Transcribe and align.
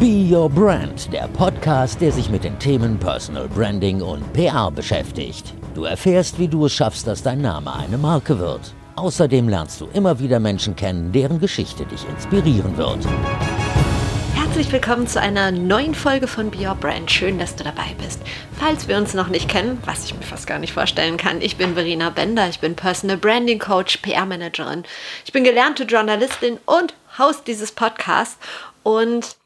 Be 0.00 0.26
Your 0.34 0.48
Brand, 0.48 1.12
der 1.12 1.28
Podcast, 1.28 2.00
der 2.00 2.10
sich 2.10 2.30
mit 2.30 2.42
den 2.42 2.58
Themen 2.58 2.98
Personal 2.98 3.46
Branding 3.48 4.00
und 4.00 4.32
PR 4.32 4.70
beschäftigt. 4.70 5.52
Du 5.74 5.84
erfährst, 5.84 6.38
wie 6.38 6.48
du 6.48 6.64
es 6.64 6.72
schaffst, 6.72 7.06
dass 7.06 7.22
dein 7.22 7.42
Name 7.42 7.70
eine 7.76 7.98
Marke 7.98 8.38
wird. 8.38 8.72
Außerdem 8.96 9.46
lernst 9.46 9.78
du 9.78 9.88
immer 9.92 10.18
wieder 10.18 10.40
Menschen 10.40 10.74
kennen, 10.74 11.12
deren 11.12 11.38
Geschichte 11.38 11.84
dich 11.84 12.08
inspirieren 12.08 12.78
wird. 12.78 13.06
Herzlich 14.34 14.72
willkommen 14.72 15.06
zu 15.06 15.20
einer 15.20 15.50
neuen 15.50 15.94
Folge 15.94 16.28
von 16.28 16.50
Be 16.50 16.66
Your 16.66 16.76
Brand. 16.76 17.10
Schön, 17.10 17.38
dass 17.38 17.54
du 17.56 17.64
dabei 17.64 17.94
bist. 18.02 18.22
Falls 18.58 18.88
wir 18.88 18.96
uns 18.96 19.12
noch 19.12 19.28
nicht 19.28 19.50
kennen, 19.50 19.82
was 19.84 20.06
ich 20.06 20.14
mir 20.14 20.22
fast 20.22 20.46
gar 20.46 20.58
nicht 20.58 20.72
vorstellen 20.72 21.18
kann, 21.18 21.42
ich 21.42 21.58
bin 21.58 21.74
Verena 21.74 22.08
Bender, 22.08 22.48
ich 22.48 22.60
bin 22.60 22.74
Personal 22.74 23.18
Branding 23.18 23.58
Coach, 23.58 23.98
PR-Managerin. 23.98 24.84
Ich 25.26 25.32
bin 25.32 25.44
gelernte 25.44 25.82
Journalistin 25.82 26.56
und 26.64 26.94
Host 27.18 27.46
dieses 27.46 27.70
Podcasts 27.72 28.38
und 28.82 29.36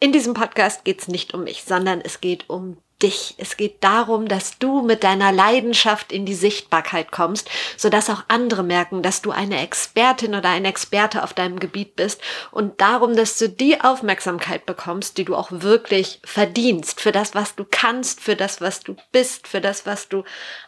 in 0.00 0.12
diesem 0.12 0.34
Podcast 0.34 0.84
geht 0.84 1.00
es 1.00 1.08
nicht 1.08 1.34
um 1.34 1.44
mich, 1.44 1.64
sondern 1.64 2.00
es 2.00 2.20
geht 2.20 2.48
um 2.50 2.76
dich. 3.02 3.34
Es 3.38 3.56
geht 3.56 3.82
darum, 3.82 4.28
dass 4.28 4.58
du 4.58 4.82
mit 4.82 5.04
deiner 5.04 5.32
Leidenschaft 5.32 6.12
in 6.12 6.24
die 6.26 6.34
Sichtbarkeit 6.34 7.12
kommst, 7.12 7.50
sodass 7.76 8.08
auch 8.08 8.24
andere 8.28 8.62
merken, 8.62 9.02
dass 9.02 9.20
du 9.20 9.30
eine 9.30 9.60
Expertin 9.62 10.34
oder 10.34 10.48
ein 10.48 10.64
Experte 10.64 11.22
auf 11.22 11.34
deinem 11.34 11.60
Gebiet 11.60 11.96
bist 11.96 12.20
und 12.50 12.80
darum, 12.80 13.16
dass 13.16 13.36
du 13.38 13.48
die 13.48 13.80
Aufmerksamkeit 13.80 14.64
bekommst, 14.64 15.18
die 15.18 15.24
du 15.24 15.34
auch 15.34 15.50
wirklich 15.50 16.20
verdienst 16.24 17.00
für 17.00 17.12
das, 17.12 17.34
was 17.34 17.54
du 17.54 17.66
kannst, 17.70 18.20
für 18.20 18.36
das, 18.36 18.60
was 18.60 18.80
du 18.80 18.96
bist, 19.12 19.48
für 19.48 19.60
das, 19.60 19.86
was 19.86 20.08
du 20.08 20.24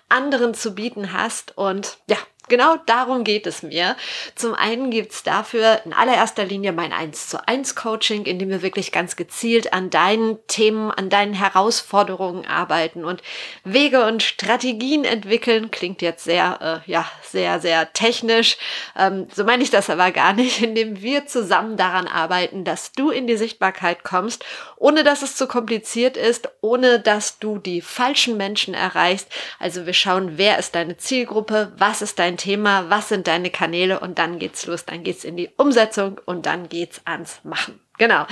anderen 0.08 0.54
zu 0.54 0.74
bieten 0.74 1.12
hast 1.12 1.56
und 1.56 1.98
ja, 2.08 2.18
Genau 2.48 2.76
darum 2.86 3.24
geht 3.24 3.46
es 3.46 3.62
mir. 3.64 3.96
Zum 4.36 4.54
einen 4.54 4.90
gibt's 4.90 5.24
dafür 5.24 5.80
in 5.84 5.92
allererster 5.92 6.44
Linie 6.44 6.70
mein 6.70 6.92
1 6.92 7.28
zu 7.28 7.48
1 7.48 7.74
Coaching, 7.74 8.24
in 8.24 8.38
dem 8.38 8.50
wir 8.50 8.62
wirklich 8.62 8.92
ganz 8.92 9.16
gezielt 9.16 9.72
an 9.72 9.90
deinen 9.90 10.38
Themen, 10.46 10.92
an 10.92 11.10
deinen 11.10 11.34
Herausforderungen 11.34 12.46
arbeiten 12.46 13.04
und 13.04 13.20
Wege 13.64 14.06
und 14.06 14.22
Strategien 14.22 15.04
entwickeln. 15.04 15.72
Klingt 15.72 16.02
jetzt 16.02 16.22
sehr, 16.22 16.82
äh, 16.86 16.90
ja, 16.90 17.10
sehr, 17.22 17.60
sehr 17.60 17.92
technisch. 17.92 18.58
Ähm, 18.96 19.26
so 19.34 19.42
meine 19.42 19.64
ich 19.64 19.70
das 19.70 19.90
aber 19.90 20.12
gar 20.12 20.32
nicht, 20.32 20.62
indem 20.62 21.02
wir 21.02 21.26
zusammen 21.26 21.76
daran 21.76 22.06
arbeiten, 22.06 22.62
dass 22.62 22.92
du 22.92 23.10
in 23.10 23.26
die 23.26 23.36
Sichtbarkeit 23.36 24.04
kommst, 24.04 24.44
ohne 24.76 25.02
dass 25.02 25.22
es 25.22 25.34
zu 25.34 25.48
kompliziert 25.48 26.16
ist, 26.16 26.48
ohne 26.60 27.00
dass 27.00 27.40
du 27.40 27.58
die 27.58 27.80
falschen 27.80 28.36
Menschen 28.36 28.72
erreichst. 28.72 29.28
Also 29.58 29.84
wir 29.84 29.94
schauen, 29.94 30.38
wer 30.38 30.60
ist 30.60 30.76
deine 30.76 30.96
Zielgruppe, 30.96 31.72
was 31.76 32.02
ist 32.02 32.20
dein 32.20 32.35
Thema, 32.36 32.90
was 32.90 33.08
sind 33.08 33.26
deine 33.26 33.50
Kanäle 33.50 34.00
und 34.00 34.18
dann 34.18 34.38
geht's 34.38 34.66
los, 34.66 34.84
dann 34.84 35.02
geht's 35.02 35.24
in 35.24 35.36
die 35.36 35.50
Umsetzung 35.56 36.20
und 36.24 36.46
dann 36.46 36.68
geht's 36.68 37.00
ans 37.04 37.40
Machen. 37.44 37.80
Genau. 37.98 38.26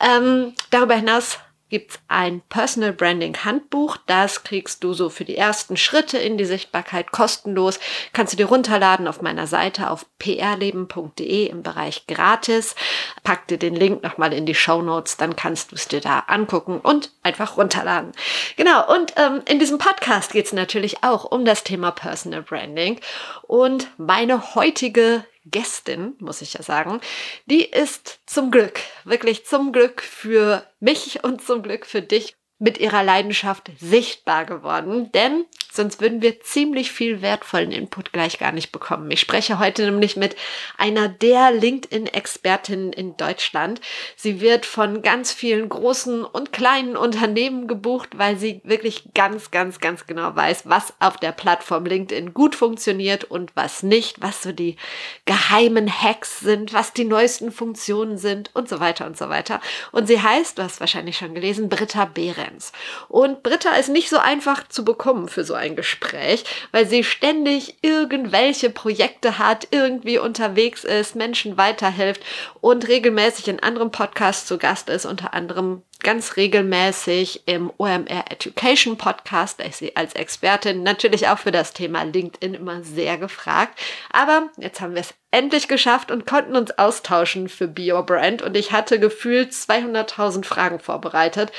Ähm, 0.00 0.54
darüber 0.70 0.94
hinaus 0.94 1.38
gibt's 1.72 1.98
ein 2.06 2.42
Personal 2.50 2.92
Branding 2.92 3.34
Handbuch. 3.44 3.96
Das 4.06 4.44
kriegst 4.44 4.84
du 4.84 4.92
so 4.92 5.08
für 5.08 5.24
die 5.24 5.38
ersten 5.38 5.78
Schritte 5.78 6.18
in 6.18 6.36
die 6.36 6.44
Sichtbarkeit 6.44 7.12
kostenlos. 7.12 7.80
Kannst 8.12 8.34
du 8.34 8.36
dir 8.36 8.44
runterladen 8.44 9.08
auf 9.08 9.22
meiner 9.22 9.46
Seite 9.46 9.88
auf 9.88 10.04
prleben.de 10.18 11.46
im 11.46 11.62
Bereich 11.62 12.06
gratis. 12.06 12.76
Pack 13.24 13.48
dir 13.48 13.56
den 13.56 13.74
Link 13.74 14.02
nochmal 14.02 14.34
in 14.34 14.44
die 14.44 14.54
Show 14.54 14.82
Notes, 14.82 15.16
dann 15.16 15.34
kannst 15.34 15.72
du 15.72 15.76
es 15.76 15.88
dir 15.88 16.02
da 16.02 16.24
angucken 16.26 16.78
und 16.78 17.10
einfach 17.22 17.56
runterladen. 17.56 18.12
Genau, 18.58 18.94
und 18.94 19.14
ähm, 19.16 19.40
in 19.48 19.58
diesem 19.58 19.78
Podcast 19.78 20.32
geht's 20.32 20.52
natürlich 20.52 21.02
auch 21.02 21.24
um 21.24 21.46
das 21.46 21.64
Thema 21.64 21.90
Personal 21.90 22.42
Branding. 22.42 23.00
Und 23.48 23.88
meine 23.96 24.54
heutige 24.54 25.24
Gästin, 25.44 26.14
muss 26.18 26.42
ich 26.42 26.54
ja 26.54 26.62
sagen, 26.62 27.00
die 27.46 27.64
ist 27.64 28.20
zum 28.26 28.50
Glück, 28.50 28.80
wirklich 29.04 29.46
zum 29.46 29.72
Glück 29.72 30.02
für 30.02 30.66
mich 30.80 31.24
und 31.24 31.42
zum 31.42 31.62
Glück 31.62 31.86
für 31.86 32.02
dich 32.02 32.36
mit 32.62 32.78
ihrer 32.78 33.02
Leidenschaft 33.02 33.72
sichtbar 33.80 34.44
geworden, 34.44 35.10
denn 35.10 35.46
sonst 35.72 36.00
würden 36.00 36.22
wir 36.22 36.40
ziemlich 36.42 36.92
viel 36.92 37.20
wertvollen 37.20 37.72
Input 37.72 38.12
gleich 38.12 38.38
gar 38.38 38.52
nicht 38.52 38.70
bekommen. 38.70 39.10
Ich 39.10 39.18
spreche 39.18 39.58
heute 39.58 39.84
nämlich 39.84 40.16
mit 40.16 40.36
einer 40.78 41.08
der 41.08 41.50
LinkedIn-Expertinnen 41.50 42.92
in 42.92 43.16
Deutschland. 43.16 43.80
Sie 44.14 44.40
wird 44.40 44.64
von 44.64 45.02
ganz 45.02 45.32
vielen 45.32 45.68
großen 45.68 46.24
und 46.24 46.52
kleinen 46.52 46.96
Unternehmen 46.96 47.66
gebucht, 47.66 48.10
weil 48.16 48.36
sie 48.36 48.60
wirklich 48.62 49.12
ganz, 49.12 49.50
ganz, 49.50 49.80
ganz 49.80 50.06
genau 50.06 50.36
weiß, 50.36 50.68
was 50.68 50.94
auf 51.00 51.16
der 51.16 51.32
Plattform 51.32 51.84
LinkedIn 51.84 52.32
gut 52.32 52.54
funktioniert 52.54 53.24
und 53.24 53.56
was 53.56 53.82
nicht, 53.82 54.22
was 54.22 54.40
so 54.40 54.52
die 54.52 54.76
geheimen 55.24 55.90
Hacks 55.90 56.38
sind, 56.38 56.72
was 56.72 56.92
die 56.92 57.06
neuesten 57.06 57.50
Funktionen 57.50 58.18
sind 58.18 58.50
und 58.54 58.68
so 58.68 58.78
weiter 58.78 59.04
und 59.04 59.18
so 59.18 59.28
weiter. 59.28 59.60
Und 59.90 60.06
sie 60.06 60.22
heißt, 60.22 60.58
du 60.58 60.62
hast 60.62 60.78
wahrscheinlich 60.78 61.16
schon 61.16 61.34
gelesen, 61.34 61.68
Britta 61.68 62.04
Behrendt. 62.04 62.51
Fans. 62.52 62.72
Und 63.08 63.42
Britta 63.42 63.74
ist 63.76 63.88
nicht 63.88 64.08
so 64.08 64.18
einfach 64.18 64.68
zu 64.68 64.84
bekommen 64.84 65.28
für 65.28 65.44
so 65.44 65.54
ein 65.54 65.76
Gespräch, 65.76 66.44
weil 66.70 66.86
sie 66.86 67.04
ständig 67.04 67.78
irgendwelche 67.82 68.70
Projekte 68.70 69.38
hat, 69.38 69.68
irgendwie 69.70 70.18
unterwegs 70.18 70.84
ist, 70.84 71.16
Menschen 71.16 71.56
weiterhilft 71.56 72.22
und 72.60 72.88
regelmäßig 72.88 73.48
in 73.48 73.62
anderen 73.62 73.90
Podcasts 73.90 74.46
zu 74.46 74.58
Gast 74.58 74.88
ist, 74.88 75.06
unter 75.06 75.34
anderem 75.34 75.82
ganz 76.02 76.36
regelmäßig 76.36 77.42
im 77.46 77.72
OMR 77.78 78.24
Education 78.30 78.96
Podcast. 78.96 79.60
Da 79.60 79.64
ist 79.64 79.78
sie 79.78 79.96
als 79.96 80.14
Expertin 80.14 80.82
natürlich 80.82 81.28
auch 81.28 81.38
für 81.38 81.52
das 81.52 81.72
Thema 81.72 82.02
LinkedIn 82.02 82.54
immer 82.54 82.82
sehr 82.82 83.18
gefragt. 83.18 83.78
Aber 84.10 84.50
jetzt 84.58 84.80
haben 84.80 84.94
wir 84.94 85.00
es 85.00 85.14
endlich 85.30 85.66
geschafft 85.66 86.10
und 86.10 86.26
konnten 86.26 86.56
uns 86.56 86.78
austauschen 86.78 87.48
für 87.48 87.66
Be 87.66 87.92
Your 87.92 88.04
Brand. 88.04 88.42
Und 88.42 88.56
ich 88.56 88.70
hatte 88.70 89.00
gefühlt 89.00 89.52
200.000 89.52 90.44
Fragen 90.44 90.78
vorbereitet. 90.78 91.50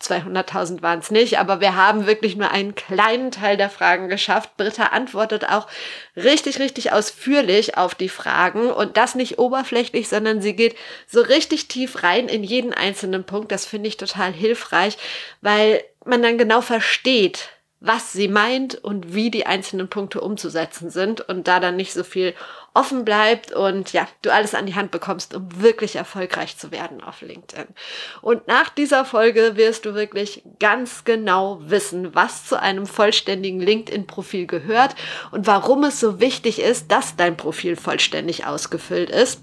200.000 0.00 0.82
waren 0.82 1.00
es 1.00 1.10
nicht, 1.10 1.38
aber 1.40 1.60
wir 1.60 1.74
haben 1.74 2.06
wirklich 2.06 2.36
nur 2.36 2.52
einen 2.52 2.76
kleinen 2.76 3.32
Teil 3.32 3.56
der 3.56 3.70
Fragen 3.70 4.08
geschafft. 4.08 4.56
Britta 4.56 4.86
antwortet 4.86 5.48
auch 5.48 5.66
richtig, 6.18 6.58
richtig 6.58 6.92
ausführlich 6.92 7.76
auf 7.76 7.94
die 7.94 8.08
Fragen 8.08 8.70
und 8.70 8.96
das 8.96 9.14
nicht 9.14 9.38
oberflächlich, 9.38 10.08
sondern 10.08 10.40
sie 10.42 10.54
geht 10.54 10.76
so 11.06 11.20
richtig 11.20 11.68
tief 11.68 12.02
rein 12.02 12.28
in 12.28 12.44
jeden 12.44 12.72
einzelnen 12.74 13.24
Punkt. 13.24 13.52
Das 13.52 13.66
finde 13.66 13.88
ich 13.88 13.96
total 13.96 14.32
hilfreich, 14.32 14.98
weil 15.40 15.82
man 16.04 16.22
dann 16.22 16.38
genau 16.38 16.60
versteht, 16.60 17.50
was 17.80 18.12
sie 18.12 18.28
meint 18.28 18.74
und 18.74 19.14
wie 19.14 19.30
die 19.30 19.46
einzelnen 19.46 19.88
Punkte 19.88 20.20
umzusetzen 20.20 20.90
sind 20.90 21.20
und 21.20 21.46
da 21.46 21.60
dann 21.60 21.76
nicht 21.76 21.92
so 21.92 22.02
viel 22.02 22.34
offen 22.74 23.04
bleibt 23.04 23.52
und 23.52 23.92
ja, 23.92 24.06
du 24.22 24.32
alles 24.32 24.54
an 24.54 24.66
die 24.66 24.74
Hand 24.74 24.90
bekommst, 24.90 25.34
um 25.34 25.48
wirklich 25.60 25.96
erfolgreich 25.96 26.56
zu 26.56 26.70
werden 26.70 27.02
auf 27.02 27.22
LinkedIn. 27.22 27.66
Und 28.22 28.46
nach 28.46 28.70
dieser 28.70 29.04
Folge 29.04 29.56
wirst 29.56 29.84
du 29.84 29.94
wirklich 29.94 30.42
ganz 30.60 31.04
genau 31.04 31.58
wissen, 31.60 32.14
was 32.14 32.46
zu 32.46 32.60
einem 32.60 32.86
vollständigen 32.86 33.60
LinkedIn-Profil 33.60 34.46
gehört 34.46 34.94
und 35.30 35.46
warum 35.46 35.84
es 35.84 35.98
so 35.98 36.20
wichtig 36.20 36.60
ist, 36.60 36.90
dass 36.90 37.16
dein 37.16 37.36
Profil 37.36 37.76
vollständig 37.76 38.46
ausgefüllt 38.46 39.10
ist 39.10 39.40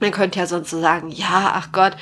man 0.00 0.12
könnte 0.12 0.38
ja 0.38 0.46
sonst 0.46 0.70
so 0.70 0.80
sagen, 0.80 1.10
ja, 1.10 1.52
ach 1.54 1.72
Gott, 1.72 1.96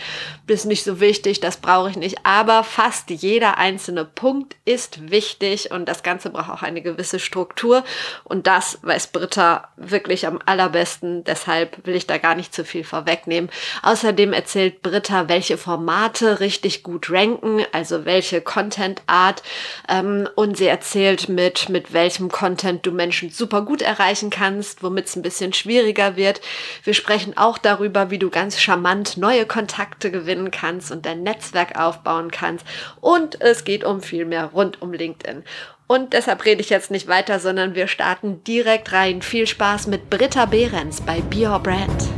ist 0.47 0.67
nicht 0.67 0.85
so 0.85 1.01
wichtig, 1.01 1.41
das 1.41 1.57
brauche 1.57 1.91
ich 1.91 1.97
nicht. 1.97 2.19
Aber 2.25 2.63
fast 2.63 3.11
jeder 3.11 3.59
einzelne 3.59 4.05
Punkt 4.05 4.57
ist 4.65 5.11
wichtig 5.11 5.71
und 5.73 5.89
das 5.89 6.03
Ganze 6.03 6.31
braucht 6.31 6.51
auch 6.51 6.63
eine 6.63 6.83
gewisse 6.83 7.19
Struktur. 7.19 7.85
Und 8.25 8.47
das 8.47 8.79
weiß 8.83 9.09
Britta 9.09 9.69
wirklich 9.77 10.27
am 10.27 10.39
allerbesten. 10.45 11.25
Deshalb 11.25 11.85
will 11.87 11.97
ich 11.97 12.07
da 12.07 12.19
gar 12.19 12.35
nicht 12.35 12.55
zu 12.55 12.65
viel 12.65 12.85
vorwegnehmen. 12.85 13.51
Außerdem 13.83 14.33
erzählt 14.33 14.83
Britta, 14.83 15.29
welche 15.29 15.59
Formate 15.59 16.41
richtig 16.41 16.83
gut 16.83 17.11
ranken, 17.11 17.65
also 17.73 18.05
welche 18.05 18.41
Content 18.41 19.03
Art. 19.07 19.43
Ähm, 19.89 20.29
und 20.37 20.57
sie 20.57 20.67
erzählt 20.67 21.29
mit, 21.29 21.69
mit 21.69 21.93
welchem 21.93 22.31
Content 22.31 22.87
du 22.87 22.93
Menschen 22.93 23.31
super 23.31 23.63
gut 23.63 23.83
erreichen 23.83 24.31
kannst, 24.31 24.83
womit 24.83 25.07
es 25.07 25.17
ein 25.17 25.23
bisschen 25.23 25.53
schwieriger 25.53 26.17
wird. 26.17 26.41
Wir 26.85 26.95
sprechen 26.95 27.37
auch 27.37 27.59
darüber, 27.59 27.86
darüber, 27.87 28.11
wie 28.11 28.19
du 28.19 28.31
ganz 28.31 28.61
charmant 28.61 29.17
neue 29.17 29.47
Kontakte 29.47 30.11
gewinnen 30.11 30.51
kannst 30.51 30.91
und 30.91 31.07
dein 31.07 31.23
Netzwerk 31.23 31.79
aufbauen 31.79 32.31
kannst. 32.33 32.67
Und 33.01 33.41
es 33.41 33.65
geht 33.65 33.85
um 33.85 34.01
viel 34.01 34.25
mehr 34.25 34.47
rund 34.47 34.83
um 34.83 34.93
LinkedIn. 34.93 35.45
Und 35.87 36.15
deshalb 36.15 36.45
rede 36.45 36.61
ich 36.61 36.71
jetzt 36.71 36.91
nicht 36.91 37.07
weiter, 37.07 37.39
sondern 37.39 37.77
wir 37.77 37.87
starten 37.87 38.43
direkt 38.43 38.93
rein. 38.93 39.23
Viel 39.23 39.47
Spaß 39.47 39.87
mit 39.87 40.11
Britta 40.11 40.47
Behrens 40.47 41.01
bei 41.01 41.21
Be 41.21 41.47
Your 41.49 41.61
Brand. 41.61 42.09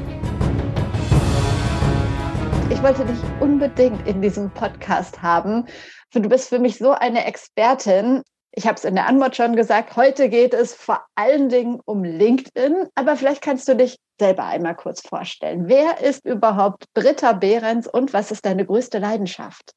Ich 2.70 2.82
wollte 2.82 3.04
dich 3.04 3.18
unbedingt 3.40 4.06
in 4.08 4.22
diesem 4.22 4.50
Podcast 4.50 5.20
haben. 5.20 5.66
Du 6.14 6.28
bist 6.28 6.48
für 6.48 6.58
mich 6.58 6.78
so 6.78 6.92
eine 6.92 7.26
Expertin. 7.26 8.22
Ich 8.58 8.66
habe 8.66 8.74
es 8.74 8.84
in 8.84 8.96
der 8.96 9.06
Antwort 9.06 9.36
schon 9.36 9.54
gesagt, 9.54 9.94
heute 9.94 10.28
geht 10.28 10.52
es 10.52 10.74
vor 10.74 11.00
allen 11.14 11.48
Dingen 11.48 11.78
um 11.84 12.02
LinkedIn, 12.02 12.88
aber 12.96 13.14
vielleicht 13.14 13.40
kannst 13.40 13.68
du 13.68 13.76
dich 13.76 14.00
selber 14.18 14.46
einmal 14.46 14.74
kurz 14.74 15.00
vorstellen. 15.00 15.68
Wer 15.68 16.00
ist 16.00 16.26
überhaupt 16.26 16.86
Britta 16.92 17.34
Behrens 17.34 17.86
und 17.86 18.12
was 18.12 18.32
ist 18.32 18.44
deine 18.44 18.66
größte 18.66 18.98
Leidenschaft? 18.98 19.70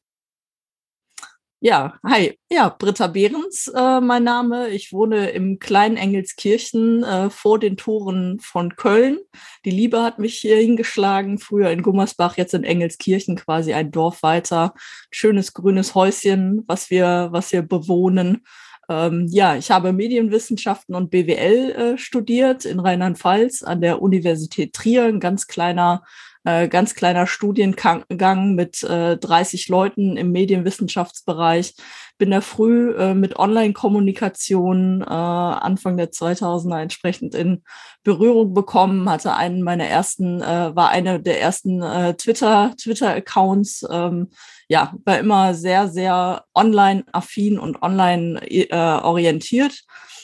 Ja, 1.59 1.99
hi. 2.03 2.39
Ja, 2.49 2.69
Britta 2.69 3.05
Behrens, 3.05 3.67
äh, 3.67 4.01
mein 4.01 4.23
Name. 4.23 4.69
Ich 4.69 4.91
wohne 4.91 5.29
im 5.29 5.59
kleinen 5.59 5.95
Engelskirchen 5.95 7.03
äh, 7.03 7.29
vor 7.29 7.59
den 7.59 7.77
Toren 7.77 8.39
von 8.39 8.75
Köln. 8.77 9.19
Die 9.63 9.69
Liebe 9.69 10.01
hat 10.01 10.17
mich 10.17 10.39
hier 10.39 10.55
hingeschlagen, 10.55 11.37
früher 11.37 11.69
in 11.69 11.83
Gummersbach, 11.83 12.35
jetzt 12.35 12.55
in 12.55 12.63
Engelskirchen, 12.63 13.35
quasi 13.35 13.73
ein 13.73 13.91
Dorf 13.91 14.23
weiter. 14.23 14.73
Schönes 15.11 15.53
grünes 15.53 15.93
Häuschen, 15.93 16.63
was 16.65 16.89
wir, 16.89 17.27
was 17.29 17.51
wir 17.51 17.61
bewohnen. 17.61 18.43
Ähm, 18.89 19.27
ja, 19.29 19.55
ich 19.55 19.71
habe 19.71 19.93
Medienwissenschaften 19.93 20.95
und 20.95 21.11
BWL 21.11 21.71
äh, 21.71 21.97
studiert 21.97 22.65
in 22.65 22.79
Rheinland-Pfalz 22.79 23.63
an 23.63 23.81
der 23.81 24.01
Universität 24.01 24.73
Trier, 24.73 25.05
ein 25.05 25.19
ganz 25.19 25.47
kleiner 25.47 26.03
äh, 26.43 26.67
ganz 26.67 26.95
kleiner 26.95 27.27
Studiengang 27.27 28.55
mit 28.55 28.81
äh, 28.83 29.17
30 29.17 29.67
Leuten 29.69 30.17
im 30.17 30.31
Medienwissenschaftsbereich. 30.31 31.75
Bin 32.17 32.31
da 32.31 32.41
früh 32.41 32.95
äh, 32.95 33.13
mit 33.13 33.37
Online-Kommunikation 33.37 35.01
äh, 35.01 35.05
Anfang 35.05 35.97
der 35.97 36.11
2000er 36.11 36.81
entsprechend 36.81 37.35
in 37.35 37.63
Berührung 38.03 38.53
bekommen, 38.53 39.09
hatte 39.09 39.35
einen 39.35 39.61
meiner 39.61 39.85
ersten, 39.85 40.41
äh, 40.41 40.75
war 40.75 40.89
einer 40.89 41.19
der 41.19 41.41
ersten 41.41 41.81
äh, 41.83 42.15
Twitter, 42.15 42.73
Twitter-Accounts, 42.75 43.85
ähm, 43.91 44.29
ja, 44.71 44.93
war 45.03 45.19
immer 45.19 45.53
sehr, 45.53 45.89
sehr 45.89 46.45
online-affin 46.55 47.59
und 47.59 47.81
online 47.83 48.39
äh, 48.49 48.73
orientiert. 48.73 49.83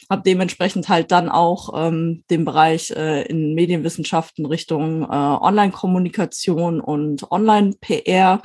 Habe 0.10 0.22
dementsprechend 0.26 0.88
halt 0.88 1.12
dann 1.12 1.28
auch 1.28 1.74
ähm, 1.76 2.24
den 2.30 2.46
Bereich 2.46 2.92
äh, 2.92 3.24
in 3.24 3.56
Medienwissenschaften 3.56 4.46
Richtung 4.46 5.04
äh, 5.04 5.08
Online-Kommunikation 5.08 6.80
und 6.80 7.30
Online-PR 7.30 8.42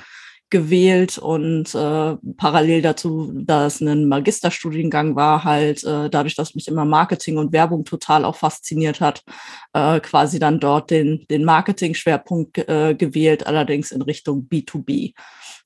gewählt 0.51 1.19
und 1.19 1.73
äh, 1.73 2.17
parallel 2.37 2.83
dazu, 2.83 3.33
da 3.35 3.67
es 3.67 3.81
ein 3.81 4.09
Magisterstudiengang 4.09 5.15
war, 5.15 5.45
halt 5.45 5.85
äh, 5.85 6.11
dadurch, 6.11 6.35
dass 6.35 6.57
mich 6.57 6.67
immer 6.67 6.85
Marketing 6.85 7.39
und 7.39 7.53
Werbung 7.53 7.85
total 7.85 8.25
auch 8.25 8.37
fasziniert 8.37 9.01
hat, 9.01 9.23
äh, 9.73 10.01
quasi 10.01 10.41
dann 10.41 10.59
dort 10.59 10.91
den, 10.91 11.27
den 11.31 11.45
Marketing-Schwerpunkt 11.45 12.59
äh, 12.59 12.97
gewählt, 12.97 13.47
allerdings 13.47 13.93
in 13.93 14.03
Richtung 14.03 14.49
B2B 14.51 15.15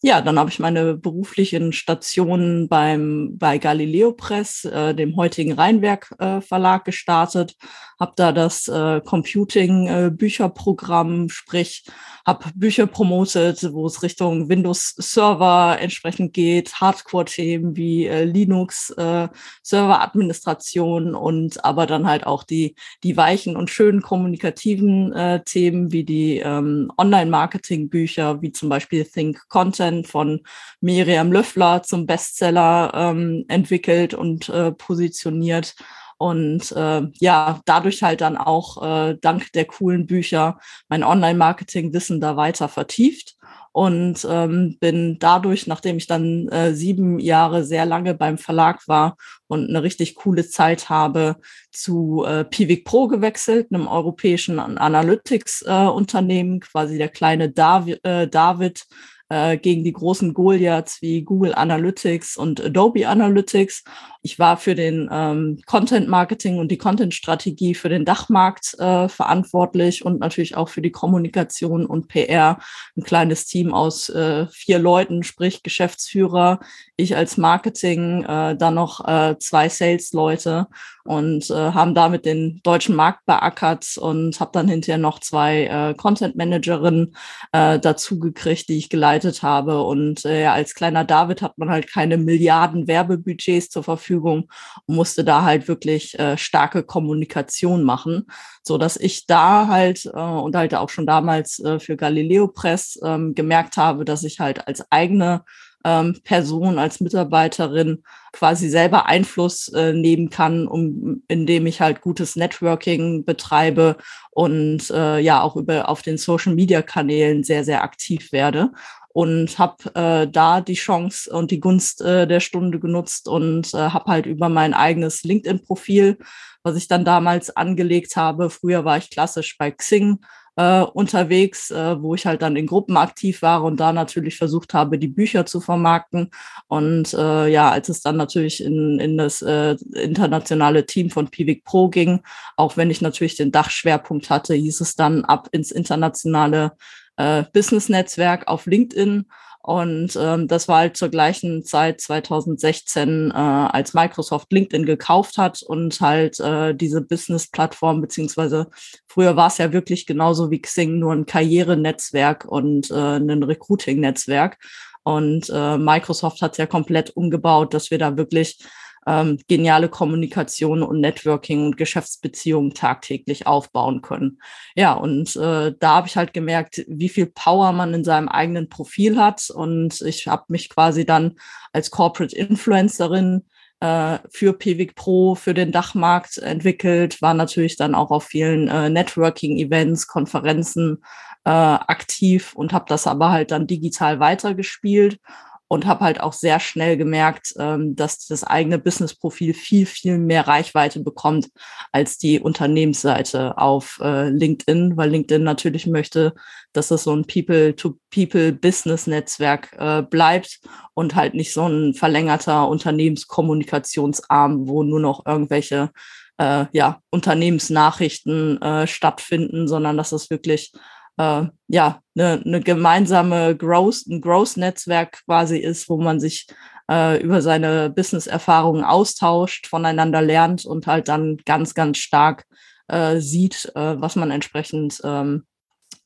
ja, 0.03 0.21
dann 0.21 0.39
habe 0.39 0.51
ich 0.51 0.59
meine 0.59 0.95
beruflichen 0.95 1.73
Stationen 1.73 2.69
beim 2.69 3.39
bei 3.39 3.59
Galileo 3.59 4.13
Press, 4.13 4.65
äh, 4.65 4.95
dem 4.95 5.17
heutigen 5.17 5.53
Rheinwerk 5.53 6.15
äh, 6.19 6.41
Verlag 6.43 6.85
gestartet, 6.85 7.57
habe 7.99 8.13
da 8.15 8.33
das 8.33 8.69
äh, 8.69 9.01
Computing 9.01 9.87
äh, 9.89 10.11
Bücherprogramm, 10.11 11.31
sprich 11.31 11.85
habe 12.27 12.45
Bücher 12.55 12.87
promotet, 12.87 13.73
wo 13.73 13.87
es 13.87 14.03
Richtung 14.03 14.51
Windows 14.51 14.95
Server 14.99 15.79
entsprechend 15.81 16.35
geht, 16.35 16.75
Hardcore-Themen 16.75 17.75
wie 17.75 18.07
äh, 18.07 18.25
Linux, 18.25 18.91
äh, 18.91 19.29
Server-Administration 19.63 21.15
und 21.15 21.65
aber 21.65 21.87
dann 21.87 22.07
halt 22.07 22.27
auch 22.27 22.45
die, 22.45 22.75
die 23.03 23.17
weichen 23.17 23.57
und 23.57 23.71
schönen 23.71 24.03
kommunikativen 24.03 25.15
Themen 25.45 25.93
wie 25.93 26.05
die 26.05 26.39
ähm, 26.39 26.93
Online-Marketing-Bücher, 26.99 28.43
wie 28.43 28.53
zum 28.53 28.69
Beispiel 28.69 29.05
Think 29.05 29.49
Content 29.49 29.86
von 30.05 30.43
Miriam 30.81 31.33
Löffler 31.33 31.83
zum 31.83 32.07
Bestseller 32.07 32.93
ähm, 32.95 33.45
entwickelt 33.49 34.15
und 34.15 34.49
äh, 34.49 34.73
positioniert. 34.73 35.75
Und 36.19 36.73
äh, 36.73 37.03
ja, 37.21 37.61
dadurch 37.67 38.03
halt 38.03 38.23
dann 38.23 38.37
auch 38.39 38.83
äh, 38.83 39.17
dank 39.21 39.53
der 39.53 39.67
coolen 39.67 40.07
Bücher 40.07 40.59
mein 40.89 41.05
Online-Marketing-Wissen 41.05 42.21
da 42.21 42.37
weiter 42.37 42.69
vertieft. 42.69 43.37
Und 43.73 44.27
ähm, 44.31 44.79
bin 44.81 45.19
dadurch, 45.19 45.67
nachdem 45.67 45.99
ich 45.99 46.07
dann 46.07 46.49
äh, 46.49 46.73
sieben 46.73 47.19
Jahre 47.19 47.63
sehr 47.63 47.85
lange 47.85 48.15
beim 48.15 48.39
Verlag 48.39 48.89
war 48.89 49.19
und 49.49 49.69
eine 49.69 49.83
richtig 49.83 50.15
coole 50.15 50.49
Zeit 50.49 50.89
habe, 50.89 51.37
zu 51.73 52.25
äh, 52.27 52.45
Pivik 52.45 52.87
Pro 52.87 53.07
gewechselt, 53.07 53.67
einem 53.71 53.87
europäischen 53.87 54.59
Analytics-Unternehmen, 54.59 56.57
äh, 56.57 56.61
quasi 56.61 56.97
der 56.97 57.11
kleine 57.11 57.51
Davi 57.51 57.99
äh, 58.03 58.27
David 58.27 58.87
äh, 59.29 59.57
gegen 59.57 59.85
die 59.85 59.93
großen 59.93 60.35
Goliaths 60.35 61.03
wie 61.03 61.23
Google 61.23 61.55
Analytics 61.55 62.37
und 62.37 62.61
Adobe 62.61 63.09
Analytics. 63.09 63.85
Ich 64.23 64.39
war 64.39 64.57
für 64.57 64.75
den 64.75 65.09
ähm, 65.11 65.61
Content 65.67 66.09
Marketing 66.09 66.59
und 66.59 66.71
die 66.71 66.79
Content 66.79 67.15
Strategie 67.15 67.75
für 67.75 67.89
den 67.89 68.05
Dachmarkt 68.05 68.75
äh, 68.79 69.09
verantwortlich 69.09 70.05
und 70.05 70.21
natürlich 70.21 70.57
auch 70.57 70.69
für 70.69 70.83
die 70.83 70.93
Kommunikation 70.93 71.87
und 71.87 72.09
PR. 72.09 72.59
Ein 72.97 73.03
kleines 73.03 73.47
Team 73.47 73.73
aus 73.75 74.09
äh, 74.09 74.47
vier 74.49 74.79
Leuten, 74.79 75.23
sprich 75.23 75.63
Geschäftsführer, 75.63 76.61
ich 76.97 77.17
als 77.17 77.37
Marketing, 77.37 78.23
äh, 78.25 78.57
dann 78.57 78.75
noch 78.75 79.07
äh, 79.07 79.37
zwei 79.39 79.69
Sales-Leute 79.69 80.69
und 81.07 81.51
äh, 81.51 81.55
haben 81.55 81.95
damit 81.95 82.25
den 82.25 82.61
deutschen 82.63 82.97
Markt 82.97 83.25
beackert 83.27 83.97
und 83.97 84.39
habe 84.41 84.51
dann 84.53 84.69
hinterher 84.69 84.99
noch 84.99 85.21
zwei 85.21 85.65
äh, 85.65 85.95
Content-Managerinnen 85.95 87.17
äh, 87.53 87.79
dazu 87.79 88.19
gekriegt, 88.19 88.69
die 88.69 88.79
ich 88.79 88.89
geleitet 88.89 89.43
habe. 89.43 89.83
Und 89.83 90.25
äh, 90.25 90.47
als 90.47 90.75
kleiner 90.75 91.05
David 91.05 91.43
hat 91.43 91.59
man 91.59 91.71
halt 91.71 91.91
keine 91.91 92.17
Milliarden 92.17 92.87
Werbebudgets 92.87 93.71
zur 93.71 93.83
Verfügung 93.83 94.51
und 94.87 94.97
musste 94.97 95.25
da 95.25 95.43
halt 95.43 95.69
wirklich 95.69 96.19
äh, 96.19 96.37
starke 96.37 96.83
Kommunikation 96.83 97.83
machen, 97.85 98.27
so 98.63 98.79
dass 98.79 98.97
ich 98.97 99.27
da 99.27 99.69
halt 99.69 100.07
äh, 100.07 100.19
und 100.19 100.57
halt 100.57 100.75
auch 100.75 100.91
schon 100.91 101.07
damals 101.07 101.59
äh, 101.61 101.79
für 101.79 101.97
Galileo 101.97 102.49
Press 102.49 102.99
äh, 103.03 103.19
gemerkt 103.33 103.77
habe, 103.77 104.05
dass 104.05 104.25
ich 104.25 104.41
halt 104.41 104.67
als 104.67 104.85
eigene 104.91 105.43
ähm, 105.87 106.19
Person, 106.25 106.81
als 106.81 106.99
Mitarbeiterin 106.99 108.03
quasi 108.33 108.69
selber 108.69 109.07
Einfluss 109.07 109.69
äh, 109.69 109.93
nehmen 109.93 110.31
kann, 110.31 110.67
um, 110.67 111.23
indem 111.29 111.65
ich 111.67 111.81
halt 111.81 112.01
gutes 112.01 112.35
Networking 112.35 113.25
betreibe 113.25 113.97
und 114.33 114.91
äh, 114.91 115.21
ja 115.21 115.43
auch 115.43 115.55
über 115.55 115.89
auf 115.89 116.03
den 116.03 116.19
Social 116.19 116.55
Media 116.57 116.83
Kanälen 116.83 117.45
sehr, 117.45 117.63
sehr 117.63 117.85
aktiv 117.85 118.33
werde. 118.33 118.73
Und 119.13 119.59
habe 119.59 119.95
äh, 119.95 120.29
da 120.29 120.61
die 120.61 120.75
Chance 120.75 121.31
und 121.31 121.51
die 121.51 121.61
Gunst 121.61 122.03
äh, 122.03 122.27
der 122.27 122.41
Stunde 122.41 122.81
genutzt 122.81 123.29
und 123.29 123.73
äh, 123.73 123.79
habe 123.79 124.11
halt 124.11 124.27
über 124.27 124.51
mein 124.51 124.75
eigenes 124.75 125.23
LinkedIn-Profil, 125.23 126.19
was 126.65 126.77
ich 126.77 126.89
dann 126.89 127.05
damals 127.05 127.57
angelegt 127.57 128.17
habe, 128.17 128.51
früher 128.51 128.85
war 128.85 128.99
ich 128.99 129.09
klassisch 129.09 129.57
bei 129.57 129.71
Xing, 129.71 130.19
äh, 130.57 130.81
unterwegs, 130.81 131.71
äh, 131.71 132.01
wo 132.03 132.15
ich 132.15 132.27
halt 132.27 132.43
dann 132.43 132.57
in 132.57 132.67
Gruppen 132.67 132.97
aktiv 132.97 133.43
war 133.43 133.63
und 133.63 133.79
da 133.79 133.93
natürlich 133.93 134.37
versucht 134.37 134.75
habe, 134.75 134.99
die 134.99 135.09
Bücher 135.09 135.47
zu 135.47 135.61
vermarkten. 135.61 136.31
Und 136.67 137.13
äh, 137.15 137.49
ja, 137.49 137.71
als 137.71 137.89
es 137.89 138.01
dann 138.01 138.17
natürlich 138.17 138.63
in, 138.63 138.99
in 138.99 139.19
das 139.19 139.43
äh, 139.43 139.77
internationale 139.95 140.87
Team 140.87 141.11
von 141.11 141.29
Pivik 141.29 141.65
Pro 141.65 141.89
ging, 141.89 142.21
auch 142.57 142.77
wenn 142.77 142.91
ich 142.91 143.01
natürlich 143.01 143.37
den 143.37 143.53
Dachschwerpunkt 143.53 144.31
hatte, 144.31 144.55
hieß 144.55 144.81
es 144.81 144.97
dann 144.97 145.25
ab 145.25 145.49
ins 145.53 145.71
internationale 145.71 146.73
äh, 147.17 147.45
Business-Netzwerk 147.53 148.49
auf 148.49 148.67
LinkedIn. 148.67 149.27
Und 149.67 150.17
ähm, 150.17 150.47
das 150.47 150.69
war 150.69 150.79
halt 150.79 150.97
zur 150.97 151.09
gleichen 151.09 151.65
Zeit 151.65 152.01
2016, 152.01 153.33
äh, 153.33 153.35
als 153.35 153.95
Microsoft 153.95 154.53
LinkedIn 154.53 154.87
gekauft 154.87 155.39
hat 155.39 155.61
und 155.61 156.01
halt 156.01 156.39
äh, 156.39 156.73
diese 156.73 157.01
Business-Plattform, 157.01 158.01
beziehungsweise 158.01 158.69
früher 159.09 159.35
war 159.35 159.49
es 159.49 159.59
ja 159.59 159.73
wirklich 159.73 160.07
genauso 160.07 160.53
wie 160.53 160.63
Xing, 160.63 161.01
nur 161.01 161.13
ein 161.13 161.27
Karrierenetzwerk 161.27 162.45
und 162.45 162.93
äh, 162.93 163.17
ein 163.17 163.43
Recruiting-Netzwerk. 163.43 164.57
Und 165.03 165.51
äh, 165.53 165.77
Microsoft 165.79 166.43
hat 166.43 166.59
ja 166.59 166.67
komplett 166.67 167.11
umgebaut, 167.17 167.75
dass 167.75 167.91
wir 167.91 167.99
da 167.99 168.17
wirklich 168.17 168.65
ähm, 169.07 169.39
geniale 169.49 169.89
Kommunikation 169.89 170.83
und 170.83 171.01
Networking 171.01 171.67
und 171.67 171.77
Geschäftsbeziehungen 171.77 172.75
tagtäglich 172.75 173.47
aufbauen 173.47 174.03
können. 174.03 174.41
Ja, 174.75 174.95
und 174.95 175.37
äh, 175.37 175.73
da 175.79 175.97
habe 175.97 176.09
ich 176.09 176.17
halt 176.17 176.35
gemerkt, 176.35 176.85
wie 176.89 177.09
viel 177.09 177.27
Power 177.27 177.73
man 177.73 177.95
in 177.95 178.05
seinem 178.05 178.29
eigenen 178.29 178.69
Profil 178.69 179.17
hat. 179.17 179.49
Und 179.51 180.01
ich 180.03 180.27
habe 180.27 180.45
mich 180.49 180.69
quasi 180.69 181.07
dann 181.07 181.37
als 181.73 181.91
Corporate 181.91 182.37
Influencerin 182.37 183.45
äh, 183.81 184.19
für 184.31 184.53
Pivik 184.55 184.97
Pro, 184.97 185.35
für 185.35 185.55
den 185.55 185.71
Dachmarkt 185.71 186.39
entwickelt, 186.39 187.23
war 187.23 187.35
natürlich 187.35 187.77
dann 187.77 187.95
auch 187.95 188.11
auf 188.11 188.25
vielen 188.25 188.69
äh, 188.69 188.91
Networking-Events, 188.91 190.09
Konferenzen 190.09 191.05
äh, 191.45 191.51
aktiv 191.51 192.55
und 192.55 192.73
habe 192.73 192.87
das 192.89 193.07
aber 193.07 193.31
halt 193.31 193.51
dann 193.53 193.67
digital 193.67 194.19
weitergespielt 194.19 195.21
und 195.69 195.87
habe 195.87 196.05
halt 196.05 196.21
auch 196.21 196.33
sehr 196.33 196.59
schnell 196.61 196.97
gemerkt, 196.97 197.53
ähm, 197.59 197.97
dass 197.97 198.27
das 198.27 198.45
eigene 198.45 198.79
Business-Profil 198.79 199.53
viel, 199.55 199.87
viel 199.87 200.19
mehr 200.19 200.47
Reichweite 200.47 201.01
bekommt 201.01 201.49
als 201.93 202.19
die 202.19 202.39
Unternehmensseite 202.41 203.57
auf 203.59 203.99
äh, 204.03 204.29
LinkedIn, 204.29 204.97
weil 204.97 205.11
LinkedIn 205.11 205.43
natürlich 205.43 205.87
möchte, 205.87 206.35
dass 206.73 206.91
es 206.91 207.05
so 207.05 207.15
ein 207.15 207.27
People-to-People-Business-Netzwerk 207.27 209.77
äh, 209.79 210.03
bleibt 210.03 210.61
und 210.95 211.15
halt 211.15 211.35
nicht 211.35 211.53
so 211.53 211.67
ein 211.67 211.93
verlängerter 211.95 212.69
Unternehmenskommunikationsarm, 212.69 214.69
wo 214.69 214.83
nur 214.85 215.01
noch 215.01 215.27
irgendwelche 215.27 215.91
äh, 216.39 216.67
ja, 216.73 217.01
Unternehmensnachrichten 217.11 218.63
äh, 218.63 218.87
stattfinden, 218.87 219.69
sondern 219.69 219.97
dass 219.97 220.13
es 220.13 220.31
wirklich 220.31 220.73
äh, 221.19 221.47
ja, 221.69 222.01
eine, 222.17 222.43
eine 222.45 222.61
gemeinsame 222.61 223.57
Growth, 223.57 224.07
ein 224.07 224.21
Growth-Netzwerk 224.21 225.25
quasi 225.25 225.59
ist, 225.59 225.89
wo 225.89 225.97
man 225.99 226.21
sich 226.21 226.47
äh, 226.91 227.21
über 227.23 227.43
seine 227.43 227.91
Business-Erfahrungen 227.91 228.85
austauscht, 228.85 229.67
voneinander 229.67 230.23
lernt 230.23 230.65
und 230.65 230.87
halt 230.87 231.09
dann 231.09 231.39
ganz, 231.45 231.75
ganz 231.75 231.99
stark 231.99 232.47
äh, 232.89 233.19
sieht, 233.19 233.73
äh, 233.75 234.01
was 234.01 234.17
man 234.17 234.31
entsprechend 234.31 235.01
ähm, 235.05 235.47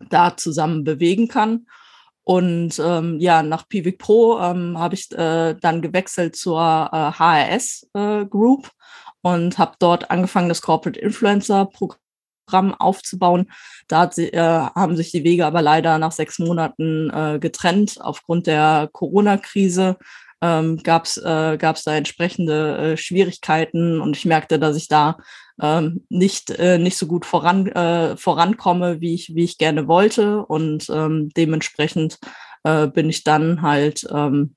da 0.08 0.36
zusammen 0.36 0.84
bewegen 0.84 1.28
kann. 1.28 1.66
Und 2.22 2.78
ähm, 2.78 3.18
ja, 3.18 3.42
nach 3.42 3.68
Pivik 3.68 3.98
Pro 3.98 4.38
ähm, 4.40 4.78
habe 4.78 4.94
ich 4.94 5.10
äh, 5.12 5.54
dann 5.54 5.82
gewechselt 5.82 6.36
zur 6.36 6.60
äh, 6.60 7.12
HRS 7.18 7.88
äh, 7.94 8.24
Group 8.26 8.70
und 9.22 9.58
habe 9.58 9.74
dort 9.78 10.10
angefangen, 10.10 10.48
das 10.48 10.62
Corporate 10.62 11.00
Influencer 11.00 11.66
Programm 11.66 11.98
aufzubauen. 12.74 13.50
Da 13.88 14.10
sie, 14.10 14.32
äh, 14.32 14.40
haben 14.40 14.96
sich 14.96 15.10
die 15.10 15.24
Wege 15.24 15.46
aber 15.46 15.62
leider 15.62 15.98
nach 15.98 16.12
sechs 16.12 16.38
Monaten 16.38 17.10
äh, 17.10 17.38
getrennt 17.38 17.98
aufgrund 18.00 18.46
der 18.46 18.88
Corona-Krise 18.92 19.96
ähm, 20.42 20.78
gab 20.82 21.04
es 21.04 21.16
äh, 21.18 21.58
da 21.58 21.94
entsprechende 21.94 22.78
äh, 22.78 22.96
Schwierigkeiten 22.96 24.00
und 24.00 24.16
ich 24.16 24.24
merkte, 24.24 24.58
dass 24.58 24.76
ich 24.76 24.88
da 24.88 25.18
ähm, 25.60 26.04
nicht, 26.08 26.50
äh, 26.50 26.78
nicht 26.78 26.96
so 26.96 27.06
gut 27.06 27.26
voran, 27.26 27.66
äh, 27.66 28.16
vorankomme, 28.16 29.00
wie 29.00 29.14
ich, 29.14 29.34
wie 29.34 29.44
ich 29.44 29.58
gerne 29.58 29.86
wollte. 29.86 30.44
Und 30.46 30.88
ähm, 30.90 31.28
dementsprechend 31.36 32.18
äh, 32.64 32.86
bin 32.86 33.10
ich 33.10 33.24
dann 33.24 33.60
halt 33.60 34.06
ähm, 34.10 34.56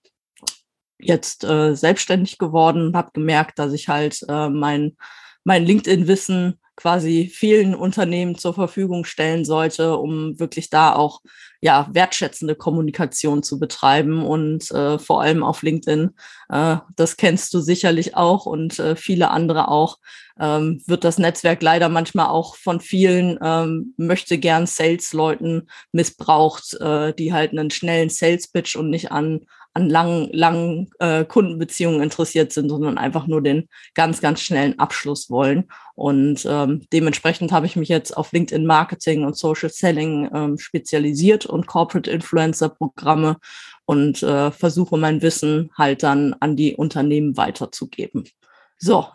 jetzt 1.00 1.44
äh, 1.44 1.76
selbstständig 1.76 2.38
geworden 2.38 2.96
habe 2.96 3.12
gemerkt, 3.14 3.60
dass 3.60 3.74
ich 3.74 3.90
halt 3.90 4.20
äh, 4.30 4.50
mein, 4.50 4.96
mein 5.44 5.66
LinkedIn-Wissen 5.66 6.60
quasi 6.76 7.32
vielen 7.32 7.76
Unternehmen 7.76 8.36
zur 8.38 8.54
Verfügung 8.54 9.06
stellen 9.06 9.46
sollte, 9.46 9.98
um 9.98 10.40
wirklich 10.40 10.70
da 10.70 10.94
auch 10.94 11.22
ja 11.62 11.88
wertschätzende 11.92 12.56
Kommunikation 12.56 13.42
zu 13.44 13.60
betreiben 13.60 14.26
und 14.26 14.70
äh, 14.72 15.00
vor 15.00 15.22
allem 15.22 15.44
auf 15.44 15.62
LinkedIn. 15.62 16.12
Äh, 16.50 16.78
das 16.96 17.16
kennst 17.16 17.54
du 17.54 17.60
sicherlich 17.60 18.16
auch 18.16 18.46
und 18.46 18.80
äh, 18.80 18.96
viele 18.96 19.30
andere 19.30 19.70
auch. 19.70 20.00
Ähm, 20.40 20.82
wird 20.88 21.04
das 21.04 21.20
Netzwerk 21.20 21.62
leider 21.62 21.90
manchmal 21.90 22.28
auch 22.28 22.56
von 22.56 22.82
vielen 22.82 23.38
ähm, 23.42 23.94
möchte 23.98 24.40
gern 24.40 24.66
Sales-Leuten 24.66 25.70
missbraucht, 25.92 26.74
äh, 26.82 27.14
die 27.14 27.34
halt 27.34 27.52
einen 27.52 27.70
schnellen 27.70 28.10
Sales-Pitch 28.10 28.76
und 28.76 28.90
nicht 28.90 29.12
an 29.12 29.46
an 29.74 29.90
langen, 29.90 30.30
langen 30.32 30.90
äh, 31.00 31.26
Kundenbeziehungen 31.26 32.02
interessiert 32.02 32.52
sind, 32.54 32.70
sondern 32.70 32.98
einfach 32.98 33.28
nur 33.28 33.42
den 33.42 33.68
ganz, 33.96 34.22
ganz 34.22 34.42
schnellen 34.42 34.78
Abschluss 34.80 35.30
wollen. 35.30 35.66
Und 35.96 36.46
ähm, 36.48 36.86
dementsprechend 36.94 37.52
habe 37.52 37.66
ich 37.66 37.76
mich 37.76 37.90
jetzt 37.90 38.16
auf 38.16 38.32
LinkedIn 38.32 38.66
Marketing 38.66 39.26
und 39.26 39.38
Social 39.38 39.70
Selling 39.70 40.30
ähm, 40.34 40.58
spezialisiert 40.58 41.46
und 41.46 41.68
Corporate 41.68 42.10
Influencer 42.10 42.70
Programme 42.70 43.38
und 43.86 44.22
äh, 44.24 44.52
versuche 44.52 44.98
mein 44.98 45.22
Wissen 45.22 45.72
halt 45.78 46.04
dann 46.04 46.36
an 46.40 46.56
die 46.56 46.76
Unternehmen 46.76 47.36
weiterzugeben. 47.38 48.26
So, 48.78 49.08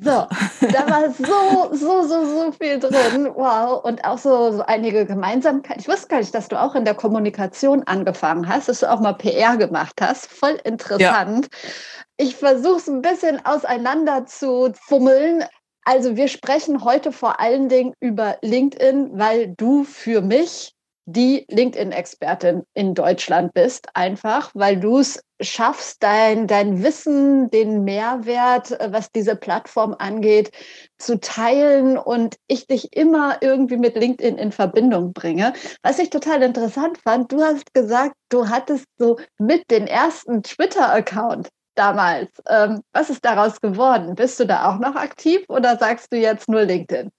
so, 0.00 0.10
da 0.72 0.90
war 0.90 1.10
so, 1.10 1.74
so, 1.74 2.02
so, 2.02 2.24
so 2.24 2.52
viel 2.52 2.78
drin. 2.78 3.30
Wow. 3.34 3.84
Und 3.84 4.04
auch 4.04 4.18
so, 4.18 4.52
so 4.52 4.62
einige 4.62 5.04
Gemeinsamkeiten. 5.04 5.80
Ich 5.80 5.88
wusste 5.88 6.08
gar 6.08 6.18
nicht, 6.18 6.34
dass 6.34 6.48
du 6.48 6.60
auch 6.60 6.74
in 6.74 6.84
der 6.84 6.94
Kommunikation 6.94 7.82
angefangen 7.84 8.48
hast, 8.48 8.68
dass 8.68 8.80
du 8.80 8.90
auch 8.90 9.00
mal 9.00 9.14
PR 9.14 9.56
gemacht 9.56 9.94
hast. 10.00 10.26
Voll 10.26 10.58
interessant. 10.64 11.48
Ja. 11.50 11.70
Ich 12.16 12.36
versuche 12.36 12.76
es 12.76 12.88
ein 12.88 13.02
bisschen 13.02 13.44
auseinander 13.44 14.26
zu 14.26 14.72
fummeln. 14.74 15.44
Also 15.84 16.16
wir 16.16 16.28
sprechen 16.28 16.84
heute 16.84 17.12
vor 17.12 17.40
allen 17.40 17.68
Dingen 17.68 17.94
über 18.00 18.36
LinkedIn, 18.42 19.18
weil 19.18 19.54
du 19.56 19.84
für 19.84 20.20
mich 20.20 20.74
die 21.10 21.46
LinkedIn-Expertin 21.48 22.64
in 22.74 22.94
Deutschland 22.94 23.54
bist, 23.54 23.88
einfach, 23.94 24.50
weil 24.54 24.78
du 24.78 24.98
es 24.98 25.22
schaffst, 25.40 26.02
dein, 26.02 26.46
dein 26.46 26.82
Wissen, 26.82 27.50
den 27.50 27.84
Mehrwert, 27.84 28.78
äh, 28.78 28.92
was 28.92 29.10
diese 29.10 29.34
Plattform 29.34 29.96
angeht, 29.98 30.50
zu 30.98 31.18
teilen 31.18 31.96
und 31.96 32.36
ich 32.46 32.66
dich 32.66 32.94
immer 32.94 33.38
irgendwie 33.40 33.78
mit 33.78 33.96
LinkedIn 33.96 34.36
in 34.36 34.52
Verbindung 34.52 35.14
bringe. 35.14 35.54
Was 35.82 35.98
ich 35.98 36.10
total 36.10 36.42
interessant 36.42 36.98
fand, 36.98 37.32
du 37.32 37.40
hast 37.42 37.72
gesagt, 37.72 38.14
du 38.28 38.48
hattest 38.50 38.84
so 38.98 39.18
mit 39.38 39.70
den 39.70 39.86
ersten 39.86 40.42
Twitter-Account 40.42 41.48
damals. 41.74 42.28
Ähm, 42.48 42.82
was 42.92 43.08
ist 43.08 43.24
daraus 43.24 43.62
geworden? 43.62 44.14
Bist 44.14 44.38
du 44.40 44.44
da 44.44 44.68
auch 44.68 44.78
noch 44.78 44.94
aktiv 44.94 45.44
oder 45.48 45.78
sagst 45.78 46.12
du 46.12 46.18
jetzt 46.18 46.48
nur 46.50 46.62
LinkedIn? 46.62 47.10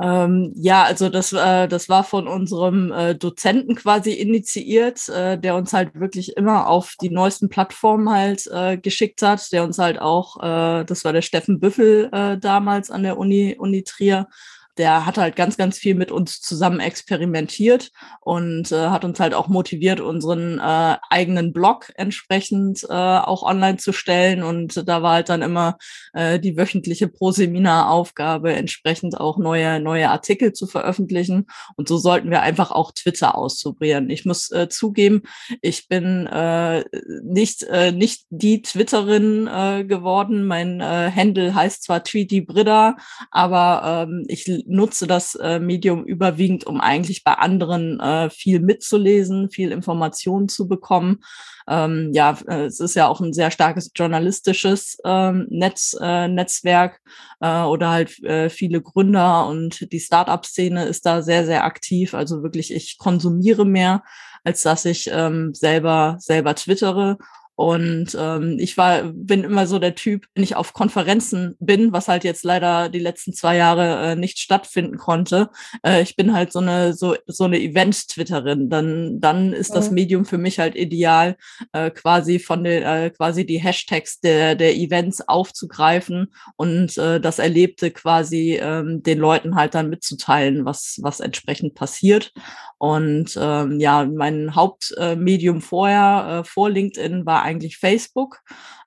Ähm, 0.00 0.52
ja, 0.56 0.82
also 0.82 1.08
das, 1.08 1.32
äh, 1.32 1.68
das 1.68 1.88
war 1.88 2.02
von 2.02 2.26
unserem 2.26 2.90
äh, 2.90 3.14
Dozenten 3.14 3.76
quasi 3.76 4.12
initiiert, 4.12 5.08
äh, 5.08 5.38
der 5.38 5.54
uns 5.54 5.72
halt 5.72 5.94
wirklich 5.94 6.36
immer 6.36 6.66
auf 6.68 6.96
die 7.00 7.10
neuesten 7.10 7.48
Plattformen 7.48 8.10
halt 8.10 8.44
äh, 8.48 8.76
geschickt 8.76 9.22
hat, 9.22 9.52
der 9.52 9.62
uns 9.62 9.78
halt 9.78 10.00
auch, 10.00 10.42
äh, 10.42 10.84
das 10.84 11.04
war 11.04 11.12
der 11.12 11.22
Steffen 11.22 11.60
Büffel 11.60 12.08
äh, 12.12 12.38
damals 12.38 12.90
an 12.90 13.04
der 13.04 13.18
Uni, 13.18 13.54
Uni 13.56 13.84
Trier, 13.84 14.26
der 14.76 15.06
hat 15.06 15.18
halt 15.18 15.36
ganz, 15.36 15.56
ganz 15.56 15.78
viel 15.78 15.94
mit 15.94 16.10
uns 16.10 16.40
zusammen 16.40 16.80
experimentiert 16.80 17.90
und 18.20 18.72
äh, 18.72 18.88
hat 18.88 19.04
uns 19.04 19.20
halt 19.20 19.34
auch 19.34 19.48
motiviert, 19.48 20.00
unseren 20.00 20.58
äh, 20.58 20.96
eigenen 21.10 21.52
Blog 21.52 21.92
entsprechend 21.96 22.84
äh, 22.84 22.92
auch 22.92 23.42
online 23.42 23.76
zu 23.76 23.92
stellen. 23.92 24.42
Und 24.42 24.88
da 24.88 25.02
war 25.02 25.14
halt 25.14 25.28
dann 25.28 25.42
immer 25.42 25.76
äh, 26.12 26.40
die 26.40 26.56
wöchentliche 26.56 27.08
Pro-Seminar-Aufgabe, 27.08 28.52
entsprechend 28.52 29.18
auch 29.18 29.38
neue, 29.38 29.80
neue 29.80 30.10
Artikel 30.10 30.52
zu 30.52 30.66
veröffentlichen. 30.66 31.46
Und 31.76 31.88
so 31.88 31.98
sollten 31.98 32.30
wir 32.30 32.42
einfach 32.42 32.70
auch 32.70 32.92
Twitter 32.92 33.36
ausprobieren. 33.36 34.10
Ich 34.10 34.24
muss 34.24 34.50
äh, 34.50 34.68
zugeben, 34.68 35.22
ich 35.62 35.88
bin 35.88 36.26
äh, 36.26 36.84
nicht, 37.22 37.62
äh, 37.64 37.92
nicht 37.92 38.26
die 38.30 38.62
Twitterin 38.62 39.46
äh, 39.46 39.84
geworden. 39.84 40.46
Mein 40.46 40.80
äh, 40.80 41.12
Handle 41.14 41.54
heißt 41.54 41.84
zwar 41.84 42.02
Tweety 42.02 42.40
Brida, 42.40 42.96
aber 43.30 44.06
ähm, 44.08 44.24
ich 44.28 44.63
nutze 44.66 45.06
das 45.06 45.34
äh, 45.34 45.58
Medium 45.58 46.04
überwiegend, 46.04 46.66
um 46.66 46.80
eigentlich 46.80 47.24
bei 47.24 47.34
anderen 47.34 48.00
äh, 48.00 48.30
viel 48.30 48.60
mitzulesen, 48.60 49.50
viel 49.50 49.72
Informationen 49.72 50.48
zu 50.48 50.68
bekommen. 50.68 51.22
Ähm, 51.66 52.10
ja, 52.12 52.36
äh, 52.46 52.64
es 52.64 52.80
ist 52.80 52.94
ja 52.94 53.08
auch 53.08 53.20
ein 53.20 53.32
sehr 53.32 53.50
starkes 53.50 53.90
journalistisches 53.94 54.98
ähm, 55.04 55.46
Netz, 55.50 55.96
äh, 56.00 56.28
Netzwerk 56.28 57.00
äh, 57.40 57.62
oder 57.62 57.90
halt 57.90 58.22
äh, 58.22 58.50
viele 58.50 58.82
Gründer 58.82 59.46
und 59.46 59.90
die 59.92 60.00
Startup-Szene 60.00 60.84
ist 60.84 61.06
da 61.06 61.22
sehr, 61.22 61.46
sehr 61.46 61.64
aktiv. 61.64 62.14
Also 62.14 62.42
wirklich, 62.42 62.72
ich 62.72 62.98
konsumiere 62.98 63.64
mehr, 63.64 64.02
als 64.44 64.62
dass 64.62 64.84
ich 64.84 65.08
ähm, 65.12 65.54
selber, 65.54 66.16
selber 66.18 66.54
twittere. 66.54 67.18
Und 67.56 68.16
ähm, 68.18 68.56
ich 68.58 68.76
war, 68.76 69.04
bin 69.04 69.44
immer 69.44 69.68
so 69.68 69.78
der 69.78 69.94
Typ, 69.94 70.26
wenn 70.34 70.42
ich 70.42 70.56
auf 70.56 70.72
Konferenzen 70.72 71.54
bin, 71.60 71.92
was 71.92 72.08
halt 72.08 72.24
jetzt 72.24 72.42
leider 72.42 72.88
die 72.88 72.98
letzten 72.98 73.32
zwei 73.32 73.56
Jahre 73.56 74.12
äh, 74.12 74.16
nicht 74.16 74.38
stattfinden 74.40 74.98
konnte. 74.98 75.50
Äh, 75.84 76.02
ich 76.02 76.16
bin 76.16 76.32
halt 76.32 76.52
so 76.52 76.58
eine 76.58 76.94
so 76.94 77.14
so 77.26 77.44
eine 77.44 77.60
Event-Twitterin. 77.60 78.70
Dann 78.70 79.20
dann 79.20 79.52
ist 79.52 79.70
mhm. 79.70 79.74
das 79.74 79.90
Medium 79.92 80.24
für 80.24 80.38
mich 80.38 80.58
halt 80.58 80.74
ideal, 80.74 81.36
äh, 81.72 81.90
quasi 81.90 82.40
von 82.40 82.64
den 82.64 82.82
äh, 82.82 83.10
quasi 83.10 83.46
die 83.46 83.58
Hashtags 83.58 84.18
der 84.18 84.56
der 84.56 84.74
Events 84.74 85.20
aufzugreifen 85.28 86.32
und 86.56 86.98
äh, 86.98 87.20
das 87.20 87.38
Erlebte 87.38 87.92
quasi 87.92 88.58
ähm, 88.60 89.04
den 89.04 89.18
Leuten 89.18 89.54
halt 89.54 89.76
dann 89.76 89.90
mitzuteilen, 89.90 90.64
was 90.64 90.98
was 91.02 91.20
entsprechend 91.20 91.76
passiert. 91.76 92.32
Und 92.78 93.38
ähm, 93.40 93.78
ja, 93.78 94.04
mein 94.04 94.54
Hauptmedium 94.56 95.60
vorher 95.60 96.40
äh, 96.40 96.44
vor 96.44 96.68
LinkedIn 96.68 97.24
war 97.24 97.43
eigentlich 97.44 97.78
Facebook. 97.78 98.40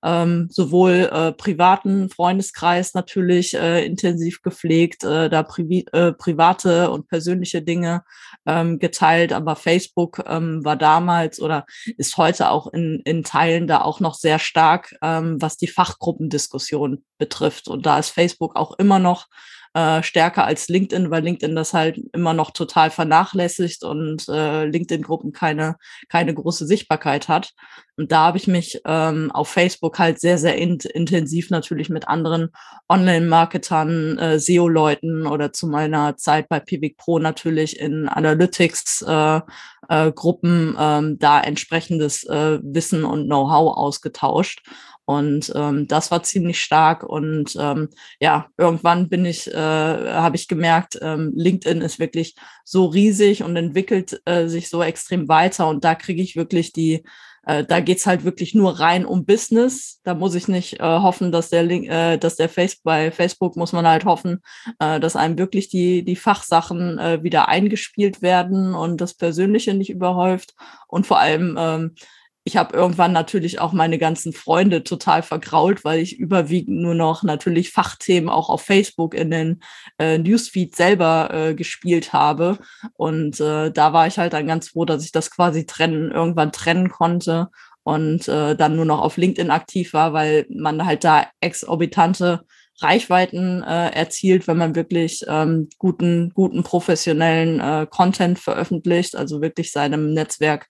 Ähm, 0.03 0.47
sowohl 0.51 1.09
äh, 1.11 1.31
privaten 1.31 2.09
Freundeskreis 2.09 2.93
natürlich 2.93 3.55
äh, 3.55 3.83
intensiv 3.85 4.41
gepflegt, 4.41 5.03
äh, 5.03 5.29
da 5.29 5.41
privi 5.43 5.85
äh, 5.91 6.13
private 6.13 6.91
und 6.91 7.07
persönliche 7.07 7.63
Dinge 7.63 8.03
ähm, 8.45 8.77
geteilt, 8.79 9.33
aber 9.33 9.55
Facebook 9.55 10.23
ähm, 10.27 10.63
war 10.63 10.75
damals 10.75 11.41
oder 11.41 11.65
ist 11.97 12.17
heute 12.17 12.51
auch 12.51 12.67
in, 12.67 13.01
in 13.05 13.23
Teilen 13.23 13.67
da 13.67 13.81
auch 13.81 13.99
noch 13.99 14.13
sehr 14.13 14.39
stark, 14.39 14.95
ähm, 15.01 15.41
was 15.41 15.57
die 15.57 15.67
Fachgruppendiskussion 15.67 17.03
betrifft. 17.17 17.67
Und 17.67 17.85
da 17.85 17.97
ist 17.97 18.09
Facebook 18.09 18.55
auch 18.55 18.77
immer 18.77 18.99
noch 18.99 19.27
äh, 19.77 20.01
stärker 20.01 20.43
als 20.43 20.69
LinkedIn, 20.69 21.11
weil 21.11 21.23
LinkedIn 21.23 21.55
das 21.55 21.71
halt 21.71 21.99
immer 22.11 22.33
noch 22.33 22.49
total 22.49 22.89
vernachlässigt 22.89 23.83
und 23.83 24.27
äh, 24.27 24.65
LinkedIn-Gruppen 24.65 25.33
keine, 25.33 25.75
keine 26.09 26.33
große 26.33 26.65
Sichtbarkeit 26.65 27.27
hat. 27.27 27.53
Und 27.95 28.11
da 28.11 28.25
habe 28.25 28.37
ich 28.37 28.47
mich 28.47 28.81
ähm, 28.85 29.29
auf 29.31 29.49
Facebook 29.49 29.99
halt 29.99 30.19
sehr, 30.19 30.39
sehr 30.39 30.57
in 30.57 30.79
intensiv 30.79 31.51
natürlich 31.51 31.89
mit 31.89 32.07
anderen 32.07 32.49
Online-Marketern, 32.89 34.17
äh, 34.17 34.39
SEO-Leuten 34.39 35.27
oder 35.27 35.53
zu 35.53 35.67
meiner 35.67 36.17
Zeit 36.17 36.49
bei 36.49 36.59
Pivik 36.59 36.97
Pro 36.97 37.19
natürlich 37.19 37.79
in 37.79 38.09
Analytics 38.09 39.03
äh, 39.07 39.41
äh, 39.89 40.11
ähm, 40.19 41.19
da 41.19 41.39
entsprechendes 41.39 42.23
äh, 42.23 42.59
Wissen 42.63 43.05
und 43.05 43.25
Know-how 43.25 43.77
ausgetauscht. 43.77 44.63
Und 45.07 45.53
ähm, 45.55 45.87
das 45.87 46.11
war 46.11 46.21
ziemlich 46.23 46.61
stark. 46.61 47.01
Und 47.01 47.55
ähm, 47.57 47.87
ja, 48.19 48.47
irgendwann 48.57 49.07
bin 49.07 49.23
ich, 49.23 49.47
äh, 49.47 49.55
habe 49.55 50.35
ich 50.35 50.49
gemerkt, 50.49 50.99
ähm, 51.01 51.31
LinkedIn 51.33 51.81
ist 51.81 51.97
wirklich 51.97 52.35
so 52.65 52.87
riesig 52.87 53.41
und 53.41 53.55
entwickelt 53.55 54.21
äh, 54.25 54.47
sich 54.47 54.67
so 54.69 54.83
extrem 54.83 55.29
weiter. 55.29 55.69
Und 55.69 55.85
da 55.85 55.95
kriege 55.95 56.21
ich 56.21 56.35
wirklich 56.35 56.73
die 56.73 57.05
äh, 57.45 57.63
da 57.63 57.79
geht's 57.79 58.05
halt 58.05 58.25
wirklich 58.25 58.53
nur 58.53 58.81
rein 58.81 59.05
um 59.05 59.25
Business. 59.25 60.01
Da 60.03 60.13
muss 60.13 60.35
ich 60.35 60.49
nicht 60.49 60.81
äh, 60.81 60.83
hoffen, 60.83 61.31
dass 61.31 61.49
der 61.49 61.63
Link, 61.63 61.87
äh, 61.87 62.17
dass 62.17 62.35
der 62.35 62.49
Facebook 62.49 62.83
bei 62.83 63.09
Facebook 63.09 63.55
muss 63.55 63.71
man 63.71 63.87
halt 63.87 64.03
hoffen, 64.03 64.41
äh, 64.79 64.99
dass 64.99 65.15
einem 65.15 65.37
wirklich 65.37 65.69
die, 65.69 66.03
die 66.03 66.17
Fachsachen 66.17 66.99
äh, 66.99 67.23
wieder 67.23 67.47
eingespielt 67.47 68.21
werden 68.21 68.75
und 68.75 68.99
das 68.99 69.13
Persönliche 69.13 69.73
nicht 69.73 69.89
überhäuft. 69.89 70.55
Und 70.87 71.07
vor 71.07 71.19
allem 71.19 71.55
ähm, 71.57 71.95
ich 72.47 72.55
habe 72.55 72.77
irgendwann 72.77 73.11
natürlich 73.11 73.59
auch 73.59 73.73
meine 73.73 73.97
ganzen 73.97 74.31
Freunde 74.31 74.81
total 74.85 75.21
vergrault, 75.21 75.83
weil 75.83 75.99
ich 75.99 76.17
überwiegend 76.17 76.79
nur 76.79 76.95
noch 76.95 77.21
natürlich 77.21 77.71
Fachthemen 77.71 78.29
auch 78.29 78.47
auf 78.47 78.61
Facebook 78.61 79.13
in 79.13 79.31
den 79.31 79.59
äh, 79.99 80.17
Newsfeed 80.17 80.73
selber 80.73 81.29
äh, 81.33 81.55
gespielt 81.55 82.13
habe. 82.13 82.57
Und 82.93 83.41
äh, 83.41 83.69
da 83.69 83.91
war 83.91 84.07
ich 84.07 84.17
halt 84.17 84.31
dann 84.31 84.47
ganz 84.47 84.69
froh, 84.69 84.85
dass 84.85 85.03
ich 85.03 85.11
das 85.11 85.29
quasi 85.29 85.65
trennen, 85.65 86.09
irgendwann 86.09 86.53
trennen 86.53 86.87
konnte 86.87 87.49
und 87.83 88.29
äh, 88.29 88.55
dann 88.55 88.77
nur 88.77 88.85
noch 88.85 89.01
auf 89.01 89.17
LinkedIn 89.17 89.51
aktiv 89.51 89.91
war, 89.91 90.13
weil 90.13 90.45
man 90.49 90.85
halt 90.85 91.03
da 91.03 91.27
exorbitante 91.41 92.45
Reichweiten 92.79 93.61
äh, 93.61 93.89
erzielt, 93.89 94.47
wenn 94.47 94.57
man 94.57 94.73
wirklich 94.73 95.25
ähm, 95.27 95.67
guten, 95.79 96.29
guten 96.33 96.63
professionellen 96.63 97.59
äh, 97.59 97.87
Content 97.89 98.39
veröffentlicht, 98.39 99.17
also 99.17 99.41
wirklich 99.41 99.73
seinem 99.73 100.13
Netzwerk 100.13 100.69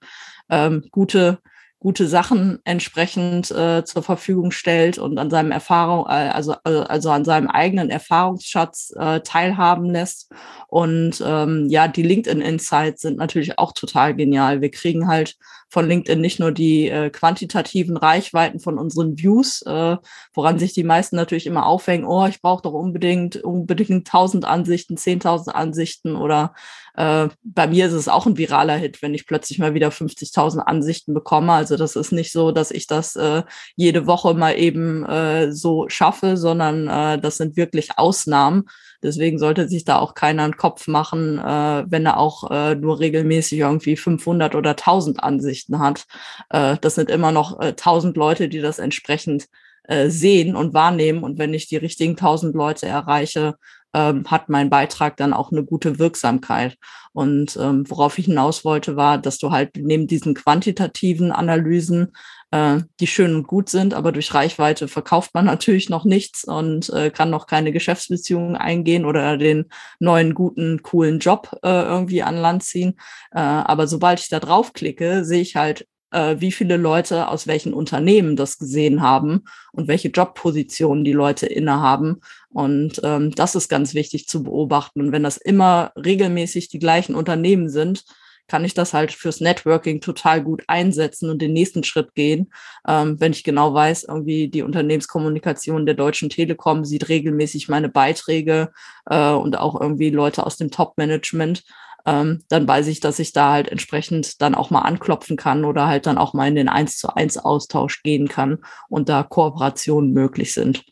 ähm, 0.49 0.85
gute 0.89 1.37
gute 1.79 2.07
Sachen 2.07 2.59
entsprechend 2.63 3.51
äh, 3.51 3.85
zur 3.85 4.01
Verfügung 4.01 4.51
stellt 4.51 4.97
und 4.97 5.17
an 5.19 5.29
seinem 5.29 5.51
Erfahrung, 5.51 6.05
äh, 6.07 6.29
also, 6.29 6.55
äh, 6.65 6.69
also 6.69 7.11
an 7.11 7.23
seinem 7.23 7.47
eigenen 7.47 7.89
Erfahrungsschatz 7.89 8.93
äh, 8.97 9.21
teilhaben 9.21 9.89
lässt. 9.89 10.31
Und 10.67 11.23
ähm, 11.25 11.67
ja, 11.69 11.87
die 11.87 12.01
LinkedIn 12.01 12.41
Insights 12.41 13.03
sind 13.03 13.17
natürlich 13.17 13.59
auch 13.59 13.73
total 13.73 14.15
genial. 14.15 14.61
Wir 14.61 14.71
kriegen 14.71 15.07
halt 15.07 15.37
von 15.69 15.87
LinkedIn 15.87 16.19
nicht 16.19 16.39
nur 16.39 16.51
die 16.51 16.89
äh, 16.89 17.09
quantitativen 17.09 17.97
Reichweiten 17.97 18.59
von 18.59 18.79
unseren 18.79 19.17
Views, 19.17 19.61
äh, 19.63 19.97
woran 20.33 20.59
sich 20.59 20.73
die 20.73 20.83
meisten 20.83 21.15
natürlich 21.15 21.45
immer 21.45 21.65
aufhängen, 21.65 22.05
oh, 22.05 22.25
ich 22.25 22.41
brauche 22.41 22.63
doch 22.63 22.73
unbedingt, 22.73 23.35
unbedingt 23.37 24.07
1000 24.07 24.45
Ansichten, 24.45 24.95
10.000 24.95 25.49
Ansichten 25.49 26.15
oder 26.15 26.53
äh, 26.97 27.29
bei 27.43 27.67
mir 27.67 27.85
ist 27.85 27.93
es 27.93 28.07
auch 28.07 28.25
ein 28.25 28.37
viraler 28.37 28.75
Hit, 28.75 29.01
wenn 29.03 29.13
ich 29.13 29.27
plötzlich 29.27 29.59
mal 29.59 29.75
wieder 29.75 29.89
50.000 29.89 30.59
Ansichten 30.59 31.13
bekomme. 31.13 31.53
Also 31.53 31.77
das 31.77 31.95
ist 31.95 32.11
nicht 32.11 32.31
so, 32.31 32.51
dass 32.51 32.71
ich 32.71 32.87
das 32.87 33.15
äh, 33.15 33.43
jede 33.75 34.07
Woche 34.07 34.33
mal 34.33 34.57
eben 34.57 35.05
äh, 35.05 35.51
so 35.51 35.87
schaffe, 35.89 36.37
sondern 36.37 36.87
äh, 36.87 37.19
das 37.19 37.37
sind 37.37 37.55
wirklich 37.55 37.97
Ausnahmen. 37.97 38.63
Deswegen 39.03 39.37
sollte 39.37 39.69
sich 39.69 39.85
da 39.85 39.99
auch 39.99 40.15
keiner 40.15 40.43
einen 40.43 40.57
Kopf 40.57 40.87
machen, 40.87 41.37
äh, 41.37 41.85
wenn 41.87 42.07
er 42.07 42.17
auch 42.17 42.49
äh, 42.49 42.73
nur 42.73 42.99
regelmäßig 42.99 43.59
irgendwie 43.59 43.95
500 43.95 44.55
oder 44.55 44.71
1000 44.71 45.23
Ansichten 45.23 45.77
hat. 45.77 46.05
Äh, 46.49 46.77
das 46.81 46.95
sind 46.95 47.11
immer 47.11 47.31
noch 47.31 47.59
äh, 47.59 47.67
1000 47.67 48.17
Leute, 48.17 48.49
die 48.49 48.59
das 48.59 48.79
entsprechend 48.79 49.45
äh, 49.83 50.09
sehen 50.09 50.55
und 50.55 50.73
wahrnehmen. 50.73 51.23
Und 51.23 51.37
wenn 51.37 51.53
ich 51.53 51.67
die 51.67 51.77
richtigen 51.77 52.13
1000 52.13 52.55
Leute 52.55 52.87
erreiche, 52.87 53.55
ähm, 53.93 54.25
hat 54.27 54.49
mein 54.49 54.69
Beitrag 54.69 55.17
dann 55.17 55.33
auch 55.33 55.51
eine 55.51 55.63
gute 55.63 55.99
Wirksamkeit. 55.99 56.77
Und 57.13 57.57
ähm, 57.57 57.89
worauf 57.89 58.17
ich 58.19 58.25
hinaus 58.25 58.63
wollte, 58.63 58.95
war, 58.95 59.17
dass 59.17 59.37
du 59.39 59.51
halt 59.51 59.71
neben 59.75 60.07
diesen 60.07 60.35
quantitativen 60.35 61.31
Analysen 61.31 62.11
äh, 62.51 62.79
die 62.99 63.07
schön 63.07 63.35
und 63.35 63.47
gut 63.47 63.69
sind, 63.69 63.93
aber 63.93 64.11
durch 64.11 64.33
Reichweite 64.33 64.87
verkauft 64.87 65.33
man 65.33 65.45
natürlich 65.45 65.89
noch 65.89 66.05
nichts 66.05 66.43
und 66.43 66.89
äh, 66.89 67.09
kann 67.09 67.29
noch 67.29 67.47
keine 67.47 67.71
Geschäftsbeziehungen 67.71 68.55
eingehen 68.55 69.05
oder 69.05 69.37
den 69.37 69.65
neuen 69.99 70.33
guten, 70.33 70.81
coolen 70.81 71.19
Job 71.19 71.57
äh, 71.63 71.67
irgendwie 71.67 72.23
an 72.23 72.37
Land 72.37 72.63
ziehen. 72.63 72.97
Äh, 73.31 73.39
aber 73.39 73.87
sobald 73.87 74.19
ich 74.19 74.29
da 74.29 74.39
draufklicke, 74.39 75.25
sehe 75.25 75.41
ich 75.41 75.55
halt, 75.55 75.87
äh, 76.11 76.37
wie 76.39 76.51
viele 76.51 76.77
Leute 76.77 77.27
aus 77.27 77.47
welchen 77.47 77.73
Unternehmen 77.73 78.35
das 78.37 78.57
gesehen 78.57 79.01
haben 79.01 79.43
und 79.73 79.87
welche 79.87 80.07
Jobpositionen 80.09 81.03
die 81.03 81.13
Leute 81.13 81.47
innehaben. 81.47 82.21
Und 82.57 83.01
ähm, 83.03 83.35
das 83.35 83.53
ist 83.53 83.69
ganz 83.69 83.93
wichtig 83.93 84.27
zu 84.27 84.41
beobachten. 84.41 84.99
Und 84.99 85.11
wenn 85.11 85.21
das 85.21 85.37
immer 85.37 85.91
regelmäßig 85.95 86.69
die 86.69 86.79
gleichen 86.79 87.13
Unternehmen 87.13 87.69
sind, 87.69 88.03
kann 88.47 88.65
ich 88.65 88.73
das 88.73 88.95
halt 88.95 89.11
fürs 89.11 89.41
Networking 89.41 90.01
total 90.01 90.41
gut 90.41 90.63
einsetzen 90.65 91.29
und 91.29 91.39
den 91.39 91.53
nächsten 91.53 91.83
Schritt 91.83 92.15
gehen. 92.15 92.51
Ähm, 92.87 93.19
wenn 93.19 93.31
ich 93.31 93.43
genau 93.43 93.75
weiß, 93.75 94.05
irgendwie 94.05 94.47
die 94.47 94.63
Unternehmenskommunikation 94.63 95.85
der 95.85 95.93
Deutschen 95.93 96.31
Telekom 96.31 96.83
sieht 96.83 97.09
regelmäßig 97.09 97.69
meine 97.69 97.89
Beiträge 97.89 98.71
äh, 99.05 99.33
und 99.33 99.59
auch 99.59 99.79
irgendwie 99.79 100.09
Leute 100.09 100.43
aus 100.43 100.57
dem 100.57 100.71
Top-Management, 100.71 101.63
ähm, 102.07 102.41
dann 102.49 102.67
weiß 102.67 102.87
ich, 102.87 103.01
dass 103.01 103.19
ich 103.19 103.33
da 103.33 103.51
halt 103.51 103.67
entsprechend 103.67 104.41
dann 104.41 104.55
auch 104.55 104.71
mal 104.71 104.81
anklopfen 104.81 105.37
kann 105.37 105.63
oder 105.63 105.85
halt 105.85 106.07
dann 106.07 106.17
auch 106.17 106.33
mal 106.33 106.47
in 106.47 106.55
den 106.55 106.69
eins 106.69 106.97
zu 106.97 107.15
eins 107.15 107.37
Austausch 107.37 108.01
gehen 108.01 108.27
kann 108.27 108.63
und 108.89 109.09
da 109.09 109.21
Kooperationen 109.21 110.11
möglich 110.11 110.55
sind. 110.55 110.83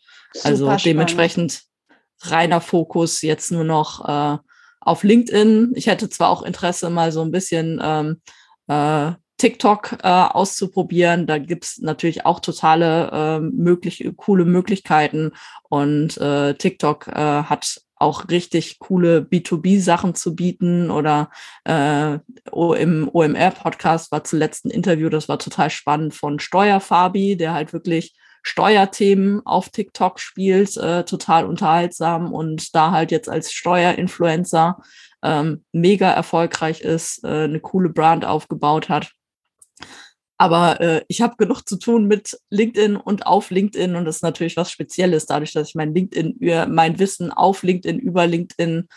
Also 0.43 0.76
dementsprechend 0.76 1.63
reiner 2.21 2.62
Fokus 2.62 3.21
jetzt 3.21 3.52
nur 3.52 3.63
noch 3.63 4.08
äh, 4.08 4.38
auf 4.80 5.04
LinkedIn. 5.04 5.74
Ich 5.76 5.88
hätte 5.88 6.10
zwar 6.10 6.30
auch 6.30 6.43
Interesse, 6.43 6.89
mal 6.89 7.12
so 7.12 7.21
ein 7.21 7.32
bisschen 7.32 7.80
ähm, 7.84 8.21
äh, 8.67 9.13
TikTok 9.38 9.98
äh, 10.04 10.08
auszuprobieren. 10.08 11.28
Da 11.28 11.38
gibt's 11.38 11.80
natürlich 11.80 12.26
auch 12.26 12.39
totale 12.39 13.12
äh, 13.12 13.39
möglich, 13.39 14.10
coole 14.15 14.45
Möglichkeiten. 14.45 15.32
Und 15.69 16.17
äh, 16.17 16.54
TikTok 16.54 17.08
äh, 17.08 17.43
hat 17.43 17.82
auch 17.98 18.30
richtig 18.30 18.80
coole 18.80 19.19
B2B-Sachen 19.19 20.15
zu 20.15 20.36
bieten. 20.36 20.89
Oder 20.91 21.30
äh, 21.65 22.19
im 22.78 23.10
OMR-Podcast 23.12 24.12
war 24.12 24.24
zuletzt 24.24 24.65
ein 24.65 24.71
Interview, 24.71 25.10
das 25.10 25.28
war 25.28 25.39
total 25.39 25.69
spannend 25.69 26.13
von 26.13 26.39
Steuerfabi, 26.39 27.36
der 27.36 27.54
halt 27.54 27.74
wirklich 27.74 28.15
Steuerthemen 28.47 29.41
auf 29.43 29.69
TikTok 29.69 30.19
spielt, 30.19 30.77
äh, 30.77 31.03
total 31.03 31.45
unterhaltsam 31.45 32.31
und 32.31 32.75
da 32.75 32.91
halt 32.91 33.10
jetzt 33.10 33.27
als 33.27 33.51
Steuerinfluencer 33.51 34.77
ähm, 35.23 35.65
mega 35.71 36.12
erfolgreich 36.12 36.81
ist, 36.81 37.23
äh, 37.23 37.45
eine 37.45 37.60
coole 37.60 37.89
Brand 37.89 38.23
aufgebaut 38.23 38.88
hat. 38.88 39.12
Aber 40.38 40.79
äh, 40.79 41.01
ich 41.08 41.21
habe 41.21 41.38
genug 41.38 41.63
zu 41.63 41.79
tun 41.79 42.05
mit 42.05 42.39
LinkedIn 42.51 42.97
und 42.97 43.25
auf 43.25 43.49
LinkedIn 43.49 43.95
und 43.95 44.05
das 44.05 44.17
ist 44.17 44.21
natürlich 44.21 44.58
was 44.58 44.69
Spezielles, 44.69 45.25
dadurch, 45.25 45.51
dass 45.53 45.69
ich 45.69 45.75
mein 45.75 45.95
LinkedIn, 45.95 46.38
mein 46.69 46.99
Wissen 46.99 47.31
auf 47.31 47.63
LinkedIn 47.63 47.97
über 47.97 48.27
LinkedIn 48.27 48.88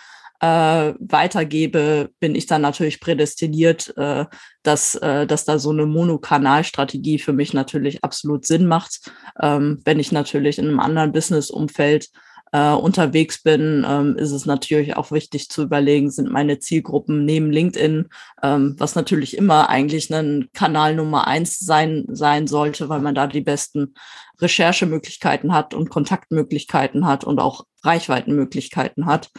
äh, 0.41 0.95
weitergebe, 0.99 2.11
bin 2.21 2.35
ich 2.35 2.47
dann 2.47 2.63
natürlich 2.63 3.01
prädestiniert, 3.01 3.93
äh, 3.97 4.27
dass, 4.63 4.95
äh, 4.97 5.27
dass 5.27 5.45
da 5.45 5.59
so 5.59 5.71
eine 5.71 5.87
Monokanalstrategie 5.87 7.19
für 7.19 7.33
mich 7.33 7.55
natürlich 7.55 8.05
absolut 8.05 8.47
Sinn 8.47 8.67
macht. 8.67 9.11
Ähm, 9.41 9.81
wenn 9.85 9.99
ich 9.99 10.13
natürlich 10.13 10.59
in 10.59 10.67
einem 10.67 10.81
anderen 10.81 11.13
Business-Umfeld 11.13 12.09
äh, 12.53 12.73
unterwegs 12.73 13.43
bin, 13.43 13.85
ähm, 13.87 14.17
ist 14.17 14.31
es 14.31 14.47
natürlich 14.47 14.97
auch 14.97 15.11
wichtig 15.11 15.49
zu 15.49 15.63
überlegen, 15.63 16.11
sind 16.11 16.31
meine 16.31 16.59
Zielgruppen 16.59 17.25
neben 17.25 17.51
LinkedIn, 17.51 18.09
ähm, 18.43 18.75
was 18.79 18.95
natürlich 18.95 19.37
immer 19.37 19.69
eigentlich 19.69 20.13
ein 20.13 20.49
Kanal 20.55 20.95
Nummer 20.95 21.27
eins 21.27 21.59
sein, 21.59 22.07
sein 22.11 22.47
sollte, 22.47 22.89
weil 22.89 23.01
man 23.01 23.15
da 23.15 23.27
die 23.27 23.43
besten 23.43 23.95
Recherchemöglichkeiten 24.41 25.53
hat 25.53 25.75
und 25.75 25.91
Kontaktmöglichkeiten 25.91 27.07
hat 27.07 27.25
und 27.25 27.39
auch 27.39 27.67
Reichweitenmöglichkeiten 27.83 29.07
hat 29.07 29.31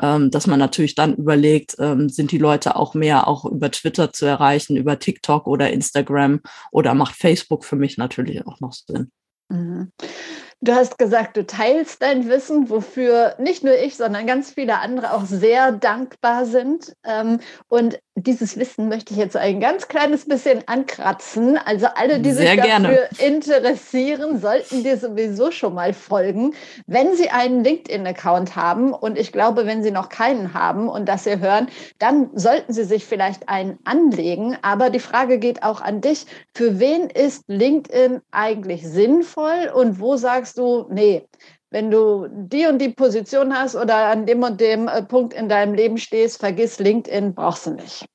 ähm, 0.00 0.30
dass 0.30 0.46
man 0.46 0.58
natürlich 0.58 0.94
dann 0.94 1.14
überlegt, 1.14 1.76
ähm, 1.78 2.08
sind 2.08 2.32
die 2.32 2.38
Leute 2.38 2.76
auch 2.76 2.94
mehr 2.94 3.28
auch 3.28 3.44
über 3.44 3.70
Twitter 3.70 4.12
zu 4.12 4.26
erreichen, 4.26 4.76
über 4.76 4.98
TikTok 4.98 5.46
oder 5.46 5.70
Instagram 5.70 6.40
oder 6.70 6.94
macht 6.94 7.14
Facebook 7.14 7.64
für 7.64 7.76
mich 7.76 7.98
natürlich 7.98 8.46
auch 8.46 8.60
noch 8.60 8.72
Sinn. 8.72 9.10
Mhm. 9.48 9.92
Du 10.60 10.74
hast 10.74 10.98
gesagt, 10.98 11.36
du 11.36 11.46
teilst 11.46 12.02
dein 12.02 12.28
Wissen, 12.28 12.68
wofür 12.68 13.36
nicht 13.38 13.62
nur 13.62 13.78
ich, 13.78 13.96
sondern 13.96 14.26
ganz 14.26 14.50
viele 14.50 14.80
andere 14.80 15.12
auch 15.12 15.24
sehr 15.24 15.70
dankbar 15.70 16.46
sind. 16.46 16.96
Ähm, 17.04 17.38
und 17.68 18.00
dieses 18.22 18.56
Wissen 18.58 18.88
möchte 18.88 19.12
ich 19.12 19.18
jetzt 19.18 19.36
ein 19.36 19.60
ganz 19.60 19.88
kleines 19.88 20.26
bisschen 20.26 20.62
ankratzen. 20.66 21.58
Also 21.64 21.86
alle, 21.94 22.20
die 22.20 22.32
Sehr 22.32 22.52
sich 22.52 22.56
dafür 22.56 22.78
gerne. 22.78 23.08
interessieren, 23.18 24.40
sollten 24.40 24.82
dir 24.82 24.96
sowieso 24.96 25.50
schon 25.50 25.74
mal 25.74 25.92
folgen, 25.92 26.54
wenn 26.86 27.14
sie 27.14 27.30
einen 27.30 27.64
LinkedIn-Account 27.64 28.56
haben. 28.56 28.92
Und 28.92 29.18
ich 29.18 29.32
glaube, 29.32 29.66
wenn 29.66 29.82
sie 29.82 29.90
noch 29.90 30.08
keinen 30.08 30.54
haben 30.54 30.88
und 30.88 31.06
das 31.06 31.24
hier 31.24 31.40
hören, 31.40 31.68
dann 31.98 32.30
sollten 32.34 32.72
sie 32.72 32.84
sich 32.84 33.04
vielleicht 33.04 33.48
einen 33.48 33.78
anlegen. 33.84 34.56
Aber 34.62 34.90
die 34.90 35.00
Frage 35.00 35.38
geht 35.38 35.62
auch 35.62 35.80
an 35.80 36.00
dich. 36.00 36.26
Für 36.54 36.78
wen 36.78 37.10
ist 37.10 37.44
LinkedIn 37.48 38.20
eigentlich 38.30 38.86
sinnvoll 38.86 39.70
und 39.74 40.00
wo 40.00 40.16
sagst 40.16 40.58
du, 40.58 40.86
nee, 40.90 41.26
wenn 41.70 41.90
du 41.90 42.28
die 42.30 42.66
und 42.66 42.78
die 42.78 42.90
Position 42.90 43.52
hast 43.54 43.76
oder 43.76 44.06
an 44.06 44.26
dem 44.26 44.42
und 44.42 44.60
dem 44.60 44.88
äh, 44.88 45.02
Punkt 45.02 45.34
in 45.34 45.48
deinem 45.48 45.74
Leben 45.74 45.98
stehst, 45.98 46.40
vergiss 46.40 46.78
LinkedIn, 46.78 47.34
brauchst 47.34 47.66
du 47.66 47.70
nicht. 47.72 48.06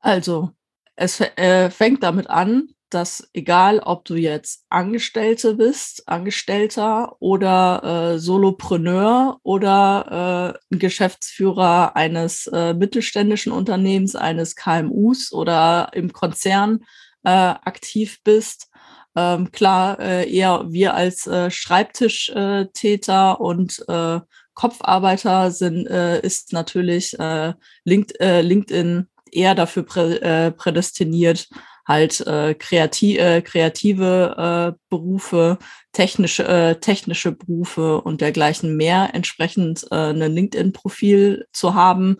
Also, 0.00 0.50
es 0.94 1.20
äh, 1.20 1.70
fängt 1.70 2.02
damit 2.02 2.28
an, 2.30 2.68
dass 2.90 3.28
egal, 3.32 3.80
ob 3.80 4.04
du 4.04 4.14
jetzt 4.14 4.64
Angestellte 4.68 5.54
bist, 5.54 6.06
Angestellter 6.06 7.16
oder 7.18 8.14
äh, 8.14 8.18
Solopreneur 8.18 9.40
oder 9.42 10.54
äh, 10.70 10.76
Geschäftsführer 10.76 11.96
eines 11.96 12.46
äh, 12.46 12.74
mittelständischen 12.74 13.50
Unternehmens, 13.50 14.14
eines 14.14 14.54
KMUs 14.54 15.32
oder 15.32 15.90
im 15.94 16.12
Konzern 16.12 16.84
äh, 17.24 17.30
aktiv 17.30 18.20
bist, 18.22 18.68
ähm, 19.16 19.50
klar, 19.50 19.98
äh, 19.98 20.30
eher 20.30 20.64
wir 20.68 20.94
als 20.94 21.26
äh, 21.26 21.50
Schreibtischtäter 21.50 23.40
und 23.40 23.82
äh, 23.88 24.20
Kopfarbeiter 24.54 25.50
sind, 25.50 25.86
äh, 25.86 26.20
ist 26.20 26.52
natürlich 26.52 27.18
äh, 27.18 27.54
Linked, 27.84 28.20
äh, 28.20 28.42
LinkedIn 28.42 29.06
eher 29.32 29.54
dafür 29.54 29.82
prä, 29.84 30.50
prädestiniert, 30.52 31.48
halt 31.86 32.24
kreativ, 32.58 33.44
kreative 33.44 34.76
Berufe, 34.88 35.58
technische, 35.92 36.78
technische 36.80 37.32
Berufe 37.32 38.00
und 38.00 38.20
dergleichen 38.22 38.76
mehr 38.76 39.10
entsprechend 39.12 39.92
ein 39.92 40.16
LinkedIn-Profil 40.16 41.46
zu 41.52 41.74
haben. 41.74 42.16